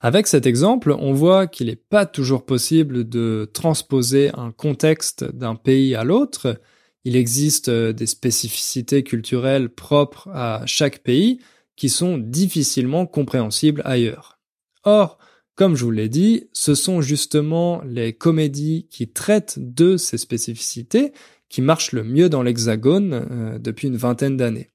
Avec 0.00 0.26
cet 0.26 0.46
exemple, 0.46 0.94
on 0.98 1.12
voit 1.12 1.46
qu'il 1.46 1.68
n'est 1.68 1.76
pas 1.76 2.06
toujours 2.06 2.44
possible 2.44 3.08
de 3.08 3.50
transposer 3.52 4.30
un 4.34 4.52
contexte 4.52 5.24
d'un 5.24 5.54
pays 5.54 5.94
à 5.94 6.04
l'autre. 6.04 6.60
Il 7.04 7.16
existe 7.16 7.70
des 7.70 8.06
spécificités 8.06 9.02
culturelles 9.02 9.70
propres 9.70 10.28
à 10.32 10.62
chaque 10.66 10.98
pays 10.98 11.40
qui 11.76 11.88
sont 11.88 12.18
difficilement 12.18 13.06
compréhensibles 13.06 13.82
ailleurs. 13.84 14.38
Or, 14.84 15.18
comme 15.54 15.74
je 15.74 15.84
vous 15.84 15.90
l'ai 15.90 16.10
dit, 16.10 16.48
ce 16.52 16.74
sont 16.74 17.00
justement 17.00 17.82
les 17.84 18.12
comédies 18.12 18.88
qui 18.90 19.08
traitent 19.08 19.58
de 19.58 19.96
ces 19.96 20.18
spécificités 20.18 21.12
qui 21.48 21.62
marchent 21.62 21.92
le 21.92 22.04
mieux 22.04 22.28
dans 22.28 22.42
l'Hexagone 22.42 23.26
euh, 23.30 23.58
depuis 23.58 23.88
une 23.88 23.96
vingtaine 23.96 24.36
d'années. 24.36 24.70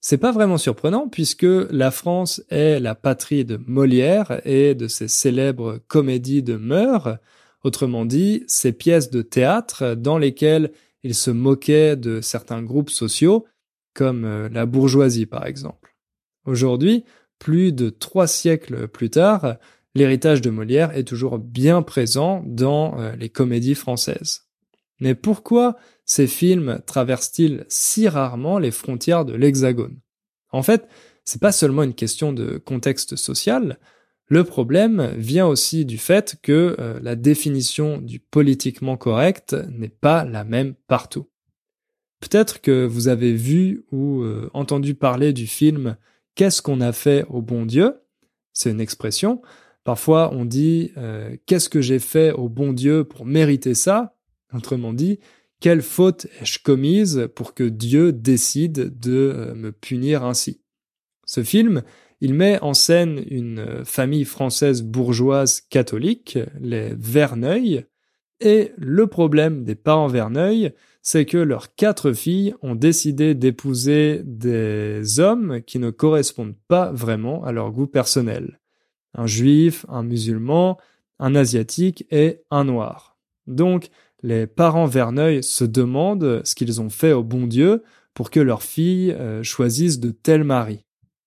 C'est 0.00 0.18
pas 0.18 0.32
vraiment 0.32 0.58
surprenant 0.58 1.08
puisque 1.08 1.42
la 1.42 1.90
France 1.90 2.42
est 2.50 2.78
la 2.78 2.94
patrie 2.94 3.44
de 3.44 3.58
Molière 3.66 4.40
et 4.44 4.74
de 4.74 4.86
ses 4.86 5.08
célèbres 5.08 5.80
comédies 5.88 6.42
de 6.42 6.56
mœurs, 6.56 7.18
autrement 7.64 8.04
dit, 8.04 8.44
ces 8.46 8.72
pièces 8.72 9.10
de 9.10 9.22
théâtre 9.22 9.94
dans 9.94 10.18
lesquelles 10.18 10.72
il 11.02 11.14
se 11.14 11.30
moquait 11.30 11.96
de 11.96 12.20
certains 12.20 12.62
groupes 12.62 12.90
sociaux, 12.90 13.46
comme 13.94 14.24
euh, 14.24 14.48
la 14.50 14.66
bourgeoisie 14.66 15.26
par 15.26 15.46
exemple. 15.46 15.96
Aujourd'hui, 16.44 17.04
plus 17.38 17.72
de 17.72 17.90
trois 17.90 18.26
siècles 18.26 18.88
plus 18.88 19.10
tard, 19.10 19.56
l'héritage 19.94 20.40
de 20.40 20.50
Molière 20.50 20.96
est 20.96 21.04
toujours 21.04 21.38
bien 21.38 21.82
présent 21.82 22.42
dans 22.46 22.98
euh, 23.00 23.16
les 23.16 23.28
comédies 23.28 23.74
françaises. 23.74 24.48
Mais 25.00 25.14
pourquoi 25.14 25.76
ces 26.08 26.26
films 26.26 26.80
traversent-ils 26.86 27.64
si 27.68 28.08
rarement 28.08 28.58
les 28.58 28.72
frontières 28.72 29.24
de 29.24 29.34
l'Hexagone? 29.34 30.00
En 30.50 30.64
fait, 30.64 30.88
c'est 31.24 31.40
pas 31.40 31.52
seulement 31.52 31.84
une 31.84 31.94
question 31.94 32.32
de 32.32 32.56
contexte 32.58 33.14
social, 33.14 33.78
le 34.28 34.44
problème 34.44 35.14
vient 35.16 35.46
aussi 35.46 35.86
du 35.86 35.96
fait 35.96 36.36
que 36.42 36.76
euh, 36.78 36.98
la 37.02 37.16
définition 37.16 37.98
du 37.98 38.18
politiquement 38.18 38.96
correct 38.96 39.56
n'est 39.70 39.88
pas 39.88 40.24
la 40.24 40.44
même 40.44 40.74
partout. 40.86 41.30
Peut-être 42.20 42.60
que 42.60 42.84
vous 42.84 43.08
avez 43.08 43.32
vu 43.32 43.86
ou 43.90 44.22
euh, 44.22 44.50
entendu 44.52 44.94
parler 44.94 45.32
du 45.32 45.46
film 45.46 45.96
Qu'est-ce 46.34 46.62
qu'on 46.62 46.80
a 46.80 46.92
fait 46.92 47.24
au 47.28 47.42
bon 47.42 47.66
Dieu? 47.66 47.94
C'est 48.52 48.70
une 48.70 48.80
expression. 48.80 49.42
Parfois, 49.82 50.32
on 50.32 50.44
dit 50.44 50.92
euh, 50.96 51.36
qu'est-ce 51.46 51.68
que 51.68 51.80
j'ai 51.80 51.98
fait 51.98 52.30
au 52.32 52.48
bon 52.48 52.72
Dieu 52.72 53.04
pour 53.04 53.26
mériter 53.26 53.74
ça? 53.74 54.14
Autrement 54.54 54.92
dit, 54.92 55.18
quelle 55.60 55.82
faute 55.82 56.26
ai-je 56.40 56.58
commise 56.62 57.28
pour 57.34 57.54
que 57.54 57.64
Dieu 57.64 58.12
décide 58.12 58.98
de 58.98 59.32
euh, 59.34 59.54
me 59.54 59.72
punir 59.72 60.24
ainsi? 60.24 60.60
Ce 61.24 61.42
film, 61.42 61.82
il 62.20 62.34
met 62.34 62.60
en 62.60 62.74
scène 62.74 63.22
une 63.28 63.58
euh, 63.58 63.84
famille 63.84 64.24
française 64.24 64.82
bourgeoise 64.82 65.60
catholique, 65.60 66.38
les 66.60 66.94
Verneuil, 66.94 67.86
et 68.40 68.72
le 68.76 69.06
problème 69.08 69.64
des 69.64 69.74
parents 69.74 70.06
Verneuil, 70.06 70.72
c'est 71.02 71.24
que 71.24 71.38
leurs 71.38 71.74
quatre 71.74 72.12
filles 72.12 72.54
ont 72.62 72.74
décidé 72.74 73.34
d'épouser 73.34 74.22
des 74.24 75.18
hommes 75.18 75.60
qui 75.66 75.78
ne 75.78 75.90
correspondent 75.90 76.56
pas 76.68 76.92
vraiment 76.92 77.44
à 77.44 77.52
leur 77.52 77.72
goût 77.72 77.86
personnel 77.86 78.60
un 79.14 79.26
juif, 79.26 79.84
un 79.88 80.02
musulman, 80.02 80.78
un 81.18 81.34
asiatique 81.34 82.06
et 82.10 82.42
un 82.50 82.64
noir. 82.64 83.18
Donc, 83.46 83.88
les 84.22 84.46
parents 84.46 84.86
Verneuil 84.86 85.42
se 85.42 85.64
demandent 85.64 86.42
ce 86.44 86.54
qu'ils 86.54 86.80
ont 86.80 86.90
fait 86.90 87.12
au 87.12 87.22
bon 87.22 87.46
Dieu 87.46 87.82
pour 88.14 88.30
que 88.30 88.40
leurs 88.40 88.62
filles 88.62 89.12
euh, 89.12 89.42
choisissent 89.42 90.00
de 90.00 90.10
tels 90.10 90.44
maris. 90.44 90.84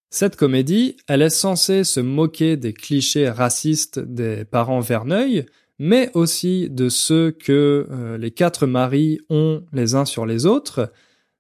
Cette 0.10 0.36
comédie, 0.36 0.98
elle 1.08 1.22
est 1.22 1.30
censée 1.30 1.86
se 1.86 2.02
moquer 2.02 2.58
des 2.58 2.74
clichés 2.74 3.30
racistes 3.30 4.00
des 4.00 4.44
parents 4.44 4.82
Verneuil, 4.82 5.46
mais 5.80 6.12
aussi 6.16 6.70
de 6.70 6.90
ceux 6.90 7.32
que 7.32 7.88
euh, 7.90 8.18
les 8.18 8.32
quatre 8.32 8.68
maris 8.68 9.20
ont 9.30 9.64
les 9.72 9.96
uns 9.96 10.04
sur 10.04 10.26
les 10.26 10.46
autres. 10.46 10.92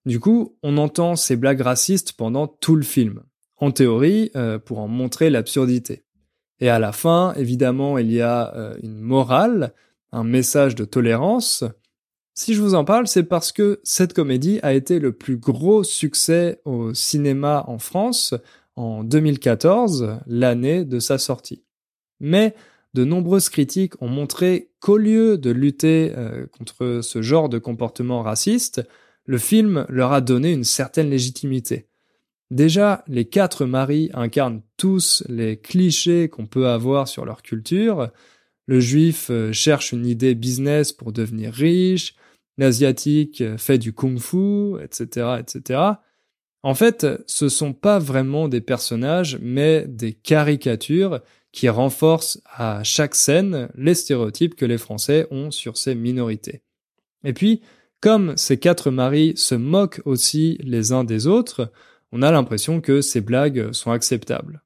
Du 0.05 0.21
coup, 0.21 0.55
on 0.63 0.77
entend 0.77 1.17
ces 1.17 1.35
blagues 1.35 1.61
racistes 1.61 2.13
pendant 2.13 2.47
tout 2.47 2.77
le 2.77 2.83
film, 2.83 3.21
en 3.57 3.71
théorie, 3.71 4.31
euh, 4.37 4.57
pour 4.57 4.79
en 4.79 4.87
montrer 4.87 5.29
l'absurdité. 5.29 6.05
Et 6.61 6.69
à 6.69 6.79
la 6.79 6.93
fin, 6.93 7.33
évidemment, 7.33 7.97
il 7.97 8.09
y 8.11 8.21
a 8.21 8.73
une 8.83 8.99
morale, 8.99 9.73
un 10.11 10.23
message 10.23 10.75
de 10.75 10.85
tolérance. 10.85 11.63
Si 12.33 12.53
je 12.53 12.61
vous 12.61 12.75
en 12.75 12.85
parle, 12.85 13.07
c'est 13.07 13.23
parce 13.23 13.51
que 13.51 13.79
cette 13.83 14.13
comédie 14.13 14.59
a 14.63 14.73
été 14.73 14.99
le 14.99 15.11
plus 15.11 15.37
gros 15.37 15.83
succès 15.83 16.61
au 16.65 16.93
cinéma 16.93 17.63
en 17.67 17.77
France 17.77 18.33
en 18.75 19.03
2014, 19.03 20.19
l'année 20.27 20.85
de 20.85 20.99
sa 20.99 21.17
sortie. 21.17 21.63
Mais 22.19 22.55
de 22.93 23.03
nombreuses 23.03 23.49
critiques 23.49 24.01
ont 24.01 24.07
montré 24.07 24.69
qu'au 24.79 24.97
lieu 24.97 25.37
de 25.37 25.49
lutter 25.49 26.13
euh, 26.17 26.45
contre 26.47 26.99
ce 27.01 27.21
genre 27.21 27.49
de 27.49 27.57
comportement 27.57 28.21
raciste, 28.21 28.81
le 29.25 29.37
film 29.37 29.85
leur 29.89 30.11
a 30.11 30.21
donné 30.21 30.51
une 30.51 30.63
certaine 30.63 31.09
légitimité. 31.09 31.87
Déjà, 32.49 33.03
les 33.07 33.25
quatre 33.25 33.65
maris 33.65 34.09
incarnent 34.13 34.61
tous 34.75 35.23
les 35.29 35.57
clichés 35.57 36.27
qu'on 36.27 36.47
peut 36.47 36.67
avoir 36.67 37.07
sur 37.07 37.23
leur 37.23 37.43
culture. 37.43 38.11
Le 38.71 38.79
juif 38.79 39.27
euh, 39.31 39.51
cherche 39.51 39.91
une 39.91 40.05
idée 40.05 40.33
business 40.33 40.93
pour 40.93 41.11
devenir 41.11 41.51
riche, 41.51 42.15
l'asiatique 42.57 43.41
euh, 43.41 43.57
fait 43.57 43.77
du 43.77 43.91
kung-fu, 43.91 44.81
etc., 44.81 45.41
etc. 45.41 45.81
En 46.63 46.73
fait, 46.73 47.05
ce 47.27 47.49
sont 47.49 47.73
pas 47.73 47.99
vraiment 47.99 48.47
des 48.47 48.61
personnages, 48.61 49.37
mais 49.41 49.85
des 49.89 50.13
caricatures 50.13 51.19
qui 51.51 51.67
renforce 51.67 52.41
à 52.45 52.81
chaque 52.85 53.15
scène 53.15 53.67
les 53.75 53.93
stéréotypes 53.93 54.55
que 54.55 54.63
les 54.63 54.77
Français 54.77 55.27
ont 55.31 55.51
sur 55.51 55.75
ces 55.75 55.93
minorités. 55.93 56.61
Et 57.25 57.33
puis, 57.33 57.59
comme 57.99 58.37
ces 58.37 58.57
quatre 58.57 58.89
maris 58.89 59.33
se 59.35 59.55
moquent 59.55 60.01
aussi 60.05 60.57
les 60.63 60.93
uns 60.93 61.03
des 61.03 61.27
autres, 61.27 61.73
on 62.13 62.21
a 62.21 62.31
l'impression 62.31 62.79
que 62.79 63.01
ces 63.01 63.19
blagues 63.19 63.73
sont 63.73 63.91
acceptables. 63.91 64.63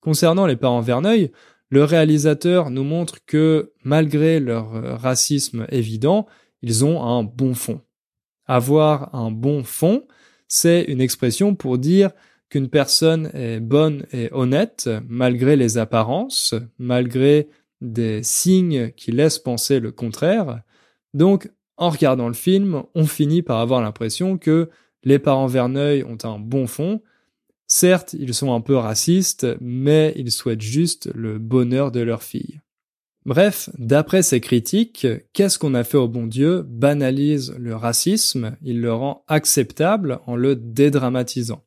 Concernant 0.00 0.46
les 0.46 0.56
parents 0.56 0.82
Verneuil, 0.82 1.32
le 1.70 1.84
réalisateur 1.84 2.70
nous 2.70 2.84
montre 2.84 3.24
que, 3.24 3.72
malgré 3.84 4.40
leur 4.40 5.00
racisme 5.00 5.66
évident, 5.70 6.26
ils 6.62 6.84
ont 6.84 7.02
un 7.02 7.22
bon 7.22 7.54
fond. 7.54 7.80
Avoir 8.46 9.14
un 9.14 9.30
bon 9.30 9.62
fond, 9.64 10.06
c'est 10.48 10.82
une 10.82 11.00
expression 11.00 11.54
pour 11.54 11.78
dire 11.78 12.10
qu'une 12.48 12.68
personne 12.68 13.30
est 13.32 13.60
bonne 13.60 14.04
et 14.12 14.28
honnête 14.32 14.90
malgré 15.08 15.56
les 15.56 15.78
apparences, 15.78 16.54
malgré 16.78 17.48
des 17.80 18.22
signes 18.22 18.90
qui 18.90 19.12
laissent 19.12 19.38
penser 19.38 19.78
le 19.78 19.92
contraire. 19.92 20.62
Donc, 21.14 21.50
en 21.76 21.88
regardant 21.88 22.28
le 22.28 22.34
film, 22.34 22.82
on 22.94 23.06
finit 23.06 23.42
par 23.42 23.58
avoir 23.58 23.80
l'impression 23.80 24.36
que 24.36 24.68
les 25.04 25.18
parents 25.18 25.46
Verneuil 25.46 26.02
ont 26.02 26.18
un 26.24 26.38
bon 26.38 26.66
fond. 26.66 27.00
Certes, 27.72 28.16
ils 28.18 28.34
sont 28.34 28.52
un 28.52 28.60
peu 28.60 28.74
racistes, 28.74 29.46
mais 29.60 30.12
ils 30.16 30.32
souhaitent 30.32 30.60
juste 30.60 31.08
le 31.14 31.38
bonheur 31.38 31.92
de 31.92 32.00
leur 32.00 32.24
fille. 32.24 32.60
Bref, 33.24 33.70
d'après 33.78 34.24
ces 34.24 34.40
critiques, 34.40 35.06
qu'est-ce 35.32 35.56
qu'on 35.56 35.74
a 35.74 35.84
fait 35.84 35.96
au 35.96 36.08
bon 36.08 36.26
Dieu 36.26 36.62
banalise 36.62 37.54
le 37.58 37.76
racisme, 37.76 38.56
il 38.60 38.80
le 38.80 38.92
rend 38.92 39.24
acceptable 39.28 40.18
en 40.26 40.34
le 40.34 40.56
dédramatisant. 40.56 41.62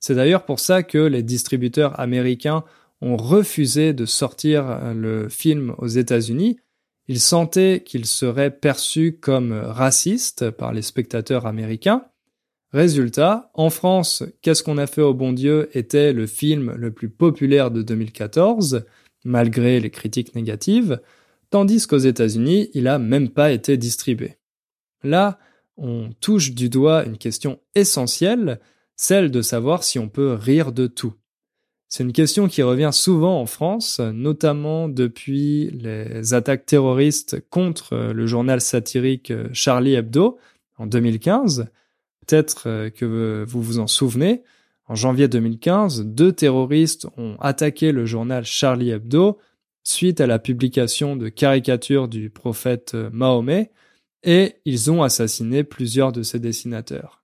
C'est 0.00 0.14
d'ailleurs 0.14 0.44
pour 0.44 0.60
ça 0.60 0.82
que 0.82 0.98
les 0.98 1.22
distributeurs 1.22 1.98
américains 1.98 2.62
ont 3.00 3.16
refusé 3.16 3.94
de 3.94 4.04
sortir 4.04 4.92
le 4.94 5.30
film 5.30 5.74
aux 5.78 5.86
États-Unis. 5.86 6.58
Ils 7.06 7.20
sentaient 7.20 7.82
qu'il 7.86 8.04
serait 8.04 8.50
perçu 8.50 9.16
comme 9.18 9.52
raciste 9.52 10.50
par 10.50 10.74
les 10.74 10.82
spectateurs 10.82 11.46
américains. 11.46 12.04
Résultat, 12.72 13.50
en 13.54 13.70
France, 13.70 14.24
Qu'est-ce 14.42 14.62
qu'on 14.62 14.76
a 14.76 14.86
fait 14.86 15.00
au 15.00 15.14
bon 15.14 15.32
Dieu 15.32 15.70
était 15.72 16.12
le 16.12 16.26
film 16.26 16.74
le 16.76 16.92
plus 16.92 17.08
populaire 17.08 17.70
de 17.70 17.80
2014, 17.80 18.84
malgré 19.24 19.80
les 19.80 19.90
critiques 19.90 20.34
négatives, 20.34 21.00
tandis 21.50 21.86
qu'aux 21.86 21.96
États-Unis, 21.96 22.68
il 22.74 22.86
a 22.86 22.98
même 22.98 23.30
pas 23.30 23.52
été 23.52 23.78
distribué. 23.78 24.36
Là, 25.02 25.38
on 25.78 26.10
touche 26.20 26.52
du 26.52 26.68
doigt 26.68 27.04
une 27.04 27.16
question 27.16 27.58
essentielle, 27.74 28.60
celle 28.96 29.30
de 29.30 29.40
savoir 29.40 29.82
si 29.82 29.98
on 29.98 30.08
peut 30.08 30.34
rire 30.34 30.72
de 30.72 30.86
tout. 30.86 31.14
C'est 31.88 32.04
une 32.04 32.12
question 32.12 32.48
qui 32.48 32.62
revient 32.62 32.90
souvent 32.92 33.40
en 33.40 33.46
France, 33.46 34.00
notamment 34.00 34.90
depuis 34.90 35.70
les 35.70 36.34
attaques 36.34 36.66
terroristes 36.66 37.40
contre 37.48 37.96
le 38.12 38.26
journal 38.26 38.60
satirique 38.60 39.32
Charlie 39.54 39.94
Hebdo 39.94 40.38
en 40.76 40.86
2015. 40.86 41.70
Peut-être 42.28 42.90
que 42.90 43.44
vous 43.48 43.62
vous 43.62 43.78
en 43.78 43.86
souvenez. 43.86 44.42
En 44.86 44.94
janvier 44.94 45.28
2015, 45.28 46.04
deux 46.04 46.32
terroristes 46.32 47.06
ont 47.16 47.36
attaqué 47.40 47.90
le 47.90 48.04
journal 48.04 48.44
Charlie 48.44 48.90
Hebdo 48.90 49.38
suite 49.82 50.20
à 50.20 50.26
la 50.26 50.38
publication 50.38 51.16
de 51.16 51.30
caricatures 51.30 52.06
du 52.06 52.28
prophète 52.28 52.94
Mahomet 52.94 53.70
et 54.22 54.56
ils 54.66 54.90
ont 54.90 55.02
assassiné 55.02 55.64
plusieurs 55.64 56.12
de 56.12 56.22
ses 56.22 56.38
dessinateurs. 56.38 57.22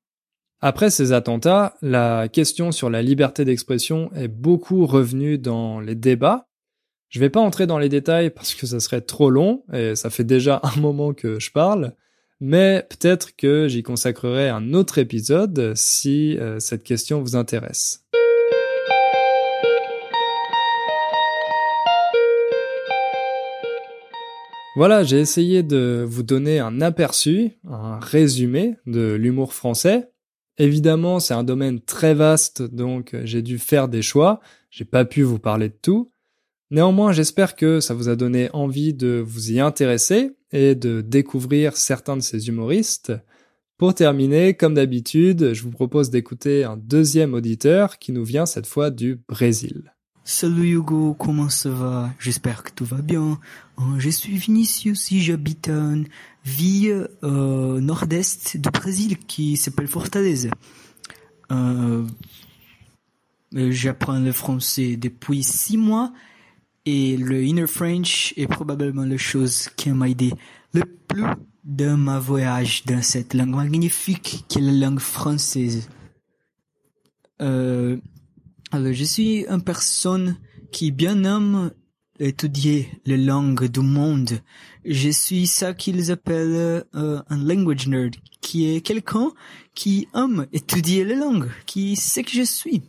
Après 0.62 0.88
ces 0.88 1.12
attentats, 1.12 1.76
la 1.82 2.28
question 2.28 2.72
sur 2.72 2.88
la 2.88 3.02
liberté 3.02 3.44
d'expression 3.44 4.10
est 4.14 4.28
beaucoup 4.28 4.86
revenue 4.86 5.36
dans 5.36 5.80
les 5.80 5.94
débats. 5.94 6.46
Je 7.10 7.20
vais 7.20 7.28
pas 7.28 7.40
entrer 7.40 7.66
dans 7.66 7.78
les 7.78 7.90
détails 7.90 8.30
parce 8.30 8.54
que 8.54 8.66
ça 8.66 8.80
serait 8.80 9.02
trop 9.02 9.28
long 9.28 9.64
et 9.74 9.96
ça 9.96 10.08
fait 10.08 10.24
déjà 10.24 10.60
un 10.62 10.80
moment 10.80 11.12
que 11.12 11.38
je 11.38 11.50
parle, 11.50 11.94
mais 12.46 12.86
peut-être 12.90 13.34
que 13.36 13.68
j'y 13.68 13.82
consacrerai 13.82 14.50
un 14.50 14.74
autre 14.74 14.98
épisode 14.98 15.72
si 15.74 16.36
euh, 16.36 16.60
cette 16.60 16.82
question 16.82 17.22
vous 17.22 17.36
intéresse. 17.36 18.04
Voilà, 24.76 25.04
j'ai 25.04 25.20
essayé 25.20 25.62
de 25.62 26.04
vous 26.06 26.22
donner 26.22 26.58
un 26.58 26.82
aperçu, 26.82 27.52
un 27.66 27.98
résumé 27.98 28.76
de 28.84 29.14
l'humour 29.14 29.54
français. 29.54 30.10
Évidemment, 30.58 31.20
c'est 31.20 31.32
un 31.32 31.44
domaine 31.44 31.80
très 31.80 32.12
vaste, 32.12 32.60
donc 32.60 33.14
euh, 33.14 33.22
j'ai 33.24 33.40
dû 33.40 33.58
faire 33.58 33.88
des 33.88 34.02
choix. 34.02 34.40
J'ai 34.68 34.84
pas 34.84 35.06
pu 35.06 35.22
vous 35.22 35.38
parler 35.38 35.70
de 35.70 35.78
tout. 35.80 36.12
Néanmoins, 36.70 37.12
j'espère 37.12 37.56
que 37.56 37.80
ça 37.80 37.94
vous 37.94 38.08
a 38.08 38.16
donné 38.16 38.48
envie 38.52 38.94
de 38.94 39.22
vous 39.24 39.52
y 39.52 39.60
intéresser 39.60 40.32
et 40.52 40.74
de 40.74 41.00
découvrir 41.00 41.76
certains 41.76 42.16
de 42.16 42.22
ces 42.22 42.48
humoristes. 42.48 43.12
Pour 43.76 43.94
terminer, 43.94 44.54
comme 44.54 44.74
d'habitude, 44.74 45.52
je 45.52 45.62
vous 45.62 45.70
propose 45.70 46.10
d'écouter 46.10 46.64
un 46.64 46.76
deuxième 46.76 47.34
auditeur 47.34 47.98
qui 47.98 48.12
nous 48.12 48.24
vient 48.24 48.46
cette 48.46 48.66
fois 48.66 48.90
du 48.90 49.20
Brésil. 49.28 49.92
Salut 50.26 50.70
Hugo, 50.70 51.14
comment 51.18 51.50
ça 51.50 51.68
va? 51.68 52.10
J'espère 52.18 52.62
que 52.62 52.70
tout 52.70 52.86
va 52.86 53.02
bien. 53.02 53.38
Euh, 53.78 53.82
je 53.98 54.08
suis 54.08 54.38
Vinicius 54.38 55.12
et 55.12 55.18
j'habite 55.18 55.68
en 55.68 56.02
ville 56.46 57.08
euh, 57.22 57.78
nord-est 57.80 58.56
du 58.56 58.70
Brésil 58.70 59.18
qui 59.18 59.58
s'appelle 59.58 59.86
Fortaleza. 59.86 60.48
Euh, 61.52 62.06
J'apprends 63.52 64.18
le 64.18 64.32
français 64.32 64.96
depuis 64.96 65.44
six 65.44 65.76
mois 65.76 66.12
et 66.86 67.16
le 67.16 67.42
Inner 67.44 67.66
French 67.66 68.34
est 68.36 68.46
probablement 68.46 69.04
la 69.04 69.16
chose 69.16 69.68
qui 69.76 69.90
m'a 69.90 70.08
aidé 70.08 70.32
le 70.72 70.82
plus 71.08 71.24
dans 71.64 71.96
ma 71.96 72.18
voyage 72.18 72.84
dans 72.84 73.02
cette 73.02 73.32
langue 73.32 73.54
magnifique 73.54 74.44
qui 74.48 74.58
est 74.58 74.62
la 74.62 74.72
langue 74.72 75.00
française. 75.00 75.88
Euh, 77.40 77.96
alors, 78.70 78.92
je 78.92 79.04
suis 79.04 79.46
une 79.46 79.62
personne 79.62 80.36
qui 80.72 80.90
bien 80.90 81.24
aime 81.24 81.70
étudier 82.18 82.88
les 83.06 83.16
langues 83.16 83.66
du 83.66 83.80
monde. 83.80 84.40
Je 84.84 85.08
suis 85.10 85.46
ça 85.46 85.74
qu'ils 85.74 86.10
appellent 86.10 86.84
euh, 86.94 87.22
un 87.28 87.38
language 87.38 87.88
nerd, 87.88 88.14
qui 88.40 88.68
est 88.68 88.80
quelqu'un 88.80 89.32
qui 89.74 90.08
aime 90.14 90.46
étudier 90.52 91.04
les 91.04 91.14
langues, 91.14 91.48
qui 91.66 91.96
sait 91.96 92.24
que 92.24 92.30
je 92.30 92.42
suis. 92.42 92.82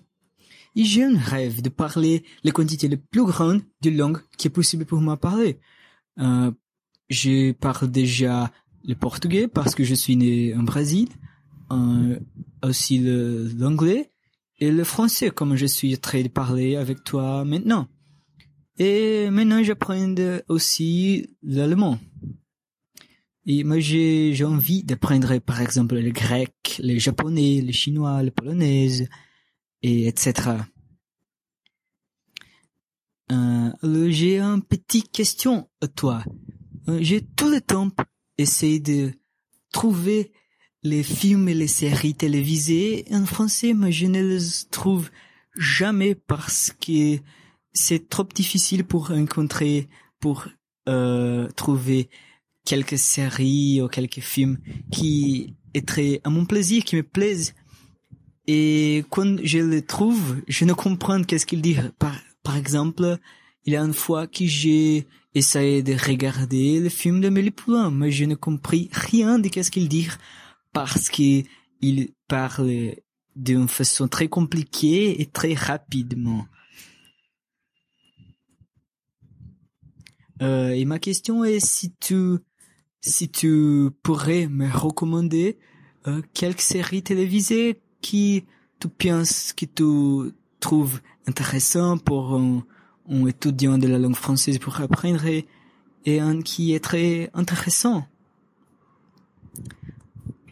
J'ai 0.76 1.04
un 1.04 1.18
rêve 1.18 1.62
de 1.62 1.70
parler 1.70 2.24
les 2.44 2.52
quantités 2.52 2.88
les 2.88 2.98
plus 2.98 3.26
grandes 3.26 3.62
de 3.82 3.90
langues 3.90 4.20
qui 4.38 4.48
est 4.48 4.52
possible 4.52 4.86
pour 4.86 5.00
moi 5.00 5.18
parler. 5.18 5.60
Euh, 6.20 6.52
je 7.10 7.54
parle 7.54 7.90
déjà 7.90 8.52
le 8.84 8.96
portugais 8.96 9.48
parce 9.48 9.74
que 9.74 9.84
je 9.84 9.96
suis 9.96 10.18
né 10.18 10.54
en 10.54 10.64
Brésil, 10.64 11.08
euh, 11.72 12.20
aussi 12.64 13.00
l'anglais 13.00 14.12
et 14.60 14.72
le 14.72 14.84
français 14.84 15.32
comme 15.32 15.56
je 15.56 15.66
suis 15.66 15.98
train 15.98 16.22
de 16.22 16.28
parler 16.28 16.76
avec 16.76 17.04
toi 17.04 17.46
maintenant. 17.46 17.88
Et 18.78 19.30
maintenant, 19.30 19.64
j'apprends 19.64 20.16
aussi 20.50 21.30
l'allemand. 21.42 21.98
Et 23.46 23.64
moi, 23.64 23.80
j'ai 23.80 24.44
envie 24.44 24.84
d'apprendre, 24.84 25.38
par 25.40 25.62
exemple, 25.62 25.96
le 25.96 26.12
grec, 26.12 26.82
le 26.84 26.98
japonais, 26.98 27.62
le 27.62 27.72
chinois, 27.72 28.22
le 28.24 28.32
polonais, 28.32 29.08
et 29.86 30.08
etc. 30.08 30.34
Euh, 33.32 33.70
alors, 33.84 34.10
j'ai 34.10 34.40
une 34.40 34.64
petite 34.64 35.12
question 35.12 35.70
à 35.80 35.88
toi. 35.88 36.24
Euh, 36.90 36.98
j'ai 37.02 37.22
tout 37.22 37.50
le 37.50 37.62
temps 37.62 37.92
essayé 38.40 38.80
de 38.80 39.14
trouver 39.72 40.32
les 40.82 41.04
films 41.04 41.48
et 41.50 41.54
les 41.54 41.68
séries 41.68 42.16
télévisées 42.16 43.06
en 43.12 43.28
français, 43.28 43.74
mais 43.76 43.92
je 43.92 44.08
ne 44.08 44.24
les 44.24 44.44
trouve 44.72 45.12
jamais 45.56 46.16
parce 46.16 46.74
que 46.82 47.20
c'est 47.72 48.10
trop 48.10 48.24
difficile 48.24 48.86
pour 48.86 49.10
rencontrer, 49.10 49.88
pour 50.20 50.48
euh, 50.90 51.48
trouver 51.56 52.10
quelques 52.66 52.98
séries 52.98 53.84
ou 53.84 53.88
quelques 53.88 54.22
films 54.22 54.58
qui 54.92 55.56
est 55.76 55.88
très 55.88 56.22
à 56.24 56.32
mon 56.32 56.46
plaisir, 56.46 56.84
qui 56.84 56.96
me 56.96 57.04
plaisent. 57.04 57.54
Et 58.48 59.04
quand 59.10 59.38
je 59.44 59.60
les 59.60 59.82
trouve, 59.82 60.42
je 60.48 60.66
ne 60.66 60.74
comprends 60.74 61.24
qu'est-ce 61.24 61.46
qu'ils 61.46 61.62
disent. 61.62 61.92
Par, 61.98 62.16
par 62.44 62.58
exemple, 62.58 63.18
il 63.66 63.74
y 63.74 63.76
a 63.76 63.82
une 63.82 63.94
fois 63.94 64.28
que 64.28 64.46
j'ai 64.46 65.08
essayé 65.34 65.84
de 65.84 65.94
regarder 65.94 66.80
le 66.80 66.90
film 66.90 67.22
de 67.22 67.30
Mélie 67.30 67.52
Poulain, 67.52 67.92
mais 67.92 68.12
je 68.12 68.26
ne 68.26 68.36
compris 68.36 68.90
rien 68.92 69.40
de 69.40 69.50
qu'est-ce 69.50 69.72
qu'il 69.72 69.90
dit 69.90 70.08
parce 70.72 71.10
qu'il 71.10 71.46
parle 72.28 72.96
d'une 73.36 73.68
façon 73.68 74.08
très 74.08 74.28
compliquée 74.28 75.22
et 75.22 75.26
très 75.26 75.54
rapidement. 75.54 76.46
Euh, 80.42 80.70
et 80.70 80.86
ma 80.86 81.00
question 81.00 81.44
est 81.46 81.66
si 81.66 81.94
tu 81.96 82.38
si 83.00 83.30
tu 83.30 83.90
pourrais 84.04 84.48
me 84.48 84.70
recommander 84.70 85.58
euh, 86.08 86.22
quelques 86.34 86.62
séries 86.62 87.04
télévisées 87.04 87.82
qui 88.06 88.46
tu 88.80 88.88
penses 88.88 89.52
que 89.54 89.66
tu 89.66 90.32
trouves 90.60 91.02
intéressant 91.28 91.98
pour 91.98 92.36
un, 92.36 92.64
étudiant 93.26 93.80
de 93.80 93.88
la 93.88 93.98
langue 93.98 94.16
française 94.16 94.60
pour 94.60 94.80
apprendre 94.80 95.26
et, 95.26 96.20
un 96.20 96.40
qui 96.44 96.76
est 96.76 96.84
très 96.84 97.32
intéressant. 97.34 98.06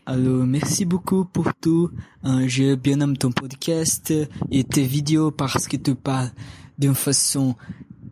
Alors, 0.08 0.46
merci 0.48 0.84
beaucoup 0.84 1.26
pour 1.26 1.54
tout. 1.62 1.92
Euh, 2.26 2.76
bien 2.76 3.00
aime 3.02 3.18
ton 3.18 3.32
podcast 3.32 4.12
et 4.50 4.64
tes 4.64 4.84
vidéos 4.84 5.30
parce 5.30 5.68
que 5.68 5.78
tu 5.78 5.94
parles 5.94 6.32
d'une 6.80 6.96
façon 6.96 7.56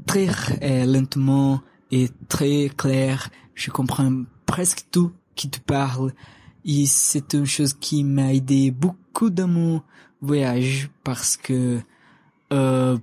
très 0.05 0.29
euh, 0.61 0.85
lentement 0.85 1.61
et 1.89 2.09
très 2.27 2.69
claire. 2.77 3.29
Je 3.55 3.71
comprends 3.71 4.23
presque 4.45 4.85
tout 4.91 5.11
qui 5.35 5.49
te 5.49 5.59
parle. 5.59 6.13
Et 6.63 6.85
c'est 6.85 7.33
une 7.33 7.47
chose 7.47 7.73
qui 7.73 8.03
m'a 8.03 8.35
aidé 8.35 8.69
beaucoup 8.69 9.00
dans 9.19 9.47
mon 9.47 9.81
voyage 10.21 10.89
parce 11.03 11.37
que 11.37 11.79
euh, 12.51 12.97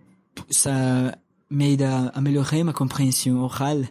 ça 0.50 1.14
m'aide 1.50 1.82
à 1.82 2.08
améliorer 2.08 2.62
ma 2.64 2.72
compréhension 2.72 3.42
orale. 3.42 3.88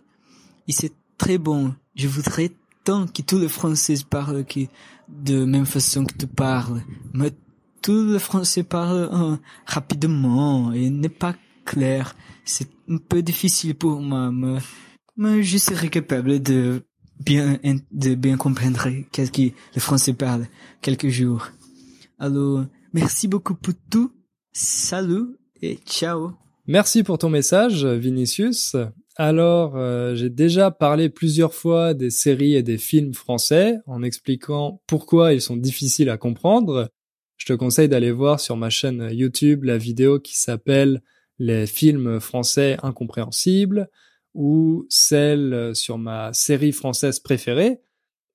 Et 0.67 0.71
c'est 0.71 0.93
très 1.17 1.37
bon. 1.37 1.73
Je 1.95 2.07
voudrais 2.07 2.51
tant 2.83 3.07
que 3.07 3.21
tous 3.21 3.39
les 3.39 3.49
Français 3.49 3.95
parlent 4.09 4.45
que 4.45 4.61
de 5.07 5.45
même 5.45 5.65
façon 5.65 6.05
que 6.05 6.13
tu 6.13 6.27
parles. 6.27 6.81
Mais 7.13 7.31
tous 7.81 8.11
les 8.11 8.19
Français 8.19 8.63
parlent 8.63 9.09
euh, 9.11 9.37
rapidement 9.65 10.71
et 10.73 10.89
n'est 10.89 11.09
pas 11.09 11.35
clair. 11.65 12.15
C'est 12.45 12.69
un 12.89 12.97
peu 12.97 13.21
difficile 13.21 13.75
pour 13.75 13.99
moi, 14.01 14.31
mais, 14.31 15.43
je 15.43 15.57
serai 15.57 15.89
capable 15.89 16.41
de 16.41 16.83
bien 17.19 17.57
de 17.91 18.13
bien 18.13 18.37
comprendre 18.37 18.87
qu'est-ce 19.11 19.31
que 19.31 19.41
les 19.41 19.81
Français 19.81 20.13
parlent 20.13 20.47
quelques 20.81 21.09
jours. 21.09 21.49
Alors, 22.19 22.65
merci 22.93 23.27
beaucoup 23.27 23.53
pour 23.53 23.73
tout. 23.91 24.11
Salut 24.51 25.37
et 25.61 25.77
ciao. 25.85 26.31
Merci 26.65 27.03
pour 27.03 27.17
ton 27.19 27.29
message, 27.29 27.85
Vinicius. 27.85 28.75
Alors, 29.15 29.75
euh, 29.77 30.15
j'ai 30.15 30.29
déjà 30.29 30.71
parlé 30.71 31.09
plusieurs 31.09 31.53
fois 31.53 31.93
des 31.93 32.09
séries 32.09 32.55
et 32.55 32.63
des 32.63 32.77
films 32.77 33.13
français 33.13 33.77
en 33.85 34.03
expliquant 34.03 34.81
pourquoi 34.87 35.33
ils 35.33 35.41
sont 35.41 35.57
difficiles 35.57 36.09
à 36.09 36.17
comprendre. 36.17 36.89
Je 37.37 37.45
te 37.45 37.53
conseille 37.53 37.89
d'aller 37.89 38.11
voir 38.11 38.39
sur 38.39 38.57
ma 38.57 38.69
chaîne 38.69 39.09
YouTube 39.11 39.63
la 39.63 39.77
vidéo 39.77 40.19
qui 40.19 40.37
s'appelle 40.37 41.01
Les 41.37 41.67
films 41.67 42.19
français 42.19 42.77
incompréhensibles 42.81 43.89
ou 44.33 44.85
celle 44.89 45.71
sur 45.75 45.97
ma 45.97 46.33
série 46.33 46.71
française 46.71 47.19
préférée. 47.19 47.79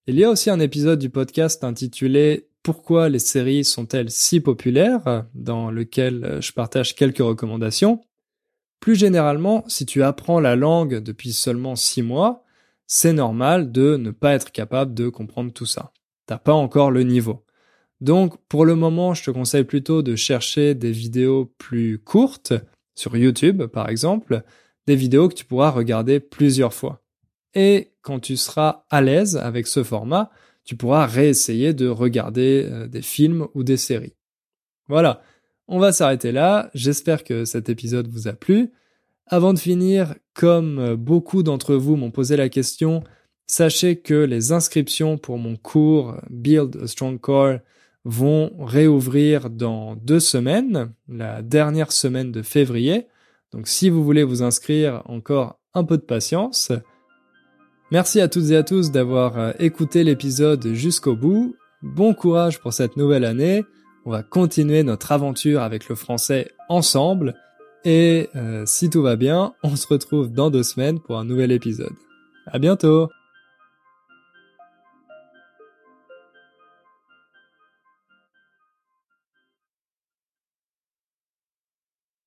Il 0.07 0.19
y 0.19 0.25
a 0.25 0.31
aussi 0.31 0.51
un 0.51 0.61
épisode 0.61 0.99
du 0.99 1.11
podcast 1.11 1.63
intitulé 1.65 2.49
Pourquoi 2.63 3.09
les 3.09 3.19
séries 3.19 3.65
sont-elles 3.65 4.11
si 4.11 4.41
populaires 4.41 5.27
dans 5.35 5.71
lequel 5.71 6.39
je 6.41 6.53
partage 6.53 6.95
quelques 6.95 7.19
recommandations. 7.19 8.01
Plus 8.81 8.95
généralement, 8.95 9.65
si 9.69 9.87
tu 9.87 10.03
apprends 10.03 10.41
la 10.41 10.57
langue 10.57 10.99
depuis 10.99 11.33
seulement 11.33 11.77
six 11.77 12.03
mois, 12.03 12.45
c'est 12.87 13.13
normal 13.13 13.73
de 13.73 13.97
ne 13.97 14.11
pas 14.11 14.35
être 14.35 14.53
capable 14.53 14.95
de 14.95 15.09
comprendre 15.09 15.53
tout 15.53 15.67
ça. 15.67 15.93
T'as 16.27 16.39
pas 16.39 16.53
encore 16.53 16.91
le 16.91 17.03
niveau. 17.03 17.45
Donc, 18.01 18.37
pour 18.49 18.65
le 18.65 18.75
moment, 18.75 19.15
je 19.15 19.25
te 19.25 19.31
conseille 19.31 19.65
plutôt 19.65 20.03
de 20.03 20.17
chercher 20.17 20.75
des 20.75 20.93
vidéos 20.93 21.53
plus 21.59 21.99
courtes, 21.99 22.53
sur 22.95 23.17
YouTube 23.17 23.65
par 23.67 23.89
exemple, 23.89 24.43
des 24.87 24.97
vidéos 24.97 25.29
que 25.29 25.35
tu 25.35 25.45
pourras 25.45 25.71
regarder 25.71 26.21
plusieurs 26.21 26.75
fois. 26.75 27.03
Et 27.55 27.93
quand 28.03 28.21
tu 28.21 28.37
seras 28.37 28.85
à 28.91 29.01
l'aise 29.01 29.37
avec 29.37 29.67
ce 29.67 29.85
format, 29.85 30.31
tu 30.65 30.77
pourras 30.77 31.07
réessayer 31.07 31.75
de 31.75 31.89
regarder 31.89 32.69
euh, 32.71 32.87
des 32.87 33.03
films 33.03 33.47
ou 33.55 33.65
des 33.65 33.77
séries. 33.77 34.15
Voilà, 34.89 35.23
on 35.69 35.79
va 35.79 35.93
s'arrêter 35.93 36.33
là. 36.33 36.71
J'espère 36.75 37.25
que 37.25 37.45
cet 37.45 37.69
épisode 37.69 38.09
vous 38.09 38.29
a 38.29 38.33
plu. 38.33 38.71
Avant 39.27 39.55
de 39.55 39.59
finir, 39.59 40.15
comme 40.35 40.97
beaucoup 40.97 41.43
d'entre 41.43 41.75
vous 41.77 41.97
m'ont 41.97 42.11
posé 42.11 42.37
la 42.37 42.49
question, 42.49 43.03
sachez 43.47 43.97
que 43.97 44.15
les 44.15 44.53
inscriptions 44.53 45.17
pour 45.17 45.39
mon 45.39 45.57
cours 45.57 46.17
Build 46.29 46.77
a 46.83 46.87
Strong 46.87 47.21
Core 47.21 47.59
vont 48.05 48.53
réouvrir 48.59 49.49
dans 49.49 49.95
deux 49.97 50.21
semaines, 50.21 50.93
la 51.09 51.43
dernière 51.43 51.93
semaine 51.93 52.33
de 52.33 52.43
février. 52.43 53.07
Donc 53.53 53.69
si 53.69 53.91
vous 53.91 54.03
voulez 54.03 54.25
vous 54.25 54.43
inscrire, 54.43 55.03
encore 55.07 55.61
un 55.75 55.85
peu 55.85 55.97
de 55.97 56.03
patience. 56.03 56.73
Merci 57.93 58.23
à 58.23 58.29
toutes 58.29 58.49
et 58.49 58.57
à 58.57 58.63
tous 58.63 58.91
d'avoir 58.91 59.53
écouté 59.61 60.03
l'épisode 60.03 60.73
jusqu'au 60.73 61.15
bout. 61.15 61.57
Bon 61.83 62.15
courage 62.15 62.59
pour 62.59 62.73
cette 62.73 62.97
nouvelle 62.97 63.27
année. 63.27 63.67
On 64.07 64.11
va 64.11 64.23
continuer 64.23 64.83
notre 64.83 65.13
aventure 65.13 65.61
avec 65.61 65.91
le 65.91 65.95
français 65.95 66.53
ensemble. 66.71 67.35
Et 67.85 68.31
euh, 68.35 68.63
si 68.65 68.89
tout 68.89 69.03
va 69.03 69.17
bien, 69.17 69.53
on 69.63 69.77
se 69.77 69.87
retrouve 69.87 70.33
dans 70.33 70.49
deux 70.49 70.63
semaines 70.63 71.01
pour 71.01 71.19
un 71.19 71.27
nouvel 71.27 71.53
épisode. 71.53 71.93
À 72.47 72.59
bientôt! 72.59 73.11